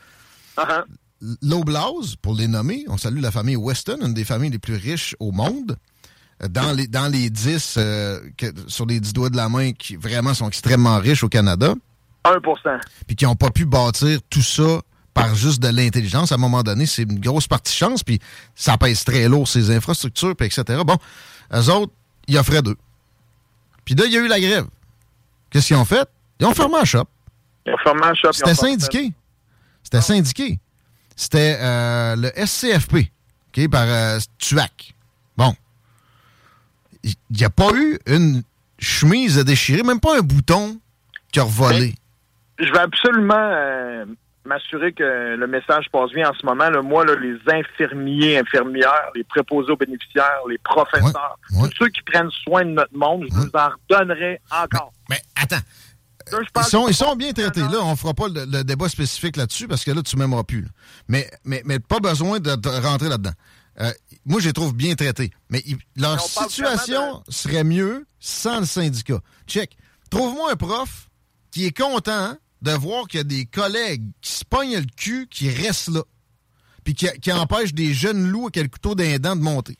[1.43, 5.17] L'Oblaz, pour les nommer, on salue la famille Weston, une des familles les plus riches
[5.19, 5.77] au monde.
[6.43, 9.73] Euh, Dans les, dans les 10, euh, que- sur les 10 doigts de la main,
[9.73, 11.75] qui vraiment sont extrêmement riches au Canada.
[12.25, 14.83] 1% Puis qui n'ont pas pu bâtir tout ça
[15.15, 16.33] par juste de l'intelligence.
[16.33, 18.19] À un moment donné, c'est une grosse partie chance, puis
[18.55, 20.65] ça pèse très lourd, ces infrastructures, puis etc.
[20.85, 20.99] Bon,
[21.55, 21.93] eux autres,
[22.29, 22.77] ils offraient deux.
[23.87, 24.67] Puis là, il y a eu la grève.
[25.51, 26.09] Qu'est-ce qu'ils ont fait?
[26.41, 27.07] Ils ont fermé un shop.
[27.67, 28.33] Ils ont fermé un shop.
[28.33, 29.13] C'était syndiqué.
[29.83, 30.59] C'était syndiqué.
[31.15, 33.11] C'était euh, le SCFP,
[33.49, 34.95] OK, par euh, TUAC.
[35.37, 35.55] Bon.
[37.03, 38.43] Il n'y a pas eu une
[38.79, 40.79] chemise à déchirer, même pas un bouton
[41.33, 41.95] qui a revolé.
[42.59, 44.05] Je vais absolument euh,
[44.47, 46.71] m'assurer que le message passe bien en ce moment.
[46.71, 52.03] Là, moi, là, les infirmiers, infirmières, les préposés aux bénéficiaires, les professeurs, tous ceux qui
[52.03, 54.93] prennent soin de notre monde, je vous en redonnerai encore.
[55.11, 55.57] Mais, attends.
[56.33, 57.61] Là, Ils sont, ils sont bien traités.
[57.61, 60.63] Là, on fera pas le, le débat spécifique là-dessus parce que là, tu m'aimeras plus.
[60.63, 60.69] là.
[61.09, 63.31] Mais, mais, mais pas besoin de, de rentrer là-dedans.
[63.81, 63.93] Euh,
[64.25, 65.31] moi, je les trouve bien traités.
[65.51, 69.19] Mais ils- leur situation serait mieux sans le syndicat.
[69.47, 69.77] Check.
[70.11, 71.09] Trouve-moi un prof
[71.53, 75.27] qui est content de voir qu'il y a des collègues qui se pognent le cul,
[75.29, 76.03] qui restent là.
[76.85, 79.77] Puis qui, qui empêchent des jeunes loups avec le couteau d'un dent de monter.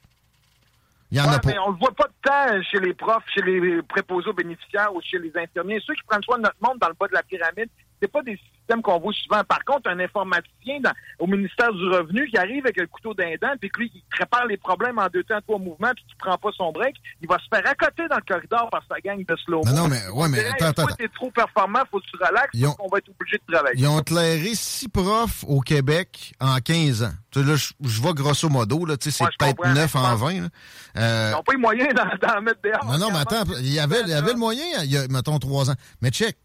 [1.13, 1.51] Il y en Ouais, a pas.
[1.51, 4.93] mais on le voit pas de temps chez les profs, chez les préposés aux bénéficiaires
[4.95, 5.81] ou chez les infirmiers.
[5.87, 7.69] Ceux qui prennent soin de notre monde dans le bas de la pyramide,
[8.03, 8.39] c'est pas des
[8.83, 9.43] qu'on voit souvent.
[9.45, 13.35] Par contre, un informaticien dans- au ministère du Revenu qui arrive avec le couteau d'un
[13.41, 16.15] dent, puis que lui, il prépare les problèmes en deux temps, trois mouvements, puis qui
[16.17, 19.25] prend pas son break, il va se faire accoter dans le corridor par sa gang
[19.25, 22.17] de slow Non, non, mais- ouais, mais attends, attends, t'es trop performant, faut que tu
[22.17, 23.81] relaxes, Ils ont- on va être obligé de travailler.
[23.81, 27.13] Ils ont éclairé six profs au Québec en 15 ans.
[27.31, 29.95] Tu sais, là, je, je vois grosso modo, là, tu sais, c'est peut-être comprends, 9
[29.95, 30.41] mais je en pense- 20.
[30.41, 30.49] là.
[30.97, 32.85] Euh, Ils n'ont pas les moyens d'en d'en mettre dehors.
[32.87, 35.07] non, non, mais attends, il y avait, il y avait le moyen, il y a,
[35.09, 35.75] mettons, 3 ans.
[36.01, 36.37] Mais check,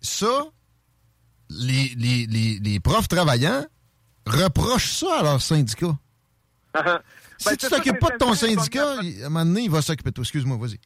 [0.00, 0.26] ça,
[1.60, 3.64] les, les, les, les profs travaillants
[4.26, 5.94] reprochent ça à leur syndicat.
[7.38, 9.82] si Ben, tu t'occupes pas de ton syndicat, il- à un moment donné, il va
[9.82, 10.22] s'occuper de toi.
[10.22, 10.78] Excuse-moi, vas-y.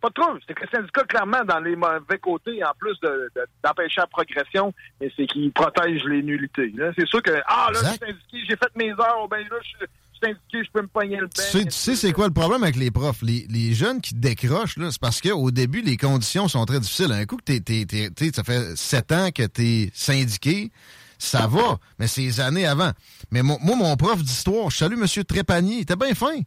[0.00, 0.30] Pas trop.
[0.46, 4.06] C'est que le syndicat, clairement, dans les mauvais côtés, en plus de- de- d'empêcher la
[4.06, 6.72] progression, c'est qu'il protège les nullités.
[6.96, 9.68] C'est sûr que, ah, là, je suis syndiqué, j'ai fait mes heures, ben là, je
[9.68, 9.76] suis
[10.22, 12.90] je peux me pogner le Tu sais, tu sais c'est quoi le problème avec les
[12.90, 13.22] profs?
[13.22, 17.12] Les, les jeunes qui décrochent, c'est parce qu'au début, les conditions sont très difficiles.
[17.12, 20.70] Un coup que t'es, ça fait sept ans que t'es syndiqué,
[21.18, 22.92] ça va, mais c'est les années avant.
[23.30, 25.24] Mais mon- moi, mon prof d'histoire, je salue M.
[25.24, 26.40] Trépanier, il était bien fin.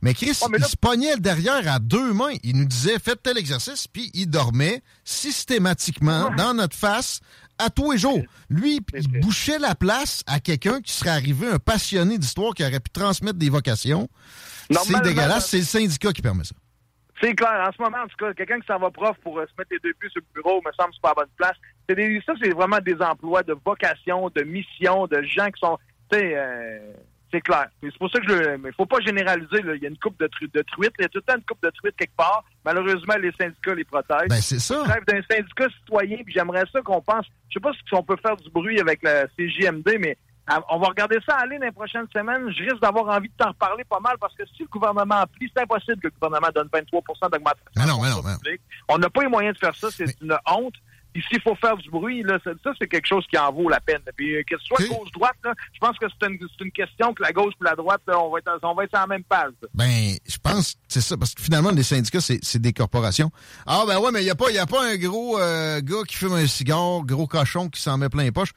[0.00, 2.34] Mais Chris, il se pognait le derrière à deux mains.
[2.44, 7.20] Il nous disait, faites tel exercice, puis il dormait systématiquement dans notre face
[7.58, 8.20] à tous les jours.
[8.48, 12.80] Lui, il bouchait la place à quelqu'un qui serait arrivé, un passionné d'histoire, qui aurait
[12.80, 14.08] pu transmettre des vocations.
[14.70, 16.54] C'est dégueulasse, c'est le syndicat qui permet ça.
[17.20, 17.66] C'est clair.
[17.68, 19.70] En ce moment, en tout cas, quelqu'un qui s'en va prof pour euh, se mettre
[19.72, 21.56] les deux pieds sur le bureau, me semble, c'est pas à bonne place.
[21.88, 25.78] Des- ça, c'est vraiment des emplois de vocation, de mission, de gens qui sont,
[26.12, 26.78] tu sais, euh,
[27.30, 27.66] c'est clair.
[27.82, 29.74] C'est pour ça que je le, mais faut pas généraliser, là.
[29.74, 30.92] Il y a une coupe de, tru- de truites.
[30.98, 32.44] Il y a tout le temps une coupe de truites quelque part.
[32.64, 34.28] Malheureusement, les syndicats les protègent.
[34.28, 34.82] Ben, c'est ça.
[34.86, 38.02] Je rêve d'un syndicat citoyen, puis j'aimerais ça qu'on pense, je sais pas si on
[38.02, 41.66] peut faire du bruit avec la CJMD, mais à- on va regarder ça aller dans
[41.66, 42.50] les prochaines semaines.
[42.56, 45.52] Je risque d'avoir envie de t'en reparler pas mal parce que si le gouvernement applique,
[45.54, 47.70] c'est impossible que le gouvernement donne 23 d'augmentation.
[47.76, 48.22] Non, non, non.
[48.88, 50.74] On n'a pas les moyens de faire ça, c'est une honte.
[51.28, 53.80] S'il faut faire du bruit, là, ça, ça, c'est quelque chose qui en vaut la
[53.80, 54.00] peine.
[54.16, 57.54] Puis euh, que ce soit gauche-droite, je pense que c'est une, question que la gauche
[57.60, 59.52] et la droite, là, on va être, on va être sur la même page.
[59.62, 59.68] là.
[59.74, 63.30] Ben, je pense que c'est ça, parce que finalement, les syndicats, c'est c'est des corporations.
[63.66, 66.02] Ah, ben ouais, mais il n'y a, pas- y a pas un gros euh, gars
[66.06, 68.52] qui fume un cigare, gros cochon qui s'en met plein les poches.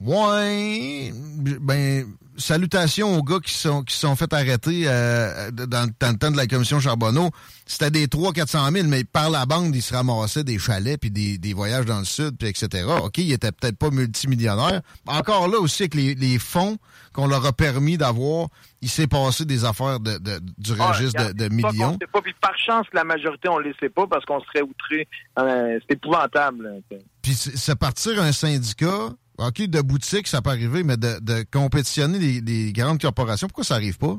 [0.00, 2.04] Ouais, ben,
[2.36, 6.36] salutations aux gars qui sont qui sont fait arrêter euh, dans, dans, le temps de
[6.36, 7.30] la commission Charbonneau.
[7.66, 11.38] C'était des 300-400 000, mais par la bande, ils se ramassaient des chalets, puis des,
[11.38, 12.86] des voyages dans le sud, puis etc.
[13.02, 14.82] OK, ils étaient peut-être pas multimillionnaires.
[15.06, 16.76] Encore là aussi, avec les, les fonds
[17.12, 18.48] qu'on leur a permis d'avoir,
[18.82, 21.96] il s'est passé des affaires de, de du registre de, de, millions.
[22.12, 25.08] Pas, puis par chance la majorité, on ne les sait pas parce qu'on serait outré.
[25.38, 26.82] Euh, c'est épouvantable.
[27.22, 32.40] Puis c'est partir un syndicat OK, de boutique, ça peut arriver, mais de, compétitionner les,
[32.40, 34.16] les, grandes corporations, pourquoi ça arrive pas?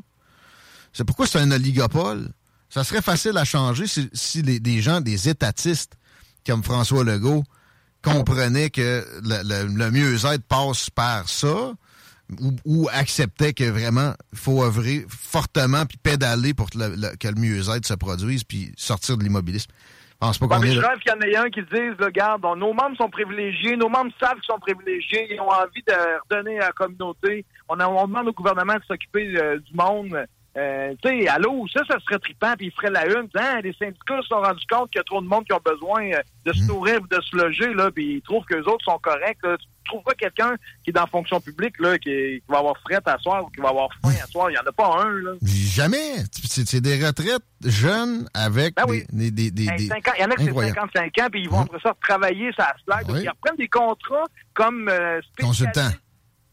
[0.92, 2.30] C'est pourquoi c'est un oligopole?
[2.70, 5.94] Ça serait facile à changer si, des gens, des étatistes
[6.46, 7.44] comme François Legault,
[8.02, 11.74] comprenaient que le, mieux-être passe par ça,
[12.66, 17.36] ou, acceptaient que vraiment il faut œuvrer fortement puis pédaler pour que le, que le
[17.36, 19.70] mieux-être se produise puis sortir de l'immobilisme.
[20.22, 20.72] Je pense pas qu'on est...
[20.72, 23.90] Je rêve qu'il y en ait un qui dise, regarde, nos membres sont privilégiés, nos
[23.90, 25.94] membres savent qu'ils sont privilégiés, ils ont envie de
[26.24, 27.46] redonner à la communauté.
[27.68, 30.26] On, a, on demande au gouvernement de s'occuper euh, du monde.
[30.57, 33.27] Euh, tu sais, allô, ça, ça serait trippant, puis ils feraient la une.
[33.36, 35.61] Hein, les syndicats se sont rendus compte qu'il y a trop de monde qui ont
[35.64, 36.68] besoin euh, de se hmm.
[36.68, 39.40] nourrir de se loger, là, puis ils trouvent que les autres sont corrects.
[39.44, 39.57] Là.
[39.57, 42.77] Tu trouves pas quelqu'un qui est dans la fonction publique, là, qui, qui va avoir
[42.80, 44.49] fret à soir ou qui va avoir faim à soir.
[44.49, 45.32] Il n'y en a pas un, là.
[45.44, 46.23] Jamais.
[46.32, 49.03] C'est des retraites jeunes avec ben oui.
[49.11, 51.49] des, des, des, ben, des, Il y en a qui c'est 55 ans, puis ils
[51.49, 53.11] vont après ça travailler ça slide.
[53.11, 53.23] Oui.
[53.23, 55.90] Ils reprennent des contrats comme euh, Consultant.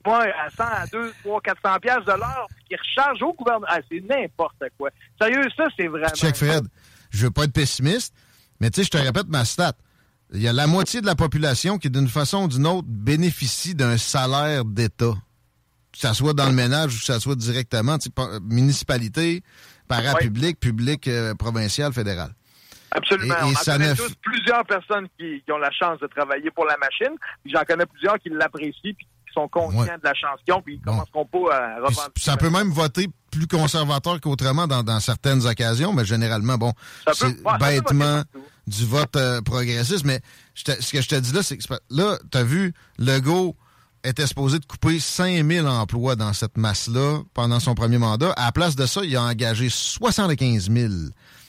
[0.07, 3.67] Ouais, à 100, à 2, 3, 400 pièces de l'heure, qui rechargent au gouvernement.
[3.69, 4.91] Ah, c'est n'importe quoi.
[5.21, 6.09] Sérieux, ça, c'est vraiment...
[6.09, 6.67] Check, Fred.
[7.11, 8.15] Je veux pas être pessimiste,
[8.61, 9.75] mais tu sais, je te répète ma stat.
[10.35, 13.75] Il y a la moitié de la population qui, d'une façon ou d'une autre, bénéficie
[13.75, 15.15] d'un salaire d'État.
[15.93, 17.99] Que ça soit dans le ménage ou que ça soit directement,
[18.43, 19.43] municipalité,
[19.89, 22.31] parapublic, public, euh, provincial, fédéral.
[22.93, 23.35] Absolument.
[23.35, 26.65] Et, On ça connaît tous plusieurs personnes qui, qui, ont la chance de travailler pour
[26.65, 27.15] la machine.
[27.45, 30.93] J'en connais plusieurs qui l'apprécient puis sont conscients de la chanson, puis ils bon.
[30.93, 32.21] commenceront pas à revendiquer.
[32.21, 36.73] Ça peut même voter plus conservateur qu'autrement dans, dans, certaines occasions, mais généralement, bon,
[37.13, 38.23] c'est bêtement
[38.67, 40.05] du vote euh, progressiste.
[40.05, 40.21] Mais
[40.55, 43.57] ce que je te dis là, c'est que là, tu as vu, Legault
[44.05, 48.33] était supposé de couper 5000 emplois dans cette masse-là pendant son premier mandat.
[48.33, 50.93] À la place de ça, il a engagé 75 000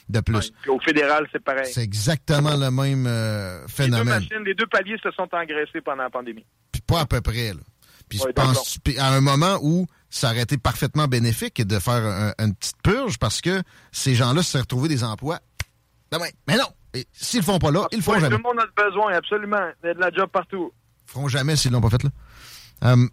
[0.08, 0.52] de plus.
[0.66, 1.70] Ouais, au fédéral, c'est pareil.
[1.72, 4.04] C'est exactement le même euh, phénomène.
[4.04, 6.44] Les deux, machines, les deux paliers se sont engraissés pendant la pandémie.
[6.72, 7.60] Puis pas à peu près, là.
[8.08, 12.32] Puis je pense à un moment où ça aurait été parfaitement bénéfique de faire un,
[12.38, 13.62] une petite purge parce que
[13.92, 15.40] ces gens-là se seraient retrouvés des emplois
[16.12, 16.28] demain.
[16.46, 16.68] Mais non!
[17.12, 18.36] S'ils le font pas là, ah, ils le feront jamais.
[18.36, 19.68] Tout le monde a besoin, absolument.
[19.82, 20.72] Il y a de la job partout.
[21.08, 22.10] Ils feront jamais s'ils l'ont pas fait là.
[22.82, 23.10] Um,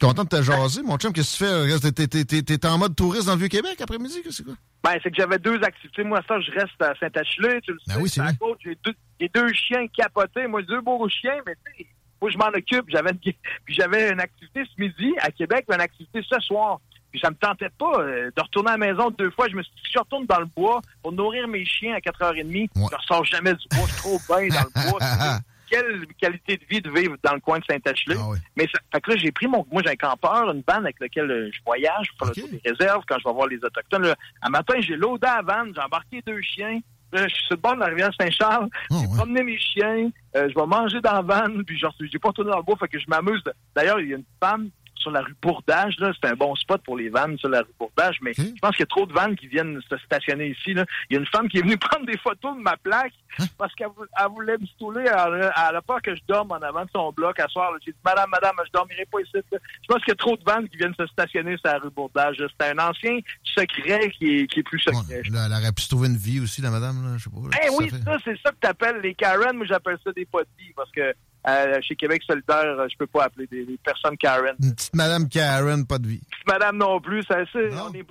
[0.00, 2.42] content de te jaser, mon chum, qu'est-ce que tu fais?
[2.42, 4.22] T'es en mode touriste dans le Vieux-Québec après-midi?
[4.30, 4.54] C'est quoi?
[4.82, 6.04] Ben, c'est que j'avais deux activités.
[6.04, 8.00] Moi, ça, je reste à Saint-Achille, tu le ben sais.
[8.00, 8.32] Oui, c'est vrai.
[8.64, 8.94] J'ai deux,
[9.34, 10.46] deux, chiens capotés.
[10.46, 11.86] Moi, deux beaux chiens, mais tu sais,
[12.20, 12.86] moi, je m'en occupe.
[12.88, 13.18] J'avais une,
[13.64, 16.80] puis j'avais une activité ce midi à Québec, une activité ce soir.
[17.10, 19.48] Puis ça me tentait pas euh, de retourner à la maison deux fois.
[19.48, 22.00] Je me suis dit, si je retourne dans le bois pour nourrir mes chiens à
[22.00, 22.68] 4h30, ouais.
[22.74, 23.86] je ressors jamais du bois.
[23.86, 25.00] Je suis trop bien dans le bois.
[25.70, 28.16] Quelle qualité de vie de vivre dans le coin de Saint-Achely.
[28.18, 28.38] Ah oui.
[28.56, 29.66] Mais ça, fait que là, j'ai pris mon...
[29.70, 32.40] Moi, j'ai un campeur, une vanne avec laquelle euh, je voyage, fais okay.
[32.40, 34.04] le tour des réserves quand je vais voir les Autochtones.
[34.04, 36.80] Là, un matin, j'ai loadé à la vanne, j'ai embarqué deux chiens.
[37.12, 38.68] Là, je suis sur le bord de la rivière Saint-Charles.
[38.90, 39.16] Oh, j'ai ouais.
[39.16, 40.10] promené mes chiens.
[40.36, 41.64] Euh, je vais manger dans la vanne.
[41.64, 42.76] Puis, genre, j'ai pas retourné dans le bois.
[42.76, 43.42] Fait que je m'amuse.
[43.74, 46.96] D'ailleurs, il y a une femme sur la rue Bourdage, c'est un bon spot pour
[46.96, 49.36] les vannes sur la rue Bourdage, mais je pense qu'il y a trop de vannes
[49.36, 50.74] qui viennent se stationner ici.
[50.74, 50.84] Là.
[51.08, 53.44] Il y a une femme qui est venue prendre des photos de ma plaque hein?
[53.56, 53.88] parce qu'elle
[54.30, 55.04] voulait me stouler.
[55.06, 57.72] Elle, elle a peur que je dorme en avant de son bloc à soir.
[57.84, 59.30] J'ai dit, Madame, Madame, je dormirai pas ici.
[59.34, 59.40] Là.
[59.52, 61.90] Je pense qu'il y a trop de vannes qui viennent se stationner sur la rue
[61.90, 62.36] Bourdage.
[62.38, 64.98] C'est un ancien secret qui est, qui est plus secret.
[65.08, 67.02] Ouais, là, elle aurait pu se trouver une vie aussi, la madame.
[67.04, 67.58] Là, je sais pas.
[67.64, 69.56] Eh oui, ça, c'est ça que tu appelles les Karen.
[69.56, 70.26] Moi, j'appelle ça des
[70.58, 71.14] vie parce que
[71.46, 74.54] euh, chez Québec solidaire, je peux pas appeler des, des, personnes Karen.
[74.62, 76.20] Une petite Madame Karen, pas de vie.
[76.30, 77.70] Petite Madame non plus, ça c'est.
[77.70, 77.92] Non?
[77.92, 78.04] Est...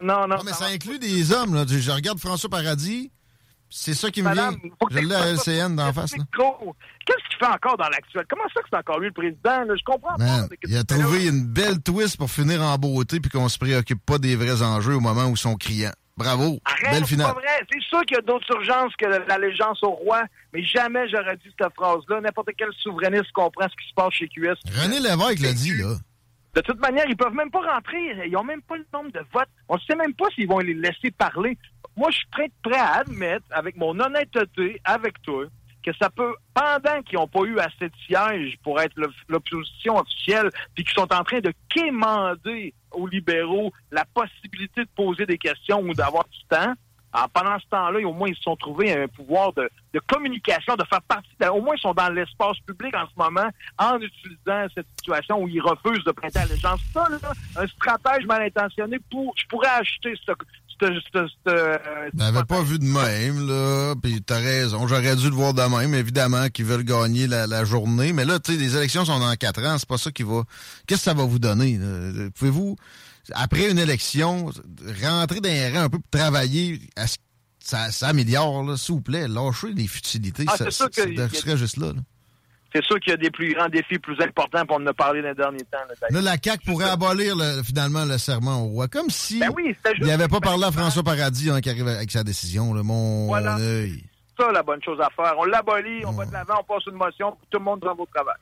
[0.00, 0.42] non, non, non.
[0.44, 1.64] mais ça inclut des hommes, là.
[1.66, 3.10] Je regarde François Paradis.
[3.74, 4.50] C'est ça qui me vient.
[4.90, 6.12] Je l'ai à LCN d'en face.
[6.12, 8.26] Qu'est-ce qu'il fait encore dans l'actuel?
[8.28, 9.64] Comment ça que c'est encore lui le président?
[9.64, 9.74] Là?
[9.74, 10.54] Je comprends Man, pas.
[10.64, 14.18] Il a trouvé une belle twist pour finir en beauté puis qu'on se préoccupe pas
[14.18, 15.92] des vrais enjeux au moment où ils sont criants.
[16.16, 16.58] Bravo.
[16.64, 17.28] Arrête, Belle finale.
[17.28, 17.66] C'est pas vrai.
[17.72, 21.50] C'est sûr qu'il y a d'autres urgences que l'allégeance au roi, mais jamais j'aurais dit
[21.58, 22.20] cette phrase-là.
[22.20, 24.56] N'importe quel souverainiste comprend ce qui se passe chez QS.
[24.82, 25.94] René Lévesque l'a dit, là.
[26.54, 27.98] De toute manière, ils peuvent même pas rentrer.
[28.26, 29.48] Ils ont même pas le nombre de votes.
[29.68, 31.56] On ne sait même pas s'ils vont les laisser parler.
[31.96, 35.44] Moi, je suis prêt, prêt à admettre, avec mon honnêteté, avec toi,
[35.82, 38.94] que ça peut, pendant qu'ils n'ont pas eu assez de sièges pour être
[39.28, 45.26] l'opposition officielle, puis qu'ils sont en train de quémander aux libéraux la possibilité de poser
[45.26, 46.74] des questions ou d'avoir du temps,
[47.14, 49.68] Alors, pendant ce temps-là, au moins, ils se sont trouvés un pouvoir de,
[50.06, 53.48] communication, de faire partie, au moins, ils sont dans l'espace public en ce moment
[53.78, 56.80] en utilisant cette situation où ils refusent de prêter allégeance.
[56.92, 57.18] Ça, là,
[57.56, 60.32] un stratège mal intentionné, pour, je pourrais acheter ce...
[60.86, 61.78] ce- euh,
[62.16, 64.86] T'avais pas vu de même, là, puis t'as raison.
[64.88, 68.12] J'aurais dû le voir de même, évidemment, qu'ils veulent gagner la, la journée.
[68.12, 70.42] Mais là, tu sais, les élections sont dans quatre ans, c'est pas ça qui va...
[70.86, 71.78] Qu'est-ce que ça va vous donner?
[72.34, 72.76] Pouvez-vous,
[73.32, 74.46] après une élection,
[75.02, 77.16] rentrer dans les rangs un peu pour travailler à ce
[77.64, 80.44] ça, ça améliore, s'il vous plaît, lâchez les futilités.
[80.48, 81.92] Ah, ça, c'est sûr ça- que- ça serait juste là.
[81.94, 82.00] là.
[82.74, 85.20] C'est sûr qu'il y a des plus grands défis plus importants, on en a parlé
[85.22, 85.78] dans les derniers temps.
[85.88, 86.06] là.
[86.10, 88.88] Là, la CAQ pourrait abolir le- finalement le serment au roi.
[88.88, 92.10] Comme si Ben oui, il n'avait pas parlé à François Paradis hein, qui arrive avec
[92.10, 92.72] sa décision.
[92.72, 93.56] Là, mon Voilà.
[93.58, 94.02] œil.
[94.38, 95.34] ça la bonne chose à faire.
[95.38, 98.06] On l'abolit, on va de l'avant, on passe une motion, tout le monde va au
[98.12, 98.34] travail.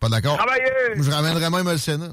[0.00, 0.38] Pas d'accord?
[0.96, 2.08] Je ramènerais même le Sénat.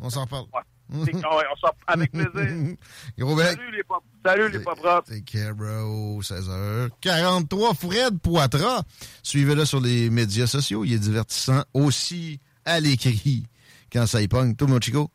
[0.00, 0.44] On s'en reparle.
[0.50, 0.62] C'est- ouais,
[0.92, 2.76] on sort avec plaisir.
[3.18, 3.46] Gros bec.
[3.56, 5.08] Salut les pas, salut les pas propres.
[5.08, 6.20] C'est care, bro.
[6.22, 7.74] 16h43.
[7.76, 8.82] Fred Poitras.
[9.22, 10.84] Suivez-le sur les médias sociaux.
[10.84, 13.46] Il est divertissant aussi à l'écrit
[13.92, 14.54] quand ça y pogne.
[14.54, 15.10] Tout mon chico?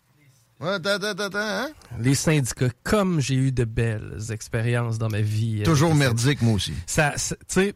[0.60, 1.68] Ouais, attends, attends, attends, hein?
[2.00, 5.56] Les syndicats, comme j'ai eu de belles expériences dans ma vie.
[5.56, 6.74] avec Toujours merdique, moi aussi.
[6.86, 7.74] ça, ça- tu sais,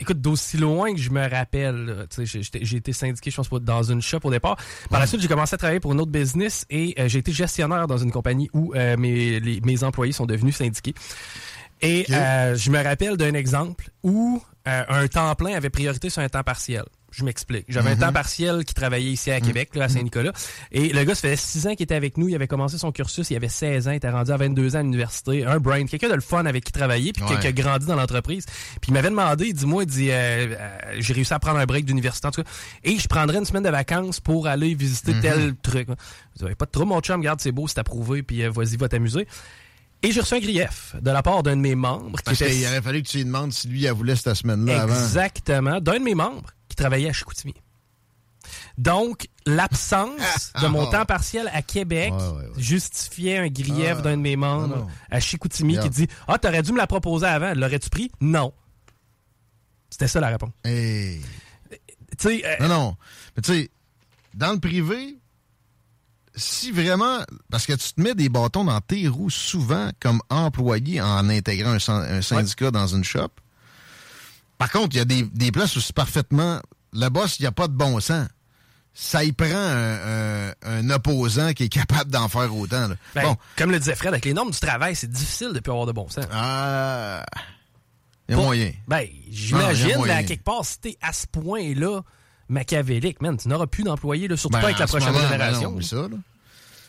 [0.00, 3.48] écoute, d'aussi loin que je me rappelle, là, tu sais, j'ai- été syndiqué, je pense,
[3.48, 4.56] pas, dans une shop au départ.
[4.90, 7.30] Par la suite, j'ai commencé à travailler pour une autre business et euh, j'ai été
[7.32, 10.94] gestionnaire dans une compagnie où euh, mes, les- mes employés sont devenus syndiqués.
[11.82, 16.28] Et euh, je me rappelle d'un exemple où un temps plein avait priorité sur un
[16.28, 16.84] temps partiel.
[17.12, 17.64] Je m'explique.
[17.68, 20.32] J'avais un temps partiel qui travaillait ici à Québec, là, à Saint-Nicolas.
[20.70, 22.28] Et le gars, ça faisait 6 ans qu'il était avec nous.
[22.28, 23.28] Il avait commencé son cursus.
[23.30, 23.90] Il avait 16 ans.
[23.90, 25.44] Il était rendu à 22 ans à l'université.
[25.44, 25.84] Un brain.
[25.86, 27.12] Quelqu'un de le fun avec qui travailler.
[27.12, 27.40] Puis qui- Ouais.
[27.40, 28.44] qui a grandi dans l'entreprise.
[28.80, 30.14] Puis il m'avait demandé, il dit, moi, il dit, euh,
[30.58, 32.50] euh, j'ai réussi à prendre un break d'université, en tout cas.
[32.84, 35.20] Et je prendrais une semaine de vacances pour aller visiter Mhm.
[35.20, 35.88] tel truc.
[36.40, 37.20] Je dis, pas de trop, mon chum.
[37.20, 38.22] Regarde, c'est beau, c'est approuvé.
[38.22, 39.26] Puis euh, vas-y, va t'amuser.
[40.02, 42.18] Et j'ai reçu un grief de la part d'un de mes membres.
[42.24, 44.82] Parce était- qu'il aurait fallu que tu lui demandes si lui, elle voulait cette semaine-là
[44.82, 44.94] avant.
[44.94, 45.80] Exactement.
[45.80, 47.52] D'un de mes membres qui travaillait à Chicoutimi.
[48.78, 50.90] Donc, l'absence de mon Ah.
[51.00, 52.14] temps partiel à Québec
[52.56, 54.00] justifiait un grief Ah.
[54.00, 54.88] d'un de mes membres Non, non.
[55.10, 57.52] à Chicoutimi qui dit Ah, t'aurais dû me la proposer avant.
[57.54, 58.52] L'aurais-tu pris Non.
[59.90, 60.50] C'était ça la réponse.
[60.64, 61.20] Hey.
[62.24, 62.96] Euh, Non, non.
[63.36, 63.70] Mais tu sais,
[64.34, 65.18] dans le privé,
[66.34, 67.18] si vraiment.
[67.50, 71.76] Parce que tu te mets des bâtons dans tes roues souvent comme employé en intégrant
[71.88, 73.28] un syndicat dans une shop.
[74.60, 76.60] Par contre, il y a des, des places où c'est parfaitement.
[76.92, 78.28] Le boss, il n'y a pas de bon sens.
[78.92, 82.88] Ça y prend un, un- un opposant qui est capable d'en faire autant.
[82.88, 82.94] là.
[83.14, 83.36] ben, bon.
[83.56, 85.92] Comme le disait Fred, avec les normes du travail, c'est difficile de plus avoir de
[85.92, 86.26] bon sens.
[86.30, 87.24] Ah.
[88.28, 88.72] Il y a moyen.
[88.86, 92.02] Ben, j'imagine, à quelque part, si t'es à ce point-là
[92.48, 95.80] machiavélique, man, tu n'auras plus d'employés, surtout Ben, pas avec la prochaine moment, ben génération.
[95.80, 96.08] ça.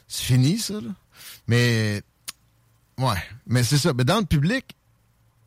[0.08, 0.90] C'est fini, ça, là.
[1.48, 2.02] Mais,
[2.98, 3.16] ouais.
[3.48, 3.94] Mais c'est ça.
[3.94, 4.76] Mais dans le public,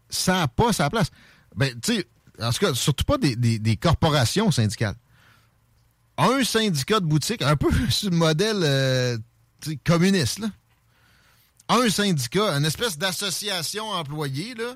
[0.09, 1.11] ça n'a pas sa place.
[1.57, 2.07] Ben, tu sais,
[2.40, 4.97] en tout cas, surtout pas des, des- corporations syndicales.
[6.16, 9.19] Un syndicat de boutique, un peu sur le modèle euh,
[9.85, 10.40] communiste.
[11.69, 14.74] Un syndicat, une espèce d'association employée, là,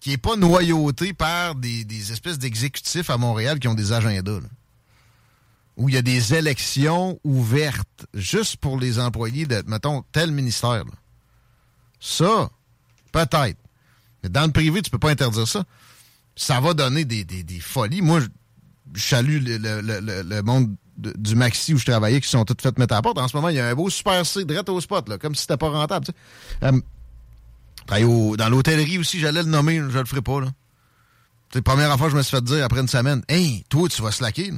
[0.00, 4.40] qui n'est pas noyautée par des, des espèces d'exécutifs à Montréal qui ont des agendas,
[5.76, 10.84] où il y a des élections ouvertes juste pour les employés de, mettons, tel ministère.
[12.00, 12.50] Ça,
[13.12, 13.58] peut-être.
[14.22, 15.64] Mais dans le privé, tu peux pas interdire ça.
[16.36, 18.02] Ça va donner des, des- des folies.
[18.02, 22.20] Moi, je, salue le, le- le- le- le monde de- du Maxi où je travaillais
[22.20, 23.18] qui sont toutes faites mettre à la porte.
[23.18, 25.34] En ce moment, il y a un beau super C direct au spot, là, comme
[25.34, 26.06] si c'était pas rentable.
[26.06, 26.66] tu sais.
[26.68, 26.80] Euh,
[27.86, 30.40] travaille au- dans l'hôtellerie aussi, j'allais le nommer, je le ferai pas.
[30.40, 30.48] Là.
[31.52, 34.10] Sais, première fois, je me suis fait dire après une semaine, Hey, toi, tu vas
[34.12, 34.52] slacker.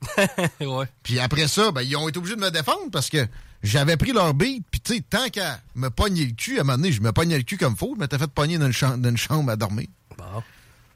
[0.60, 0.86] ouais.
[1.02, 3.26] Puis après ça, ben, ils ont été obligés de me défendre parce que
[3.62, 4.64] j'avais pris leur beat.
[4.70, 7.12] Puis tu sais, tant qu'à me pogner le cul, à un moment donné, je me
[7.12, 7.94] pognais le cul comme faut.
[7.94, 9.86] Je m'étais fait pogner dans une, dans une chambre à dormir.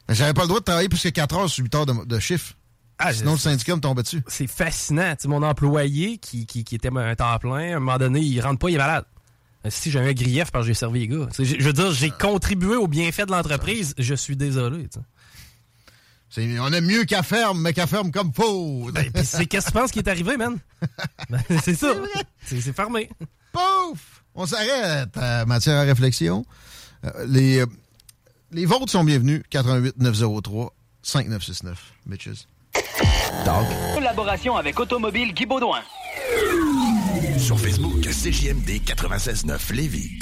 [0.08, 2.04] Mais j'avais pas le droit de travailler plus que 4 heures sur 8 heures de,
[2.04, 2.54] de chiffre.
[2.98, 4.22] Ah, Sinon, le syndicat me tombait dessus.
[4.26, 5.10] C'est fascinant.
[5.16, 8.20] Tu sais, mon employé qui, qui, qui était un temps plein, à un moment donné,
[8.20, 9.04] il rentre pas, il est malade.
[9.66, 11.26] Euh, Si j'ai un grief parce que j'ai servi les gars.
[11.34, 13.94] Tu sais, Je veux dire, j'ai contribué au bienfait de l'entreprise.
[13.98, 14.88] Je suis désolé.
[14.88, 15.04] tu sais.
[16.30, 18.90] C'est- On mieux qu'à ferme, mais qu'à ferme comme faut.
[18.92, 20.56] Ben, c'est qu'est-ce que tu penses qui est arrivé, man?
[21.30, 21.92] Ben, c'est ça.
[22.46, 23.08] C'est fermé.
[23.52, 24.22] Pouf!
[24.34, 26.44] On s'arrête à matière à réflexion.
[27.04, 27.66] Euh, les, euh,
[28.52, 29.42] les votes sont bienvenus.
[29.50, 31.92] 88 903 5969.
[32.06, 32.46] Bitches.
[33.94, 35.82] Collaboration avec Automobile Guy Baudouin.
[37.38, 40.18] Sur Facebook, CJMD 96.9 Lévis.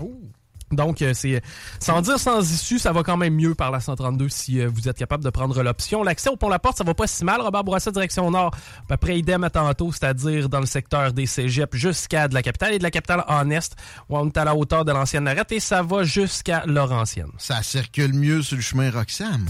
[0.75, 1.41] Donc, euh, c'est
[1.79, 4.87] sans dire sans issue, ça va quand même mieux par la 132 si euh, vous
[4.87, 6.03] êtes capable de prendre l'option.
[6.03, 7.41] L'accès au pont La Porte, ça va pas si mal.
[7.41, 11.25] Robert Bourassa, direction nord, à peu près idem à tantôt, c'est-à-dire dans le secteur des
[11.25, 13.75] cégeps jusqu'à de la capitale et de la capitale en est,
[14.09, 17.31] où on est à la hauteur de l'ancienne Lorette et ça va jusqu'à Laurentienne.
[17.37, 19.45] Ça circule mieux sur le chemin Roxham.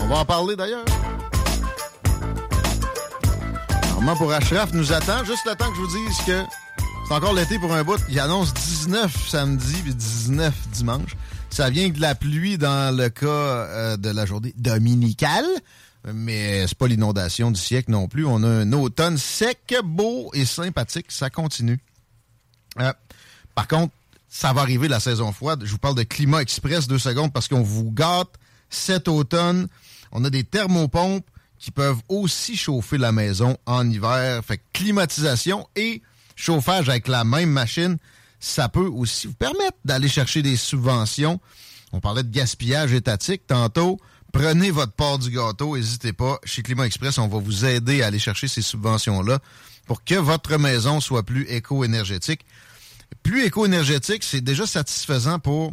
[0.00, 0.84] On va en parler d'ailleurs.
[3.98, 6.67] Normalement pour Ashraf nous attend, juste le temps que je vous dise que
[7.08, 7.98] c'est encore l'été pour un bout.
[8.10, 11.16] Il annonce 19 samedi et 19 dimanche.
[11.48, 15.46] Ça vient de la pluie dans le cas euh, de la journée dominicale.
[16.12, 18.26] Mais c'est pas l'inondation du siècle non plus.
[18.26, 21.06] On a un automne sec, beau et sympathique.
[21.08, 21.80] Ça continue.
[22.78, 22.92] Euh,
[23.54, 23.94] par contre,
[24.28, 25.62] ça va arriver la saison froide.
[25.64, 28.34] Je vous parle de climat express deux secondes parce qu'on vous gâte
[28.68, 29.68] cet automne.
[30.12, 31.24] On a des thermopompes
[31.58, 34.44] qui peuvent aussi chauffer la maison en hiver.
[34.44, 36.02] Fait climatisation et
[36.38, 37.98] chauffage avec la même machine,
[38.40, 41.40] ça peut aussi vous permettre d'aller chercher des subventions.
[41.92, 43.98] On parlait de gaspillage étatique tantôt.
[44.32, 46.38] Prenez votre part du gâteau, n'hésitez pas.
[46.44, 49.40] Chez Climat Express, on va vous aider à aller chercher ces subventions-là
[49.86, 52.44] pour que votre maison soit plus éco-énergétique.
[53.22, 55.72] Plus éco-énergétique, c'est déjà satisfaisant pour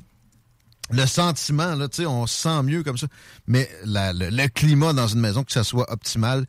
[0.92, 3.08] le sentiment, là, on se sent mieux comme ça.
[3.48, 6.46] Mais le, le, climat dans une maison, que ça soit optimal,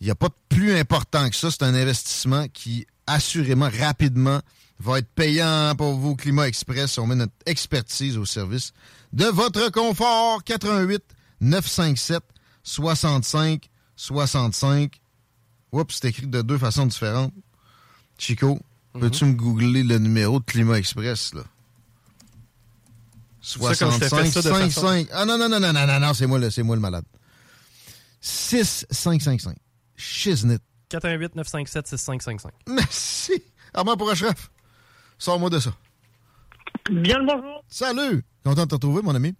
[0.00, 1.50] il n'y a pas de plus important que ça.
[1.50, 4.40] C'est un investissement qui, assurément, rapidement,
[4.78, 6.98] va être payant pour vous, Climat Express.
[6.98, 8.72] On met notre expertise au service
[9.12, 10.44] de votre confort.
[10.44, 11.02] 88
[11.40, 12.22] 957
[12.62, 15.00] 65 65.
[15.72, 17.32] Oups, c'est écrit de deux façons différentes.
[18.16, 18.58] Chico,
[18.98, 21.42] peux-tu me googler le numéro de Climat Express, là?
[23.40, 25.08] 65 55.
[25.12, 27.04] Ah non, non, non, non, non, non, non, c'est moi, le, c'est moi le malade.
[28.20, 29.56] 6555.
[29.96, 30.58] Shiznit.
[30.58, 32.52] 418 957 6555.
[32.68, 33.42] Merci.
[33.74, 34.50] Armand pour Ashraf.
[35.18, 35.70] Sors-moi de ça.
[36.90, 37.64] Bien le bonjour.
[37.68, 38.24] Salut.
[38.44, 39.34] Content de te retrouver, mon ami.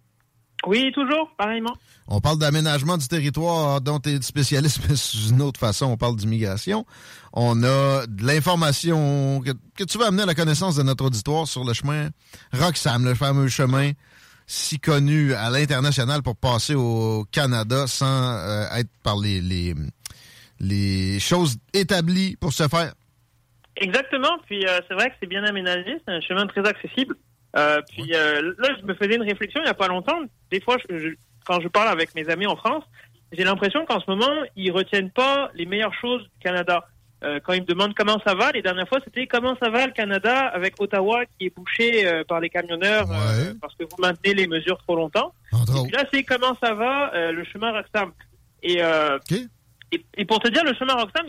[0.67, 1.73] Oui, toujours, pareillement.
[2.07, 5.97] On parle d'aménagement du territoire dont tu es spécialiste, mais sous une autre façon, on
[5.97, 6.85] parle d'immigration.
[7.31, 11.47] On a de l'information que, que, tu veux amener à la connaissance de notre auditoire
[11.47, 12.09] sur le chemin
[12.51, 13.91] Roxham, le fameux chemin
[14.47, 19.75] si connu à l'international pour passer au Canada sans euh, être par les, les,
[20.59, 22.93] les choses établies pour se faire.
[23.79, 27.15] Exactement, puis euh, c'est vrai que c'est bien aménagé, c'est un chemin très accessible.
[27.55, 30.19] Euh, puis euh, là, je me faisais une réflexion il n'y a pas longtemps.
[30.51, 31.07] Des fois, je, je,
[31.45, 32.83] quand je parle avec mes amis en France,
[33.31, 36.85] j'ai l'impression qu'en ce moment, ils retiennent pas les meilleures choses du Canada.
[37.43, 39.91] Quand ils me demandent comment ça va, les dernières fois, c'était comment ça va le
[39.91, 43.53] Canada avec Ottawa qui est bouché par les camionneurs ouais.
[43.59, 45.33] parce que vous maintenez les mesures trop longtemps.
[45.51, 48.13] Et puis là, c'est comment ça va le chemin Roxham.
[48.63, 49.47] Et, okay.
[49.91, 51.27] Et, et, pour te dire, le chemin Roxham,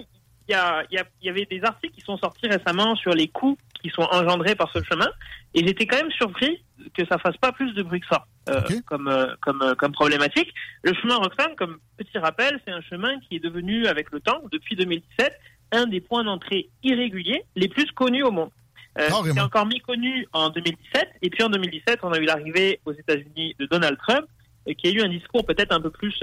[0.49, 3.57] il y, a, il y avait des articles qui sont sortis récemment sur les coûts
[3.81, 5.09] qui sont engendrés par ce chemin.
[5.55, 6.63] Et j'étais quand même surpris
[6.95, 8.81] que ça fasse pas plus de bruit que ça euh, okay.
[8.87, 10.53] comme, euh, comme, euh, comme problématique.
[10.83, 14.43] Le chemin Roxham, comme petit rappel, c'est un chemin qui est devenu, avec le temps,
[14.51, 15.33] depuis 2017,
[15.73, 18.51] un des points d'entrée irréguliers les plus connus au monde.
[18.99, 21.09] Euh, c'est encore méconnu en 2017.
[21.23, 24.27] Et puis en 2017, on a eu l'arrivée aux États-Unis de Donald Trump,
[24.75, 26.15] qui a eu un discours peut-être un peu plus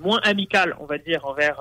[0.00, 1.60] moins amical, on va dire, envers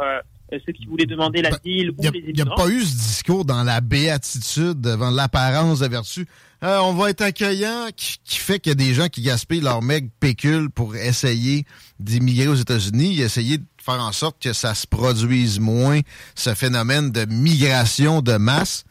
[0.51, 2.95] ceux qui voulaient demander la ville ben, ou les Il n'y a pas eu ce
[2.95, 6.27] discours dans la béatitude, devant l'apparence de vertu.
[6.63, 9.61] Euh, on va être accueillant, qui, qui fait qu'il y a des gens qui gaspillent
[9.61, 11.65] leur meg pécule pour essayer
[11.99, 15.99] d'immigrer aux États-Unis, essayer de faire en sorte que ça se produise moins,
[16.33, 18.85] ce phénomène de migration de masse.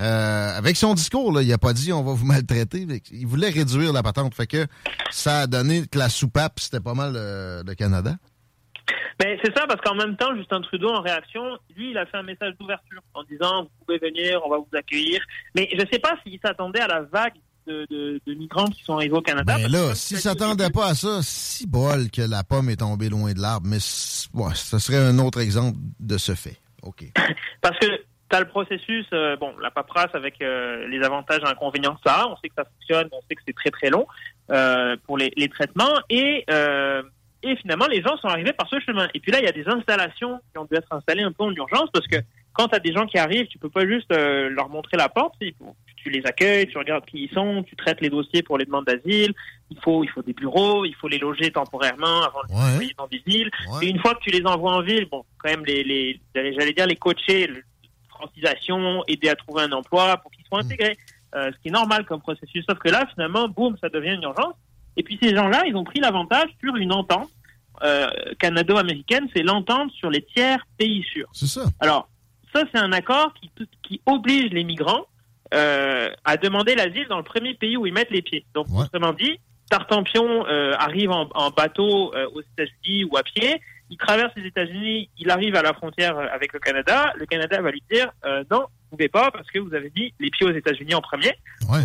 [0.00, 2.86] Euh, avec son discours, là, il a pas dit on va vous maltraiter.
[3.12, 4.34] Il voulait réduire la patente.
[4.34, 4.66] Fait que
[5.10, 8.14] ça a donné que la soupape, c'était pas mal euh, le Canada.
[9.20, 11.42] Ben, c'est ça, parce qu'en même temps, Justin Trudeau, en réaction,
[11.76, 14.76] lui, il a fait un message d'ouverture en disant, vous pouvez venir, on va vous
[14.76, 15.20] accueillir.
[15.54, 17.34] Mais je ne sais pas s'il s'attendait à la vague
[17.66, 19.56] de, de, de, migrants qui sont arrivés au Canada.
[19.56, 23.32] Ben là, s'il s'attendait pas à ça, si bol que la pomme est tombée loin
[23.32, 23.78] de l'arbre, mais
[24.34, 26.58] ouais, ce serait un autre exemple de ce fait.
[26.82, 27.04] OK.
[27.62, 27.86] parce que
[28.30, 32.00] tu as le processus, euh, bon, la paperasse avec euh, les avantages et inconvénients que
[32.06, 32.26] ça a.
[32.28, 34.06] On sait que ça fonctionne, on sait que c'est très très long
[34.50, 35.94] euh, pour les, les traitements.
[36.10, 36.44] Et
[37.46, 39.06] et finalement, les gens sont arrivés par ce chemin.
[39.12, 41.44] Et puis là, il y a des installations qui ont dû être installées un peu
[41.44, 42.16] en urgence parce que
[42.54, 45.10] quand tu as des gens qui arrivent, tu peux pas juste euh, leur montrer la
[45.10, 45.34] porte.
[45.40, 48.84] Tu les accueilles, tu regardes qui ils sont, tu traites les dossiers pour les demandes
[48.86, 49.34] d'asile.
[49.70, 52.94] Il faut, il faut des bureaux, il faut les loger temporairement avant de les envoyer
[52.96, 53.50] dans des villes.
[53.82, 56.72] Et une fois que tu les envoies en ville, bon, quand même les, les j'allais
[56.72, 57.62] dire les coacher, le-
[58.14, 60.96] francisation, aider à trouver un emploi pour qu'ils soient intégrés.
[61.34, 62.64] Euh, ce qui est normal comme processus.
[62.68, 64.54] Sauf que là, finalement, boum, ça devient une urgence.
[64.96, 67.28] Et puis ces gens-là, ils ont pris l'avantage sur une entente
[67.82, 68.06] euh,
[68.38, 71.28] canado-américaine, c'est l'entente sur les tiers pays sûrs.
[71.32, 71.64] C'est ça.
[71.80, 72.08] Alors,
[72.54, 73.50] ça, c'est un accord qui,
[73.82, 75.06] qui oblige les migrants
[75.52, 78.44] euh, à demander l'asile dans le premier pays où ils mettent les pieds.
[78.54, 80.44] Donc, autrement dit, Tartampion
[80.78, 83.60] arrive en, en bateau aux États-Unis ou à pied,
[83.90, 87.60] il traverse les États-Unis, il arrive à la frontière euh, avec le Canada, le Canada
[87.60, 90.46] va lui dire euh, non, vous pouvez pas parce que vous avez mis les pieds
[90.46, 91.32] aux États-Unis en premier,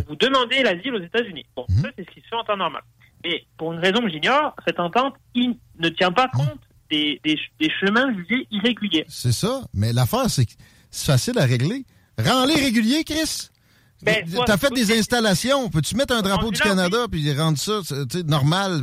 [0.07, 1.45] vous demandez l'asile aux États-Unis.
[1.55, 2.81] Bon, ça, c'est ce qui se fait en temps normal.
[3.23, 6.59] Et pour une raison que j'ignore, cette entente il ne tient pas compte
[6.89, 9.05] des, des, des chemins jugés irréguliers.
[9.09, 9.61] C'est ça.
[9.73, 10.51] Mais l'affaire, c'est que
[10.89, 11.85] c'est facile à régler.
[12.17, 13.49] Rends-les réguliers, Chris.
[14.01, 15.69] Ben, T'as fait des installations.
[15.69, 17.81] Peux-tu mettre un drapeau du Canada puis rendre ça
[18.25, 18.81] normal?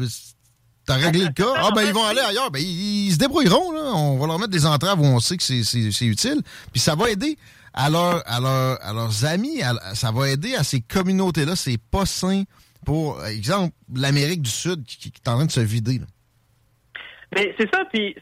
[0.86, 1.52] T'as réglé le cas.
[1.56, 2.50] Ah, ben, ils vont aller ailleurs.
[2.50, 3.80] Ben, ils, ils se débrouilleront, là.
[3.94, 6.42] On va leur mettre des entraves où on sait que c'est- utile.
[6.72, 7.36] Puis ça va aider
[7.74, 9.62] à, leur, à, leur- à leurs amis.
[9.62, 11.56] à- ça va aider à ces communautés-là.
[11.56, 12.44] C'est pas sain
[12.84, 15.98] pour, exemple, l'Amérique du Sud qui, qui est en train de se vider.
[15.98, 16.06] là.
[17.34, 18.14] Mais c'est ça, puis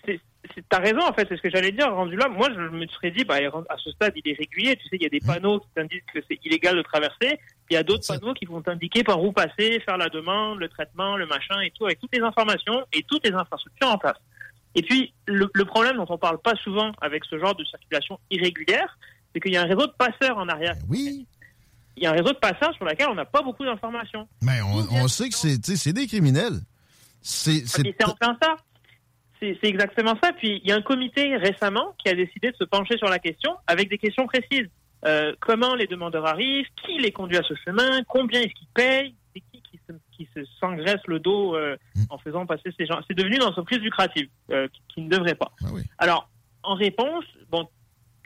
[0.70, 1.92] t'as raison en fait, c'est ce que j'allais dire.
[1.92, 4.76] Rendu là, moi je me serais dit, bah, à ce stade il est régulier.
[4.76, 7.38] Tu sais, il y a des panneaux qui t'indiquent que c'est illégal de traverser.
[7.70, 10.68] Il y a d'autres panneaux qui vont t'indiquer par où passer, faire la demande, le
[10.68, 14.18] traitement, le machin et tout, avec toutes les informations et toutes les infrastructures en place.
[14.74, 18.18] Et puis le, le problème dont on parle pas souvent avec ce genre de circulation
[18.30, 18.98] irrégulière,
[19.32, 20.74] c'est qu'il y a un réseau de passeurs en arrière.
[20.88, 21.26] Oui.
[21.96, 24.28] Il y a un réseau de passeurs sur lequel on n'a pas beaucoup d'informations.
[24.42, 26.60] Mais on, on sait que c'est des criminels.
[27.22, 28.56] C'est c'est- mais c'est en plein ça.
[29.40, 30.32] C'est exactement ça.
[30.32, 33.18] Puis il y a un comité récemment qui a décidé de se pencher sur la
[33.18, 34.68] question avec des questions précises.
[35.06, 39.14] Euh, comment les demandeurs arrivent Qui les conduit à ce chemin Combien est-ce qu'ils payent
[39.34, 41.76] C'est qui qui se, qui se s'engraisse le dos euh,
[42.10, 45.34] en faisant passer ces gens C'est devenu une entreprise lucrative euh, qui, qui ne devrait
[45.34, 45.52] pas.
[45.98, 46.28] Alors,
[46.62, 47.68] en réponse, bon,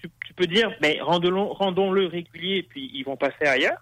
[0.01, 3.79] tu, tu peux dire, mais rendons-le rendons-le régulier, puis ils vont passer ailleurs.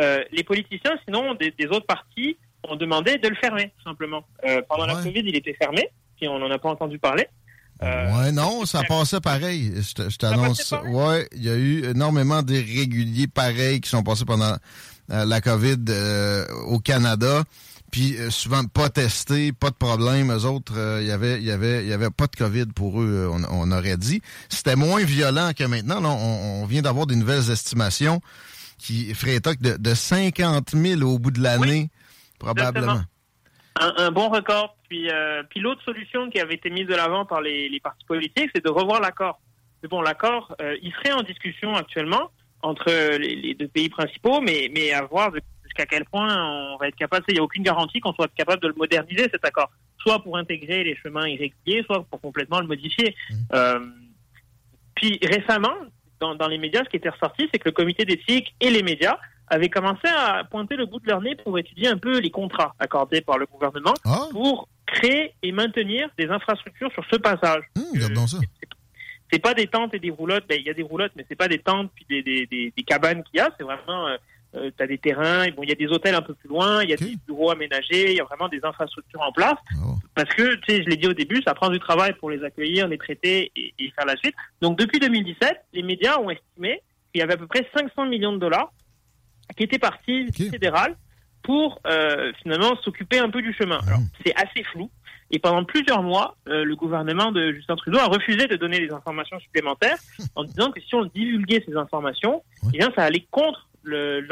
[0.00, 2.36] Euh, les politiciens, sinon, des, des autres partis,
[2.68, 4.24] ont demandé de le fermer, simplement.
[4.68, 7.26] Pendant la Covid, il était fermé, puis on n'en a pas entendu parler.
[7.82, 9.72] Euh, Ouais, non, ça passait pareil.
[9.76, 10.74] Je t'annonce.
[10.86, 14.56] Ouais, il y a eu énormément d'irréguliers pareils qui sont passés pendant
[15.10, 17.44] euh, la COVID euh, au Canada.
[17.90, 20.30] Puis euh, souvent pas testés, pas de problème.
[20.30, 22.66] Eux autres, euh, il y avait, il y avait, il y avait pas de COVID
[22.66, 23.28] pour eux.
[23.32, 24.20] On, on aurait dit.
[24.48, 26.00] C'était moins violent que maintenant.
[26.00, 28.20] Là, on, on vient d'avoir des nouvelles estimations
[28.78, 31.90] qui feraient de 50 000 au bout de l'année,
[32.38, 33.02] probablement.
[33.78, 34.76] Un, un bon record.
[34.88, 38.04] Puis, euh, puis l'autre solution qui avait été mise de l'avant par les, les partis
[38.06, 39.40] politiques, c'est de revoir l'accord.
[39.82, 42.30] Mais bon, l'accord, euh, il serait en discussion actuellement
[42.62, 45.30] entre les, les deux pays principaux, mais, mais à voir
[45.64, 46.28] jusqu'à quel point
[46.72, 47.24] on va être capable.
[47.28, 49.70] Il n'y a aucune garantie qu'on soit capable de le moderniser, cet accord.
[49.98, 53.14] Soit pour intégrer les chemins irréguliers, soit pour complètement le modifier.
[53.54, 53.80] Euh,
[54.94, 55.76] puis récemment,
[56.18, 58.82] dans, dans les médias, ce qui était ressorti, c'est que le comité d'éthique et les
[58.82, 59.18] médias
[59.50, 62.74] avaient commencé à pointer le bout de leur nez pour étudier un peu les contrats
[62.78, 63.94] accordés par le gouvernement
[64.30, 67.62] pour créer et maintenir des infrastructures sur ce passage.
[68.26, 68.38] Ça.
[69.32, 70.44] C'est pas des tentes et des roulottes.
[70.48, 72.72] Ben, il y a des roulottes, mais c'est pas des tentes puis des, des, des,
[72.76, 73.48] des cabanes qu'il y a.
[73.56, 74.16] C'est vraiment, euh,
[74.56, 75.48] euh, t'as des terrains.
[75.50, 76.82] Bon, il y a des hôtels un peu plus loin.
[76.82, 78.10] Il y a des bureaux aménagés.
[78.10, 79.54] Il y a vraiment des infrastructures en place.
[80.16, 82.42] Parce que, tu sais, je l'ai dit au début, ça prend du travail pour les
[82.42, 84.34] accueillir, les traiter et, et faire la suite.
[84.60, 86.82] Donc, depuis 2017, les médias ont estimé
[87.12, 88.72] qu'il y avait à peu près 500 millions de dollars
[89.56, 90.96] qui étaient partis du fédéral
[91.42, 93.80] pour euh, finalement s'occuper un peu du chemin.
[93.86, 94.90] Alors, c'est assez flou.
[95.32, 98.92] Et pendant plusieurs mois, euh, le gouvernement de Justin Trudeau a refusé de donner des
[98.92, 99.96] informations supplémentaires
[100.34, 104.26] en disant que si on divulguait ces informations, eh bien, ça allait contre le,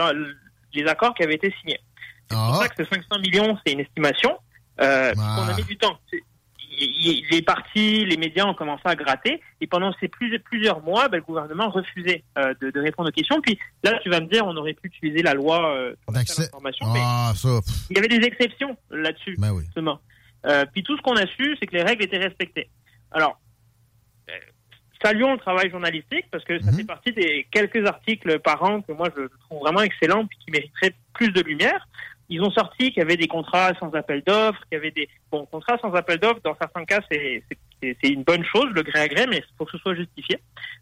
[0.75, 1.81] les accords qui avaient été signés.
[2.29, 4.37] C'est pour ça que ces 500 millions, c'est une estimation.
[4.81, 5.99] Euh, puisqu'on a mis du temps.
[7.31, 11.17] Les partis, les médias ont commencé à gratter et pendant ces plus, plusieurs mois, ben,
[11.19, 13.41] le gouvernement refusait euh, de, de répondre aux questions.
[13.41, 16.87] Puis là, tu vas me dire, on aurait pu utiliser la loi euh, à l'information,
[16.93, 17.61] mais Ah, ça.
[17.91, 19.65] il y avait des exceptions là-dessus, Ben oui.
[19.65, 19.99] justement.
[20.47, 22.69] Euh, puis tout ce qu'on a su, c'est que les règles étaient respectées.
[23.11, 23.41] Alors,
[24.31, 24.33] euh,
[25.03, 28.93] saluons le travail journalistique parce que ça fait partie des quelques articles par an que
[28.93, 31.89] moi je trouve vraiment excellents puis qui mériteraient plus de lumière.
[32.29, 35.09] Ils ont sorti qu'il y avait des contrats sans appel d'offres, qu'il y avait des
[35.31, 36.41] bon contrats sans appel d'offres.
[36.45, 37.43] Dans certains cas, c'est
[38.05, 40.39] une bonne chose, le gré à gré, mais il faut que ce soit justifié.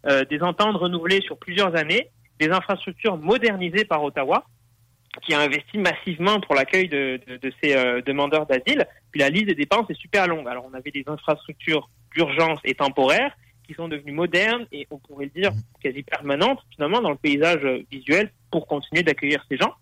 [0.07, 2.09] Euh, des ententes renouvelées sur plusieurs années,
[2.39, 4.45] des infrastructures modernisées par Ottawa
[5.23, 8.85] qui a investi massivement pour l'accueil de, de, de ces euh, demandeurs d'asile.
[9.11, 10.47] Puis la liste des dépenses est super longue.
[10.47, 15.25] Alors on avait des infrastructures d'urgence et temporaires qui sont devenues modernes et on pourrait
[15.25, 15.51] le dire
[15.81, 19.73] quasi permanentes finalement dans le paysage euh, visuel pour continuer d'accueillir ces gens.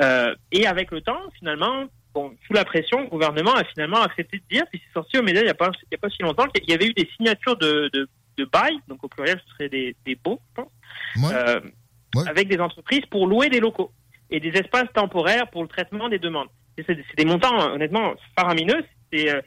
[0.00, 4.38] Euh, et avec le temps, finalement, bon, sous la pression, le gouvernement a finalement accepté
[4.38, 6.08] de dire, puis c'est sorti aux médias il n'y a, pas- il y a pas
[6.10, 8.08] si longtemps, qu'il y avait eu des signatures de, de,
[8.38, 10.72] de bail, donc au pluriel ce serait des, des baux, je pense,
[11.34, 11.60] euh,
[12.28, 13.90] avec des entreprises pour louer des locaux
[14.30, 16.48] et des espaces temporaires pour le traitement des demandes.
[16.78, 18.82] C'est des montants, honnêtement, faramineux.
[19.12, 19.40] C'est euh,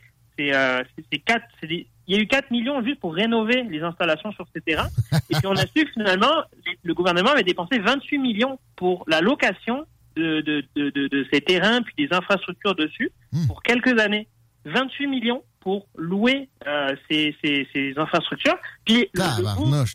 [2.08, 4.90] il y a eu 4 millions juste pour rénover les installations sur ces terrains.
[5.30, 6.44] Et puis on a su que finalement,
[6.84, 9.86] le gouvernement avait dépensé 28 millions pour la location
[10.16, 13.12] de, de, de, de, ces terrains, puis des infrastructures dessus,
[13.48, 14.28] pour quelques années.
[14.66, 18.56] 28 millions pour louer euh, ces, ces, ces infrastructures.
[18.86, 19.08] Puis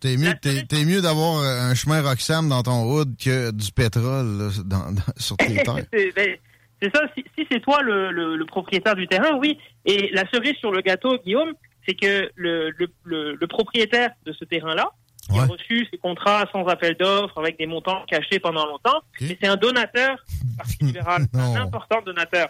[0.01, 4.49] t'es mieux, mieux d'avoir euh, un chemin Roxham dans ton hood que du pétrole là,
[4.65, 5.77] dans- dans- sur tes terres.
[5.93, 6.37] c'est ben,
[6.83, 9.59] c'est ça, si, si c'est toi le, le, le propriétaire du terrain, oui.
[9.85, 11.53] Et la cerise sur le gâteau, Guillaume,
[11.87, 14.89] c'est que le, le, le, le propriétaire de ce terrain-là,
[15.31, 19.37] qui a reçu ses contrats sans appel d'offres, avec des montants cachés pendant longtemps, mais
[19.41, 22.49] c'est un donateur du Parti libéral, un important donateur.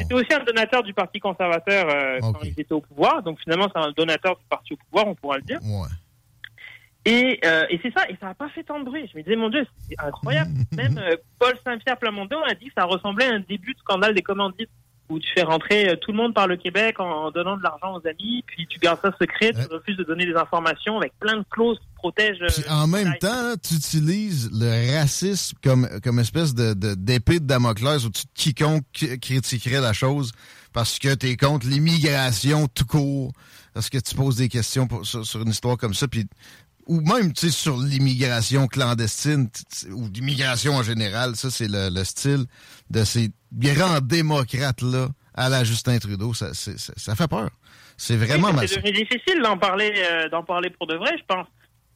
[0.00, 3.68] C'était aussi un donateur du Parti conservateur euh, quand ils étaient au pouvoir, donc finalement
[3.74, 5.60] c'est un donateur du Parti au pouvoir, on pourra le dire.
[7.08, 9.08] Et, euh, et c'est ça, et ça n'a pas fait tant de bruit.
[9.10, 10.50] Je me disais, mon Dieu, c'est incroyable.
[10.76, 14.14] Même euh, Paul Saint-Pierre Plamondon a dit que ça ressemblait à un début de scandale
[14.14, 14.68] des commandites,
[15.10, 17.62] où tu fais rentrer euh, tout le monde par le Québec en, en donnant de
[17.62, 21.12] l'argent aux amis, puis tu gardes ça secret, tu refuses de donner des informations avec
[21.18, 22.42] plein de clauses qui protègent.
[22.42, 26.94] euh, Puis en même temps, là, tu utilises le racisme comme, comme espèce de, de-
[26.94, 30.32] d'épée de Damoclès au-dessus de quiconque qui- critiquerait la chose
[30.72, 33.32] parce que tu es contre l'immigration tout court,
[33.74, 36.26] parce que tu poses des questions pour- sur, sur une histoire comme ça, puis
[36.88, 39.48] ou même tu sais, sur l'immigration clandestine
[39.92, 41.36] ou l'immigration en général.
[41.36, 42.44] Ça, c'est le, le style
[42.90, 46.34] de ces grands démocrates-là à la Justin Trudeau.
[46.34, 47.50] Ça, ça, ça fait peur.
[47.96, 48.68] C'est vraiment Oui.
[48.68, 51.46] C'est difficile d'en parler, euh, d'en parler pour de vrai, je pense.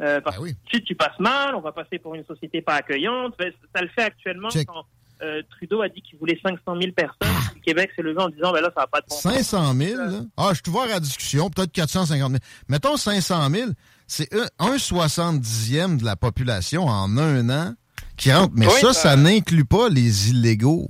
[0.00, 3.34] Euh, parce que ensuite, tu passes mal, on va passer pour une société pas accueillante.
[3.38, 4.66] Ben, Ça le fait actuellement Check.
[4.66, 4.84] quand
[5.22, 7.32] euh, Trudeau a dit qu'il voulait 500 000 personnes.
[7.54, 9.32] Le Québec s'est levé en disant, ben là, ça va pas de bon sens.
[9.32, 10.20] 500 000, là?
[10.36, 12.40] Ah, je suis ouvert à la discussion, peut-être 450 000.
[12.68, 13.70] Mettons 500 000,
[14.06, 17.74] c'est un, un 70e de la population en un an
[18.16, 18.52] qui rentre.
[18.56, 20.88] Mais Oui, ça, ça- ça n'inclut pas les illégaux.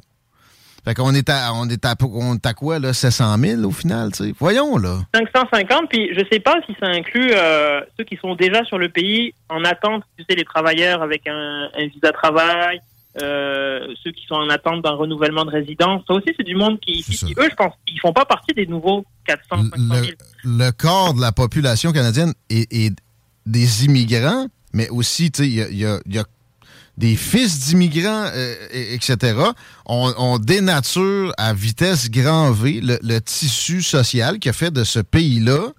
[0.85, 2.93] Fait qu'on est à, on est à, on est à quoi, là?
[2.93, 4.35] 700 000 au final, tu sais?
[4.41, 4.99] Voyons, là.
[5.15, 8.89] 550, puis je sais pas si ça inclut euh, ceux qui sont déjà sur le
[8.89, 12.81] pays en attente, tu sais, les travailleurs avec un, un visa travail,
[13.21, 16.03] euh, ceux qui sont en attente d'un renouvellement de résidence.
[16.09, 18.55] Ça aussi, c'est du monde qui, qui- qui, eux, je pense, ils font pas partie
[18.55, 20.07] des nouveaux 400, 500 000.
[20.45, 22.95] le corps de la population canadienne est, est
[23.45, 26.25] des immigrants, mais aussi, tu sais, il y a, il y a- il y a
[26.97, 29.35] des fils d'immigrants, euh, et- etc.
[29.87, 34.85] On, on dénature à vitesse grand V le, le tissu social qui a fait de
[34.85, 35.73] ce pays-là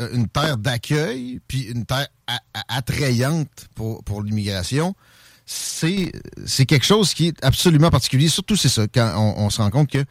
[0.00, 2.06] euh, une terre d'accueil, puis une terre
[2.68, 4.94] attrayante pour, pour l'immigration.
[5.48, 6.10] C'est
[6.44, 8.28] c'est quelque chose qui est absolument particulier.
[8.28, 10.04] Surtout, c'est ça, quand on, on se rend compte que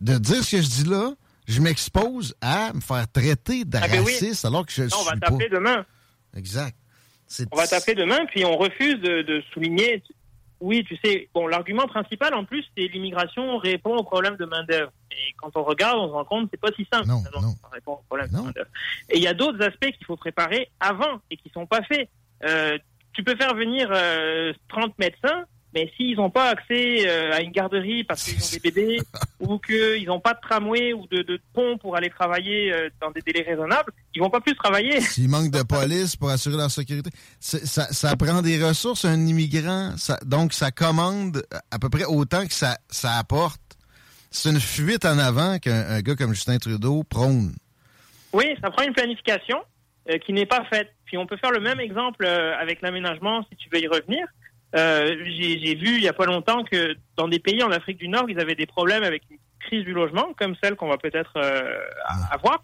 [0.00, 1.12] de dire ce que je dis là,
[1.48, 4.12] je m'expose à me faire traiter de Ah ben oui.
[4.44, 5.26] alors que je Non, on va suis pas.
[5.30, 5.84] t'appeler demain.
[6.36, 6.76] Exact.
[7.26, 10.02] C'est- On va t'appeler demain, puis on refuse de, de souligner.
[10.60, 14.92] Oui, tu sais, bon, l'argument principal en plus, c'est l'immigration répond au problème de main-d'œuvre.
[15.12, 17.04] Et quand on regarde, on se rend compte que c'est pas si simple.
[17.06, 18.68] finalement, Ça répond au problème de main-d'œuvre.
[19.10, 22.08] Et il y a d'autres aspects qu'il faut préparer avant et qui sont pas faits.
[22.44, 22.78] Euh,
[23.18, 25.42] tu peux faire venir euh, 30 médecins,
[25.74, 29.00] mais s'ils n'ont pas accès euh, à une garderie parce qu'ils ont des bébés
[29.40, 33.10] ou qu'ils n'ont pas de tramway ou de, de pont pour aller travailler euh, dans
[33.10, 35.00] des délais raisonnables, ils vont pas plus travailler.
[35.00, 37.58] S'il manque de police pour assurer leur sécurité, ça,
[37.92, 39.96] ça prend des ressources, un immigrant.
[39.96, 41.42] ça- donc, ça commande
[41.72, 43.60] à peu près autant que ça, ça apporte.
[44.30, 47.54] C'est une fuite en avant qu'un un gars comme Justin Trudeau prône.
[48.32, 49.58] Oui, ça prend une planification
[50.08, 50.92] euh, qui n'est pas faite.
[51.04, 54.26] Puis on peut faire le même exemple euh, avec l'aménagement si tu veux y revenir.
[54.76, 58.08] Euh, J'ai vu il y a pas longtemps que dans des pays en Afrique du
[58.08, 61.32] Nord, ils avaient des problèmes avec une crise du logement, comme celle qu'on va peut-être
[61.36, 62.62] euh, a- avoir.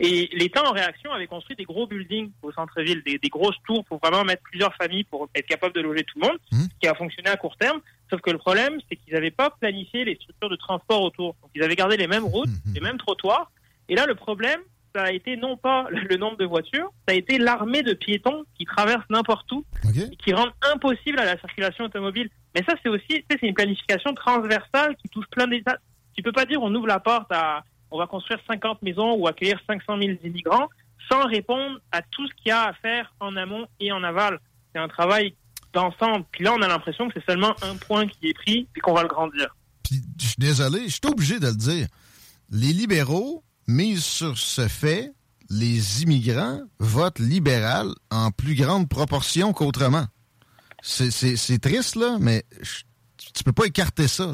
[0.00, 3.84] Et l'État en réaction avait construit des gros buildings au centre-ville, des, des grosses tours
[3.84, 6.88] pour vraiment mettre plusieurs familles pour être capable de loger tout le monde, ce qui
[6.88, 7.80] a fonctionné à court terme.
[8.10, 11.36] Sauf que le problème, c'est qu'ils n'avaient pas planifié les structures de transport autour.
[11.40, 13.50] Donc ils avaient gardé les mêmes routes, les mêmes trottoirs.
[13.88, 14.60] Et là, le problème,
[14.96, 18.44] ça a été non pas le nombre de voitures, ça a été l'armée de piétons
[18.58, 22.30] qui traversent n'importe où et qui rendent impossible à la circulation automobile.
[22.54, 25.76] Mais ça, c'est aussi, c'est une planification transversale qui touche plein d'États.
[26.14, 29.26] Tu peux pas dire on ouvre la porte à, on va construire 50 maisons ou
[29.26, 30.68] accueillir 500 000 immigrants
[31.10, 34.40] sans répondre à tout ce qu'il y a à faire en amont et en aval.
[34.74, 35.34] C'est un travail
[35.74, 36.24] d'ensemble.
[36.32, 38.94] Puis là, on a l'impression que c'est seulement un point qui est pris et qu'on
[38.94, 39.54] va le grandir.
[39.90, 41.86] Je suis désolé, je suis obligé de le dire.
[42.50, 45.12] Les libéraux misent sur ce fait,
[45.50, 50.06] les immigrants votent libéral en plus grande proportion qu'autrement.
[50.82, 52.44] C'est triste, là, mais
[53.34, 54.32] tu peux pas écarter ça.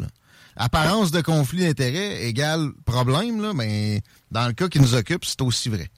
[0.56, 4.00] Apparence de conflit d'intérêt égale problème, là, mais
[4.30, 5.88] dans le cas qui nous occupe, c'est aussi vrai.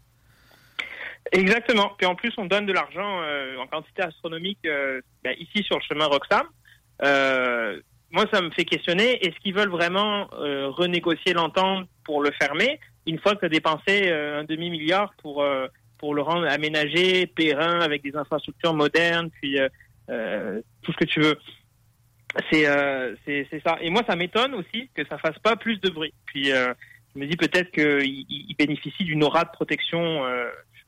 [1.32, 1.92] Exactement.
[1.98, 5.76] Puis en plus, on donne de l'argent euh, en quantité astronomique euh, ben, ici sur
[5.76, 6.46] le chemin Roxham.
[7.02, 7.80] Euh,
[8.12, 12.78] moi, ça me fait questionner, est-ce qu'ils veulent vraiment renégocier l'entente pour le fermer?
[13.06, 15.44] Une fois que dépensé un demi-milliard pour,
[15.98, 19.58] pour le rendre aménagé, périn, avec des infrastructures modernes, puis
[20.06, 21.38] tout ce que tu veux
[22.50, 22.66] c'est
[23.24, 23.78] c'est ça.
[23.80, 26.12] Et moi, ça m'étonne aussi que ça fasse pas plus de bruit.
[26.26, 26.74] Puis je
[27.18, 30.22] me dis peut-être qu'il bénéficie d'une aura de protection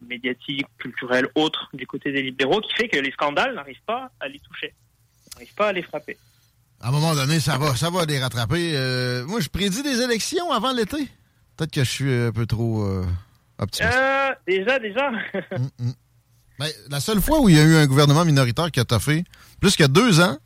[0.00, 4.28] médiatique, culturelle, autre du côté des libéraux, qui fait que les scandales n'arrivent pas à
[4.28, 4.74] les toucher,
[5.34, 6.16] n'arrivent pas à les frapper.
[6.80, 8.76] À un moment donné, ça va, ça va les rattraper.
[8.76, 11.08] Euh, moi, je prédis des élections avant l'été.
[11.56, 13.04] Peut-être que je suis un peu trop euh,
[13.58, 13.96] optimiste.
[13.96, 15.10] Euh, déjà, déjà.
[15.58, 15.92] Mm, mm.
[16.58, 19.24] Ben, la seule fois où il y a eu un gouvernement minoritaire qui a toffé
[19.60, 20.38] plus que deux ans,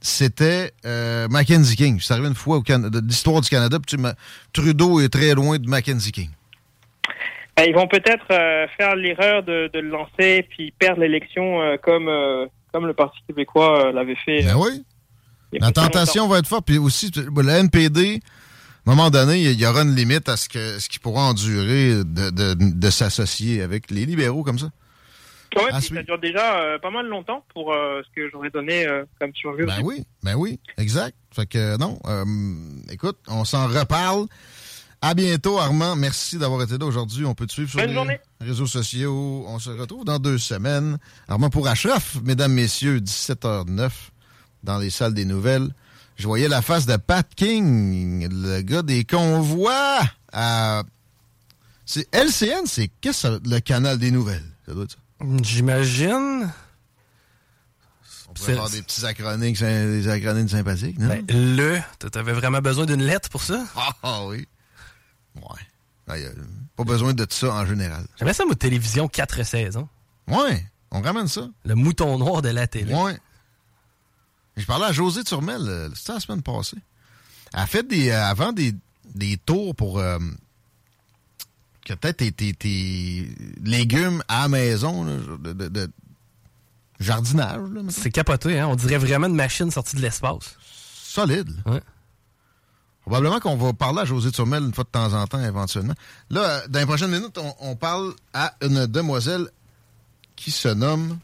[0.00, 0.72] c'était
[1.30, 2.00] Mackenzie King.
[2.00, 3.78] C'est arrivé une fois de l'histoire du Canada.
[4.52, 6.30] Trudeau est très loin de Mackenzie King.
[7.60, 12.08] Ben, ils vont peut-être euh, faire l'erreur de, le lancer puis perdre l'élection euh, comme,
[12.08, 14.42] euh, comme le Parti québécois l'avait fait.
[14.44, 14.82] Ben oui.
[15.52, 16.64] La tentation va être forte.
[16.64, 18.20] Puis aussi, le NPD,
[18.86, 21.22] à un moment donné, il y aura une limite à ce que ce qui pourra
[21.22, 24.70] endurer de, s'associer avec les libéraux comme ça.
[25.56, 28.86] Oui, ça dure déjà pas mal longtemps pour ce que j'aurais donné
[29.20, 29.64] comme survie.
[29.64, 31.16] Ben oui, ben oui, exact.
[31.32, 31.98] Fait que non,
[32.90, 34.26] écoute, on s'en reparle.
[35.02, 35.96] À bientôt, Armand.
[35.96, 37.24] Merci d'avoir été là aujourd'hui.
[37.24, 39.44] On peut te suivre sur les réseaux sociaux.
[39.48, 40.98] On se retrouve dans deux semaines.
[41.26, 43.90] Armand pour Ashraf, mesdames, messieurs, 17h09
[44.62, 45.70] dans les salles des nouvelles.
[46.20, 50.00] Je voyais la face de Pat King, le gars des convois.
[51.86, 54.44] C'est LCN, c'est qu'est-ce le canal des nouvelles?
[54.66, 54.98] Ça doit être ça.
[55.42, 56.52] J'imagine.
[58.28, 61.08] On pourrait avoir des petits acronymes, des acronymes sympathiques, non?
[61.08, 61.80] Ben, le,
[62.10, 63.64] t'avais vraiment besoin d'une lettre pour ça?
[64.02, 64.46] Ah oui.
[65.36, 65.62] Ouais.
[66.06, 66.34] Ben,
[66.76, 68.04] pas besoin de ça en général.
[68.18, 69.88] J'aimais ça, ma télévision 4 saisons.
[70.28, 71.48] Ouais, on ramène ça.
[71.64, 72.92] Le mouton noir de la télé.
[72.92, 73.18] Ouais.
[74.60, 76.76] Je parlais à José Turmel, euh, c'était la semaine passée.
[77.52, 78.74] Elle a fait des, euh, avant des,
[79.14, 80.18] des tours pour euh,
[81.84, 83.28] que peut-être tes,
[83.64, 85.90] légumes à la maison, de,
[87.00, 87.60] jardinage.
[87.88, 88.68] C'est capoté, hein?
[88.68, 90.56] On dirait vraiment une machine sortie de l'espace.
[91.02, 91.50] Solide.
[91.64, 91.80] Ouais.
[93.00, 95.94] Probablement qu'on va parler à José Turmel une fois de temps en temps, éventuellement.
[96.28, 99.48] Là, dans les prochaines minutes, on, parle à une demoiselle
[100.36, 101.18] qui se nomme,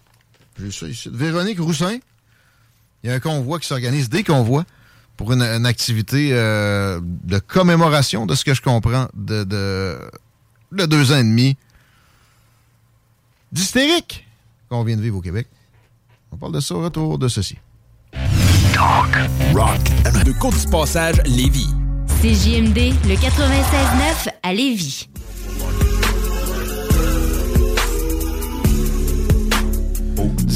[0.58, 1.98] j'ai ça ici, Véronique Roussin.
[3.06, 4.64] Il y a un convoi qui s'organise, des convois,
[5.16, 11.18] pour une, activité euh, de commémoration, de ce que je comprends, de, de, deux ans
[11.18, 11.56] et demi
[13.52, 14.26] d'hystérique
[14.68, 15.46] qu'on vient de vivre au Québec.
[16.32, 17.56] On parle de ça au retour de ceci.
[18.74, 19.16] Talk,
[19.54, 21.68] rock, de du Passage, Lévis.
[22.20, 25.08] CJMD, le 96-9 à Lévis.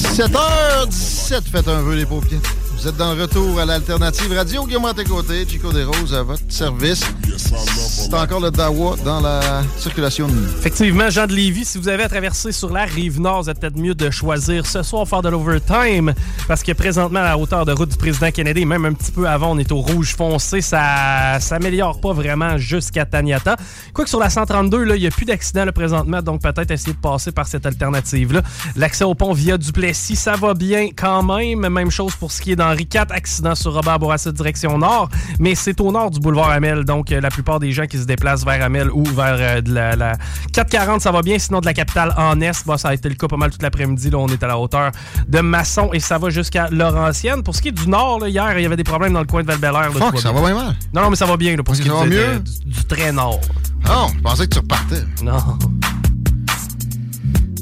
[0.02, 0.86] Oh.
[0.86, 2.40] 7h17, faites un vœu les paupières.
[2.80, 4.64] Vous êtes dans le retour à l'alternative radio.
[4.64, 7.04] Guillaume à tes côtés, Chico des Roses à votre service.
[7.36, 10.26] C'est encore le Dawa dans la circulation.
[10.58, 13.76] Effectivement, Jean de Lévis, si vous avez à traverser sur la rive nord, c'est peut-être
[13.76, 16.14] mieux de choisir ce soir faire de l'overtime
[16.48, 19.28] parce que présentement, à la hauteur de route du président Kennedy, même un petit peu
[19.28, 20.62] avant, on est au rouge foncé.
[20.62, 23.56] Ça s'améliore pas vraiment jusqu'à Taniata.
[23.92, 27.30] Quoique sur la 132, il n'y a plus d'accident présentement, donc peut-être essayer de passer
[27.30, 28.40] par cette alternative-là.
[28.76, 31.68] L'accès au pont via Duplessis, ça va bien quand même.
[31.68, 35.08] Même chose pour ce qui est dans Henri IV, accident sur Robert Bourassa direction nord,
[35.38, 38.04] mais c'est au nord du boulevard Amel, donc euh, la plupart des gens qui se
[38.04, 40.16] déplacent vers Amel ou vers euh, de la,
[40.52, 43.14] 440, ça va bien, sinon de la capitale en est, bah, ça a été le
[43.16, 44.92] cas pas mal toute l'après-midi, là on est à la hauteur
[45.28, 47.42] de Masson et ça va jusqu'à Laurentienne.
[47.42, 49.42] Pour ce qui est du nord, hier, il y avait des problèmes dans le coin
[49.42, 50.76] de val Fuck, ça va bien mal?
[50.92, 53.40] Non, non, mais ça va bien, pour ce qui est du, du, très nord.
[53.86, 55.04] Non, je pensais que tu repartais.
[55.22, 55.38] Non.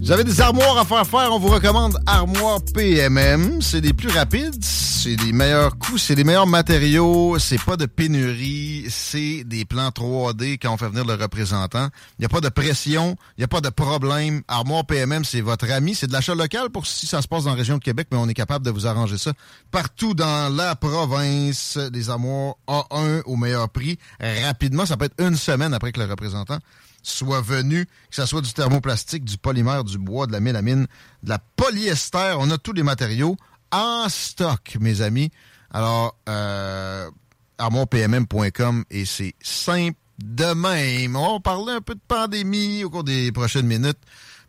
[0.08, 3.60] Vous avez des armoires à faire faire, on vous recommande Armoire PMM.
[3.60, 7.84] C'est des plus rapides, c'est des meilleurs coûts, c'est des meilleurs matériaux, c'est pas de
[7.84, 11.88] pénurie, c'est des plans 3D quand on fait venir le représentant.
[12.18, 14.40] Il n'y a pas de pression, il n'y a pas de problème.
[14.48, 15.94] Armoire PMM, c'est votre ami.
[15.94, 18.16] C'est de l'achat local pour si ça se passe dans la région de Québec, mais
[18.16, 19.34] on est capable de vous arranger ça
[19.70, 21.76] partout dans la province.
[21.76, 24.86] Des armoires A1 au meilleur prix, rapidement.
[24.86, 26.60] Ça peut être une semaine après que le représentant
[27.08, 30.86] soit venu, que ce soit du thermoplastique, du polymère, du bois, de la mélamine,
[31.22, 32.34] de la polyester.
[32.38, 33.36] On a tous les matériaux
[33.70, 35.30] en stock, mes amis.
[35.70, 37.10] Alors, euh,
[37.58, 41.16] armoirepmm.com et c'est simple de même.
[41.16, 43.98] On va parler un peu de pandémie au cours des prochaines minutes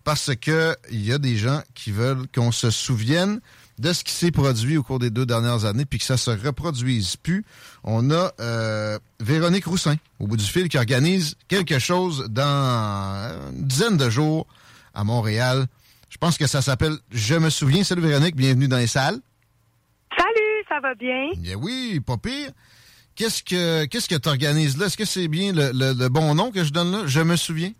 [0.03, 3.41] parce que il y a des gens qui veulent qu'on se souvienne
[3.79, 6.29] de ce qui s'est produit au cours des deux dernières années puis que ça se
[6.31, 7.43] reproduise plus.
[7.83, 13.63] On a euh, Véronique Roussin au bout du fil qui organise quelque chose dans une
[13.65, 14.45] dizaine de jours
[14.93, 15.65] à Montréal.
[16.09, 17.83] Je pense que ça s'appelle Je me souviens.
[17.83, 19.19] Salut Véronique, bienvenue dans les salles.
[20.17, 21.29] Salut, ça va bien?
[21.37, 22.49] Bien oui, pas pire.
[23.15, 24.87] Qu'est-ce que qu'est-ce que tu organises là?
[24.87, 27.03] Est-ce que c'est bien le, le- le bon nom que je donne là?
[27.05, 27.71] Je me souviens.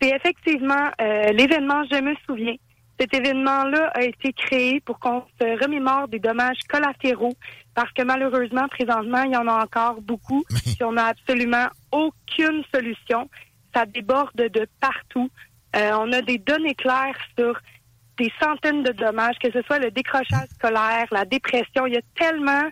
[0.00, 2.54] C'est effectivement euh, l'événement Je me souviens.
[2.98, 7.34] Cet événement-là a été créé pour qu'on se remémore des dommages collatéraux
[7.74, 10.44] parce que malheureusement, présentement, il y en a encore beaucoup.
[10.64, 13.30] Puis on n'a absolument aucune solution.
[13.72, 15.30] Ça déborde de partout.
[15.76, 17.60] Euh, on a des données claires sur
[18.18, 21.86] des centaines de dommages, que ce soit le décrochage scolaire, la dépression.
[21.86, 22.64] Il y a tellement,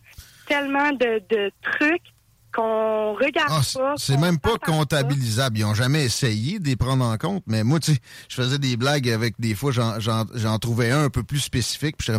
[0.48, 2.16] tellement de, de trucs
[2.57, 3.95] qu'on regarde Ah, pas.
[3.99, 5.59] c'est même pas comptabilisable.
[5.59, 7.43] Ils ont jamais essayé de les prendre en compte.
[7.47, 11.11] Mais moi, tu sais, je faisais des blagues avec des fois, j'en- trouvais un un
[11.11, 11.97] peu plus spécifique.
[11.99, 12.11] Puis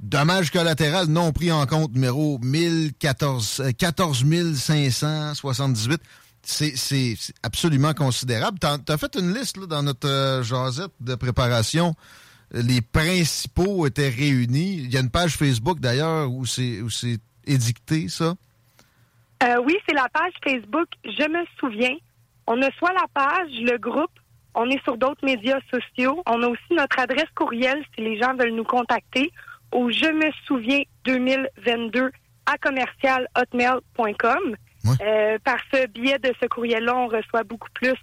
[0.00, 4.24] dommage collatéral non pris en compte, numéro 1014, euh, 14
[4.54, 6.00] 578.
[6.42, 8.58] C'est absolument considérable.
[8.58, 11.94] T'as as fait une liste là, dans notre euh, jasette de préparation.
[12.52, 14.78] Les principaux étaient réunis.
[14.84, 18.34] Il y a une page Facebook d'ailleurs où c'est où c'est édicté, ça.
[19.42, 21.96] Euh, oui, c'est la page Facebook Je me souviens.
[22.46, 24.10] On a soit la page, le groupe,
[24.54, 26.22] on est sur d'autres médias sociaux.
[26.26, 29.30] On a aussi notre adresse courriel si les gens veulent nous contacter
[29.72, 32.10] au je me souviens 2022
[32.46, 34.56] à commercialhotmail.com.
[35.02, 37.94] Euh, par ce biais de ce courriel-là, on reçoit beaucoup plus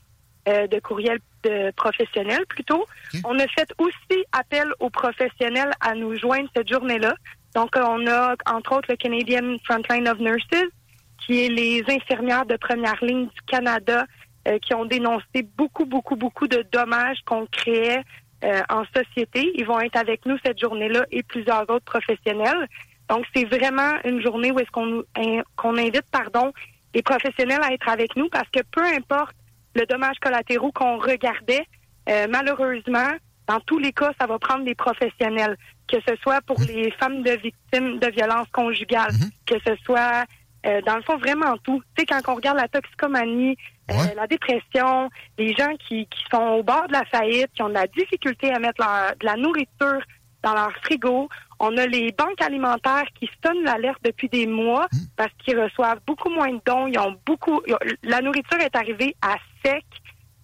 [0.48, 2.86] euh, de courriels de professionnels plutôt.
[3.24, 7.16] On a fait aussi appel aux professionnels à nous joindre cette journée-là.
[7.56, 10.70] Donc, on a entre autres le Canadian Frontline of Nurses,
[11.18, 14.06] qui est les infirmières de première ligne du Canada
[14.48, 18.02] euh, qui ont dénoncé beaucoup, beaucoup, beaucoup de dommages qu'on créait
[18.44, 19.52] euh, en société.
[19.56, 22.68] Ils vont être avec nous cette journée-là et plusieurs autres professionnels.
[23.10, 26.52] Donc, c'est vraiment une journée où est-ce qu'on nous- in- qu'on invite, pardon,
[26.94, 29.36] les professionnels à être avec nous parce que peu importe
[29.74, 31.66] le dommage collatéraux qu'on regardait,
[32.10, 33.10] euh, malheureusement,
[33.48, 35.56] dans tous les cas, ça va prendre des professionnels,
[35.88, 39.12] que ce soit pour les femmes de victimes de violences conjugales,
[39.46, 40.24] que ce soit,
[40.66, 41.82] euh, dans le fond, vraiment tout.
[41.96, 43.58] Tu sais, quand on regarde la toxicomanie,
[43.92, 47.70] euh, la dépression, les gens qui, qui sont au bord de la faillite, qui ont
[47.70, 50.00] de la difficulté à mettre leur- de la nourriture
[50.44, 51.30] dans leur frigo,
[51.60, 56.30] on a les banques alimentaires qui sonnent l'alerte depuis des mois parce qu'ils reçoivent beaucoup
[56.30, 59.84] moins de dons, ils ont beaucoup, ils ont- la nourriture est arrivée à sec.
[59.92, 60.02] Tu sais,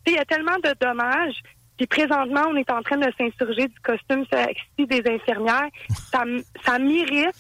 [0.08, 1.36] Il y a tellement de dommages.
[1.78, 5.68] Puis présentement, on est en train de s'insurger du costume sexy des infirmières.
[6.12, 6.24] Ça,
[6.64, 7.34] ça m'irrite.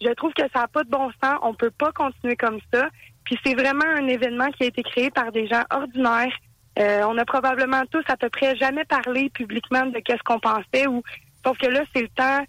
[0.00, 1.38] Je trouve que ça n'a pas de bon sens.
[1.42, 2.88] On peut pas continuer comme ça.
[3.24, 6.32] Puis c'est vraiment un événement qui a été créé par des gens ordinaires.
[6.78, 10.86] Euh, on a probablement tous à peu près jamais parlé publiquement de qu'est-ce qu'on pensait
[10.86, 11.02] ou
[11.44, 12.44] sauf que là c'est le temps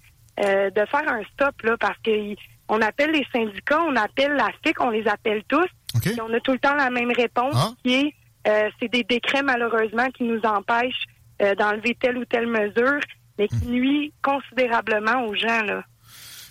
[0.46, 2.36] euh, de faire un stop là parce que
[2.70, 5.68] on appelle les syndicats, on appelle la FIC, on les appelle tous.
[6.06, 8.14] Et on a tout le temps la même réponse qui est
[8.48, 11.06] euh, c'est des décrets malheureusement qui nous empêchent
[11.42, 13.00] euh, d'enlever telle ou telle mesure,
[13.38, 15.84] mais qui nuit considérablement aux gens là.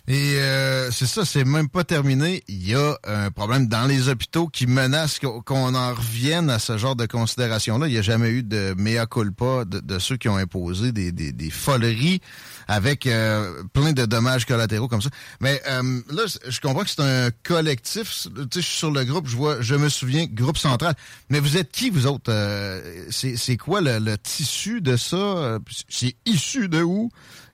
[0.09, 2.43] Et euh, c'est ça, c'est même pas terminé.
[2.49, 6.79] Il y a un problème dans les hôpitaux qui menace qu'on en revienne à ce
[6.79, 7.87] genre de considération-là.
[7.87, 11.33] Il n'y a jamais eu de mea culpa de, ceux qui ont imposé des, des,
[11.33, 12.21] des foleries
[12.67, 15.11] avec euh, plein de dommages collatéraux comme ça.
[15.41, 18.29] Mais euh, là, je comprends que c'est un collectif.
[18.35, 20.95] Tu sais, je suis sur le groupe, je vois, je me souviens, groupe central.
[21.29, 22.31] Mais vous êtes qui, vous autres?
[22.33, 25.59] Euh, c'est quoi le, le tissu de ça?
[25.89, 27.11] C'est issu de où?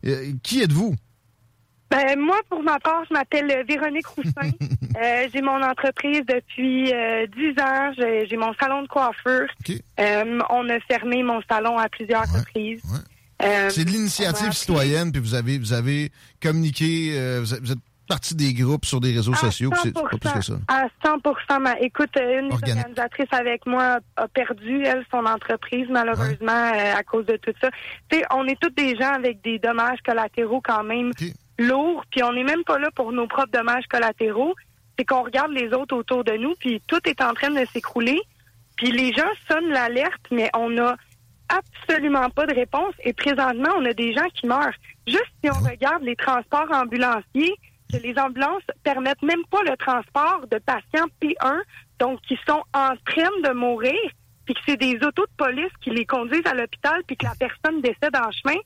[0.06, 0.94] Euh, qui êtes-vous?
[1.90, 4.50] Ben, moi, pour ma part, je m'appelle Véronique Roussin.
[4.96, 7.92] Euh, j'ai mon entreprise depuis euh, 10 ans.
[7.98, 9.46] J'ai j'ai mon salon de coiffure.
[10.00, 12.80] Euh, on a fermé mon salon à plusieurs reprises.
[13.42, 16.10] Euh, C'est de l'initiative citoyenne, puis vous avez vous avez
[16.40, 17.10] communiqué,
[17.40, 20.54] vous, êtes, partie des groupes sur des réseaux À sociaux, c'est pas plus que ça.
[20.68, 22.76] À 100 ma, Écoute, une des Organique.
[22.76, 27.68] organisatrices avec moi a perdu, elle, son entreprise, malheureusement, euh, à cause de tout ça.
[28.08, 31.12] Tu sais, on est tous des gens avec des dommages collatéraux quand même
[31.58, 34.54] lourds, puis on n'est même pas là pour nos propres dommages collatéraux.
[34.98, 38.20] C'est qu'on regarde les autres autour de nous, puis tout est en train de s'écrouler.
[38.76, 40.96] Puis les gens sonnent l'alerte, mais on n'a
[41.48, 42.94] absolument pas de réponse.
[43.04, 44.74] Et présentement, on a des gens qui meurent.
[45.06, 47.54] Juste si on regarde les transports ambulanciers,
[47.92, 51.60] que les ambulances permettent même pas le transport de patients P1,
[51.98, 53.94] donc qui sont en train de mourir,
[54.44, 57.34] puis que c'est des autos de police qui les conduisent à l'hôpital, puis que la
[57.38, 58.58] personne décède en chemin,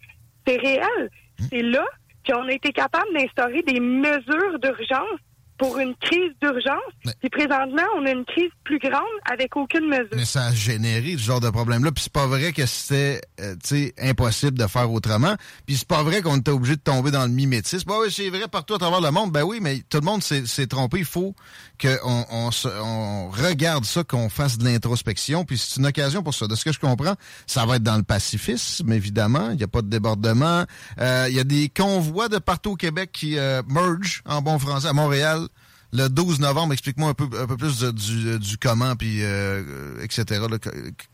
[0.46, 1.10] c'est réel.
[1.50, 1.84] C'est là.
[2.24, 5.20] Puis on a été capable d'instaurer des mesures d'urgence
[5.60, 7.14] pour une crise d'urgence.
[7.20, 10.08] Puis présentement, on a une crise plus grande avec aucune mesure.
[10.16, 11.92] Mais ça a généré ce genre de problème-là.
[11.92, 15.34] Puis c'est pas vrai que c'était euh, tu sais, impossible de faire autrement.
[15.66, 17.86] Puis c'est pas vrai qu'on était obligé de tomber dans le mimétisme.
[17.86, 19.32] Bah oui, c'est vrai partout à travers le monde.
[19.32, 21.00] Ben oui, mais tout le monde s'est trompé.
[21.00, 21.34] Il faut
[21.78, 22.50] qu'on on,
[22.82, 25.44] on regarde ça, qu'on fasse de l'introspection.
[25.44, 26.46] Puis c'est une occasion pour ça.
[26.46, 27.16] De ce que je comprends,
[27.46, 29.50] ça va être dans le pacifisme, évidemment.
[29.50, 30.64] Il n'y a pas de débordement.
[30.98, 34.58] Euh, Il y a des convois de partout au Québec qui euh, merge, en bon
[34.58, 35.48] français, à Montréal.
[35.92, 39.62] Le 12 novembre, explique-moi un peu, un peu plus de- du, du comment, puis euh,
[39.98, 40.24] euh, etc.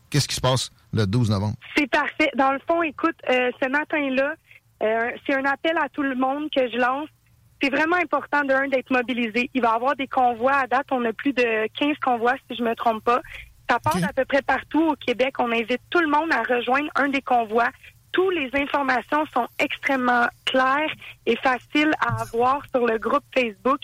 [0.09, 1.55] Qu'est-ce qui se passe le 12 novembre?
[1.75, 2.29] C'est parfait.
[2.37, 4.35] Dans le fond, écoute, euh, ce matin-là,
[4.83, 7.09] euh, c'est un appel à tout le monde que je lance.
[7.61, 9.49] C'est vraiment important d'un d'être mobilisé.
[9.55, 10.85] Il va y avoir des convois à date.
[10.91, 13.21] On a plus de 15 convois, si je me trompe pas.
[13.67, 15.33] Ça part à peu près partout au Québec.
[15.39, 17.69] On invite tout le monde à rejoindre un des convois.
[18.11, 20.91] Toutes les informations sont extrêmement claires
[21.25, 23.79] et faciles à avoir sur le groupe Facebook.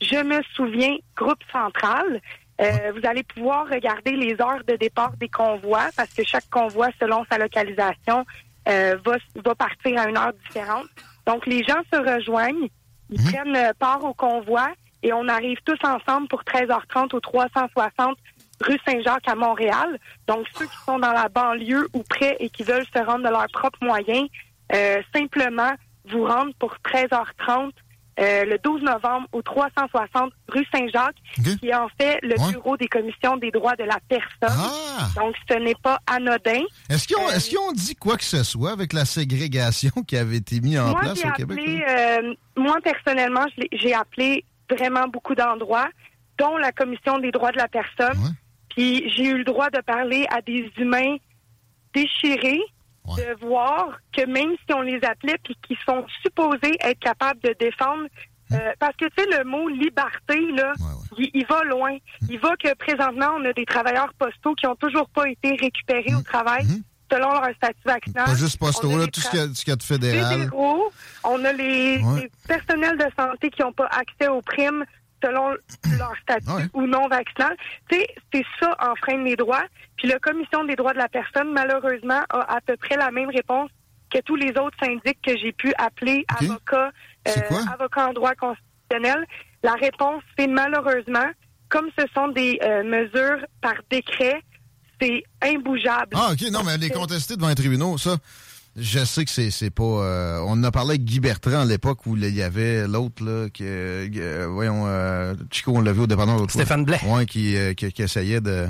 [0.00, 2.20] Je me souviens, groupe central.
[2.60, 6.88] Euh, vous allez pouvoir regarder les heures de départ des convois parce que chaque convoi,
[6.98, 8.24] selon sa localisation,
[8.68, 10.86] euh, va, va partir à une heure différente.
[11.26, 12.68] Donc, les gens se rejoignent,
[13.10, 14.68] ils prennent euh, part au convoi
[15.02, 18.16] et on arrive tous ensemble pour 13h30 au 360
[18.60, 19.98] rue Saint-Jacques à Montréal.
[20.26, 23.30] Donc, ceux qui sont dans la banlieue ou près et qui veulent se rendre de
[23.30, 24.28] leurs propres moyens,
[24.72, 25.72] euh, simplement
[26.08, 27.72] vous rendre pour 13h30
[28.18, 31.16] euh, le 12 novembre au 360 rue Saint-Jacques,
[31.60, 34.58] qui est en fait le bureau des commissions des droits de la personne.
[35.16, 36.62] Donc, ce n'est pas anodin.
[36.88, 40.36] Est-ce qu'ils ont, qu'ils ont dit quoi que ce soit avec la ségrégation qui avait
[40.38, 41.58] été mise en moi, place au Québec?
[41.58, 45.88] appelé, euh, moi, personnellement, j'ai appelé vraiment beaucoup d'endroits,
[46.38, 48.34] dont la Commission des droits de la personne.
[48.70, 51.16] Puis j'ai eu le droit de parler à des humains
[51.94, 52.60] déchirés,
[53.16, 57.54] de voir que même si on les appelait, puis qu'ils sont supposés être capables de
[57.58, 58.04] défendre,
[58.52, 60.72] euh, parce que tu sais, le mot liberté, là,
[61.18, 61.96] il, il va loin.
[62.28, 66.14] Il va que présentement, on a des travailleurs postaux qui ont toujours pas été récupérés
[66.14, 66.64] au travail
[67.10, 68.24] selon leur statut vaccinal.
[68.24, 70.32] Pas juste On a posto, là, tout ce qu'il y a- y a de fédéral.
[70.40, 70.92] fédéraux.
[71.24, 72.22] On a les, Ouais.
[72.22, 74.84] les personnels de santé qui n'ont pas accès aux primes
[75.22, 75.50] selon
[75.98, 77.56] leur statut ou non vaccinal.
[77.90, 78.06] C'est
[78.60, 79.64] ça enfreindre les droits.
[79.96, 83.30] Puis la Commission des droits de la personne, malheureusement, a à peu près la même
[83.30, 83.70] réponse
[84.10, 86.90] que tous les autres syndics que j'ai pu appeler avocats,
[87.28, 87.32] euh,
[87.72, 89.26] avocats en droit constitutionnel.
[89.62, 91.26] La réponse, c'est malheureusement,
[91.68, 94.42] comme ce sont des euh, mesures par décret,
[95.00, 96.14] c'est imbougeable.
[96.14, 98.16] Ah, OK, non, mais les contester devant les tribunaux, ça,
[98.76, 99.82] je sais que c'est c'est pas...
[99.84, 103.24] euh, on en a parlé avec Guy Bertrand à l'époque où il y avait l'autre,
[103.24, 106.52] là, qui, euh, voyons, euh, Chico, on l'a vu au dépanneur l'autre.
[106.52, 107.00] Stéphane Blais.
[107.06, 108.66] Ouais, qui, euh, qui, qui essayait de...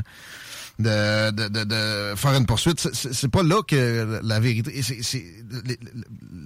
[0.78, 2.78] De, de, de, de faire une poursuite.
[2.92, 4.82] C'est- pas là que la vérité.
[4.82, 5.24] c'est- c'est-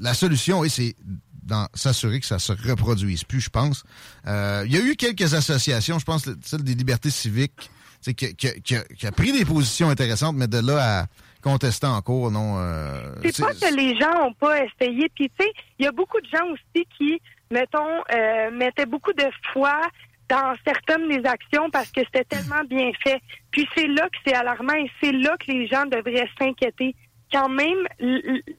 [0.01, 0.95] la solution, et c'est
[1.43, 3.83] d'en s'assurer que ça se reproduise plus, je pense.
[4.29, 7.69] Euh, Il y a eu quelques associations, je pense, celle des libertés civiques, tu
[8.03, 11.07] sais, qui, qui- qui a, qui a pris des positions intéressantes, mais de là à
[11.43, 12.59] contester en cours, non.
[12.59, 15.09] euh, C'est pas que les gens n'ont pas essayé.
[15.15, 19.13] Puis, tu sais, il y a beaucoup de gens aussi qui, mettons, euh, mettaient beaucoup
[19.13, 19.81] de foi
[20.29, 23.21] dans certaines des actions parce que c'était tellement bien fait.
[23.51, 26.95] Puis c'est là que c'est alarmant et c'est là que les gens devraient s'inquiéter.
[27.33, 27.87] Quand même,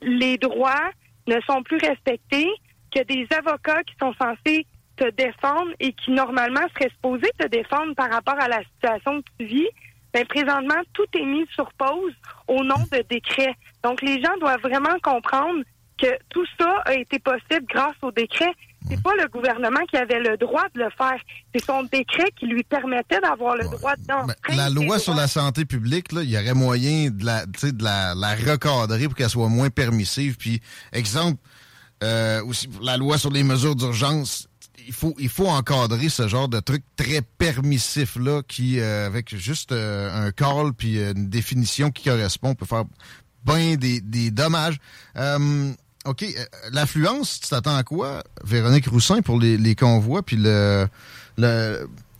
[0.01, 0.91] les droits
[1.27, 2.49] ne sont plus respectés,
[2.93, 4.65] que des avocats qui sont censés
[4.97, 9.27] te défendre et qui normalement seraient supposés te défendre par rapport à la situation que
[9.39, 9.67] tu vis,
[10.13, 12.13] ben présentement, tout est mis sur pause
[12.47, 13.55] au nom de décrets.
[13.83, 15.63] Donc, les gens doivent vraiment comprendre
[15.97, 18.51] que tout ça a été possible grâce au décret.
[18.89, 21.17] C'est pas le gouvernement qui avait le droit de le faire.
[21.53, 24.55] C'est son décret qui lui permettait d'avoir le droit d'entrer.
[24.55, 28.15] La loi sur la santé publique, là, il y aurait moyen de la, de la,
[28.15, 30.35] la recadrer pour qu'elle soit moins permissive.
[30.37, 30.61] Puis,
[30.91, 31.37] exemple,
[32.03, 34.47] euh, aussi, la loi sur les mesures d'urgence,
[34.87, 39.35] il faut, il faut encadrer ce genre de truc très permissif là, qui, euh, avec
[39.35, 42.83] juste euh, un call puis euh, une définition qui correspond, peut faire
[43.45, 44.77] bien des, des dommages.
[46.05, 46.25] OK,
[46.71, 50.87] l'affluence, tu t'attends à quoi, Véronique Roussin, pour les, les convois, puis le-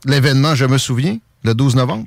[0.05, 2.05] l'événement, je me souviens, le 12 novembre?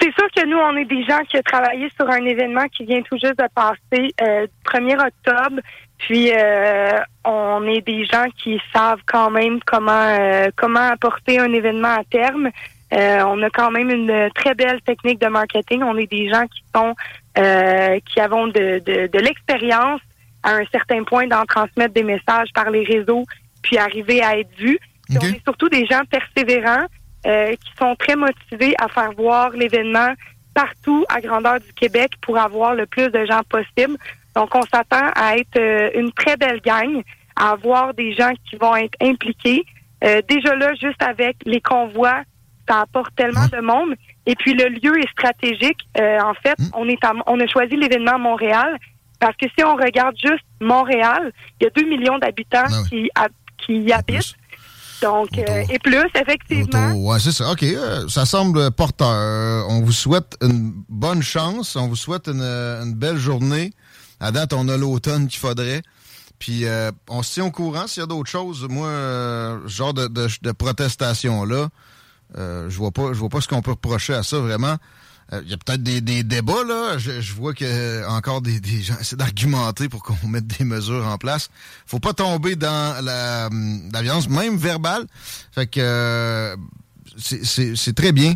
[0.00, 2.84] C'est sûr que nous, on est des gens qui ont travaillé sur un événement qui
[2.84, 5.60] vient tout juste de passer, euh, 1er octobre.
[5.98, 11.52] Puis, euh, on est des gens qui savent quand même comment euh, comment apporter un
[11.52, 12.50] événement à terme.
[12.94, 15.82] Euh, on a quand même une très belle technique de marketing.
[15.82, 16.94] On est des gens qui sont
[17.36, 20.00] euh, qui avons de, de, de l'expérience
[20.42, 23.24] à un certain point d'en transmettre des messages par les réseaux,
[23.62, 24.78] puis arriver à être vus.
[25.10, 26.86] On est surtout des gens persévérants
[27.26, 30.12] euh, qui sont très motivés à faire voir l'événement
[30.54, 33.96] partout à grandeur du Québec pour avoir le plus de gens possible.
[34.36, 37.02] Donc, on s'attend à être euh, une très belle gang,
[37.36, 39.64] à avoir des gens qui vont être impliqués.
[40.04, 42.22] Euh, déjà là, juste avec les convois,
[42.68, 43.94] ça apporte tellement de monde.
[44.26, 45.78] Et puis le lieu est stratégique.
[45.98, 48.76] Euh, en fait, on est à- on a choisi l'événement à Montréal
[49.18, 53.32] parce que si on regarde juste Montréal, il y a 2 millions d'habitants qui, hab-
[53.56, 54.34] qui y habitent.
[55.00, 56.90] Donc, euh, et plus, effectivement.
[56.92, 57.50] Ouais, c'est ça.
[57.52, 59.66] OK, euh, ça semble porteur.
[59.70, 61.76] On vous souhaite une bonne chance.
[61.76, 63.72] On vous souhaite une, une belle journée.
[64.20, 65.82] À date, on a l'automne qu'il faudrait.
[66.38, 67.86] Puis, euh, on se tient au courant.
[67.86, 71.68] S'il y a d'autres choses, moi, euh, ce genre de, de, de protestation-là,
[72.36, 74.76] euh, je vois pas je vois pas ce qu'on peut reprocher à ça, vraiment.
[75.32, 76.96] Euh, Il y a peut-être des, des débats, là.
[76.98, 80.64] Je, je vois que euh, encore des, des gens essaient d'argumenter pour qu'on mette des
[80.64, 81.50] mesures en place.
[81.86, 85.06] Faut pas tomber dans la, hum, la violence, même verbale.
[85.52, 86.56] Fait que euh,
[87.16, 88.34] c'est- très bien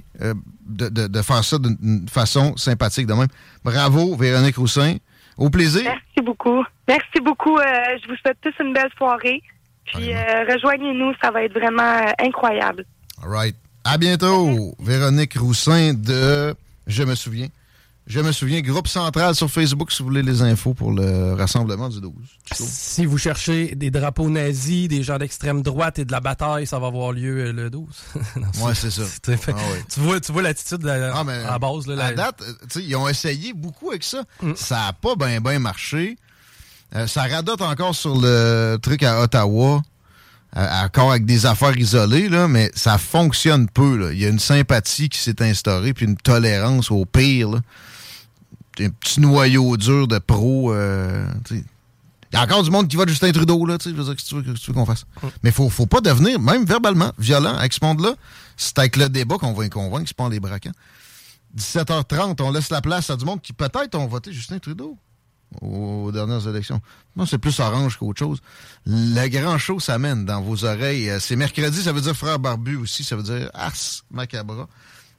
[0.67, 3.29] de, de- de faire ça d'une façon sympathique de même.
[3.65, 4.97] Bravo, Véronique Roussin.
[5.39, 5.85] Au plaisir.
[5.85, 6.65] Merci beaucoup.
[6.89, 7.59] Merci beaucoup.
[7.59, 7.63] Euh,
[8.03, 9.43] je vous souhaite tous une belle soirée.
[9.87, 12.85] Puis euh, rejoignez-nous, ça va être vraiment euh, incroyable.
[13.23, 13.57] All right.
[13.85, 16.55] À bientôt, Véronique Roussin de
[16.87, 17.49] Je me souviens.
[18.09, 21.89] Je me souviens, groupe central sur Facebook si vous voulez les infos pour le rassemblement
[21.89, 22.13] du 12.
[22.53, 26.81] Si vous cherchez des drapeaux nazis, des gens d'extrême droite et de la bataille, ça
[26.81, 27.87] va avoir lieu euh, le 12.
[28.37, 29.03] Non, Ouais, c'est ça.
[29.23, 29.53] Tu, Ah
[29.89, 31.87] tu vois, tu vois l'attitude à, Ah, à la base.
[31.87, 34.25] Là, à la- date, euh, ils ont essayé beaucoup avec ça.
[34.43, 34.53] Mm.
[34.57, 36.17] Ça n'a pas bien bien marché.
[36.97, 39.81] Euh, ça radote encore sur le truc à Ottawa,
[40.55, 43.97] encore avec des affaires isolées, là, mais ça fonctionne peu.
[43.97, 44.13] là.
[44.13, 47.49] Il y a une sympathie qui s'est instaurée, puis une tolérance au pire.
[47.53, 47.61] là.
[48.81, 50.73] Un petit noyau dur de pros.
[50.73, 51.63] euh, il
[52.33, 54.05] y a encore du monde qui va de Justin Trudeau, là, tu sais, je veux
[54.05, 55.05] dire, qu'est-ce que tu veux, qu'on fasse?
[55.43, 58.15] Mais faut, faut pas devenir, même verbalement, violent avec ce monde-là.
[58.57, 60.73] C'est avec le débat qu'on va les convaincre, c'est pas en les braquant.
[61.57, 64.97] 17h30, on laisse la place à du monde qui peut-être ont voté Justin Trudeau
[65.61, 66.81] aux dernières élections.
[67.15, 68.39] Non, c'est plus orange qu'autre chose.
[68.87, 71.11] Le grand show s'amène dans vos oreilles.
[71.11, 73.75] Euh, C'est mercredi, ça veut dire frère barbu aussi, ça veut dire Ars
[74.11, 74.67] Macabra.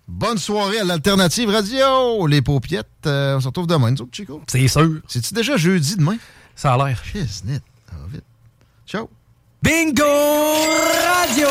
[0.07, 2.87] Bonne soirée à l'Alternative Radio, les paupiettes.
[3.05, 4.41] Euh, on se retrouve demain, nous autres, Chico.
[4.47, 4.99] C'est sûr.
[5.07, 6.17] C'est-tu déjà jeudi demain?
[6.55, 7.01] Ça a l'air.
[7.03, 7.61] Shiznit.
[7.89, 8.23] Ça va vite.
[8.85, 9.09] Ciao.
[9.63, 11.47] Bingo Radio!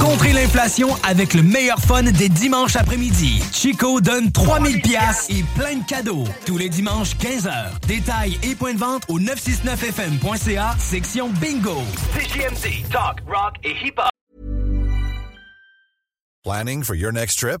[0.00, 3.42] Contrez l'inflation avec le meilleur fun des dimanches après-midi.
[3.52, 6.24] Chico donne 3000 pièces et plein de cadeaux.
[6.46, 7.78] Tous les dimanches 15h.
[7.86, 11.82] Détails et points de vente au 969fm.ca, section Bingo.
[12.18, 14.08] CGMD, talk, rock et hip-hop.
[16.42, 17.60] Planning for your next trip?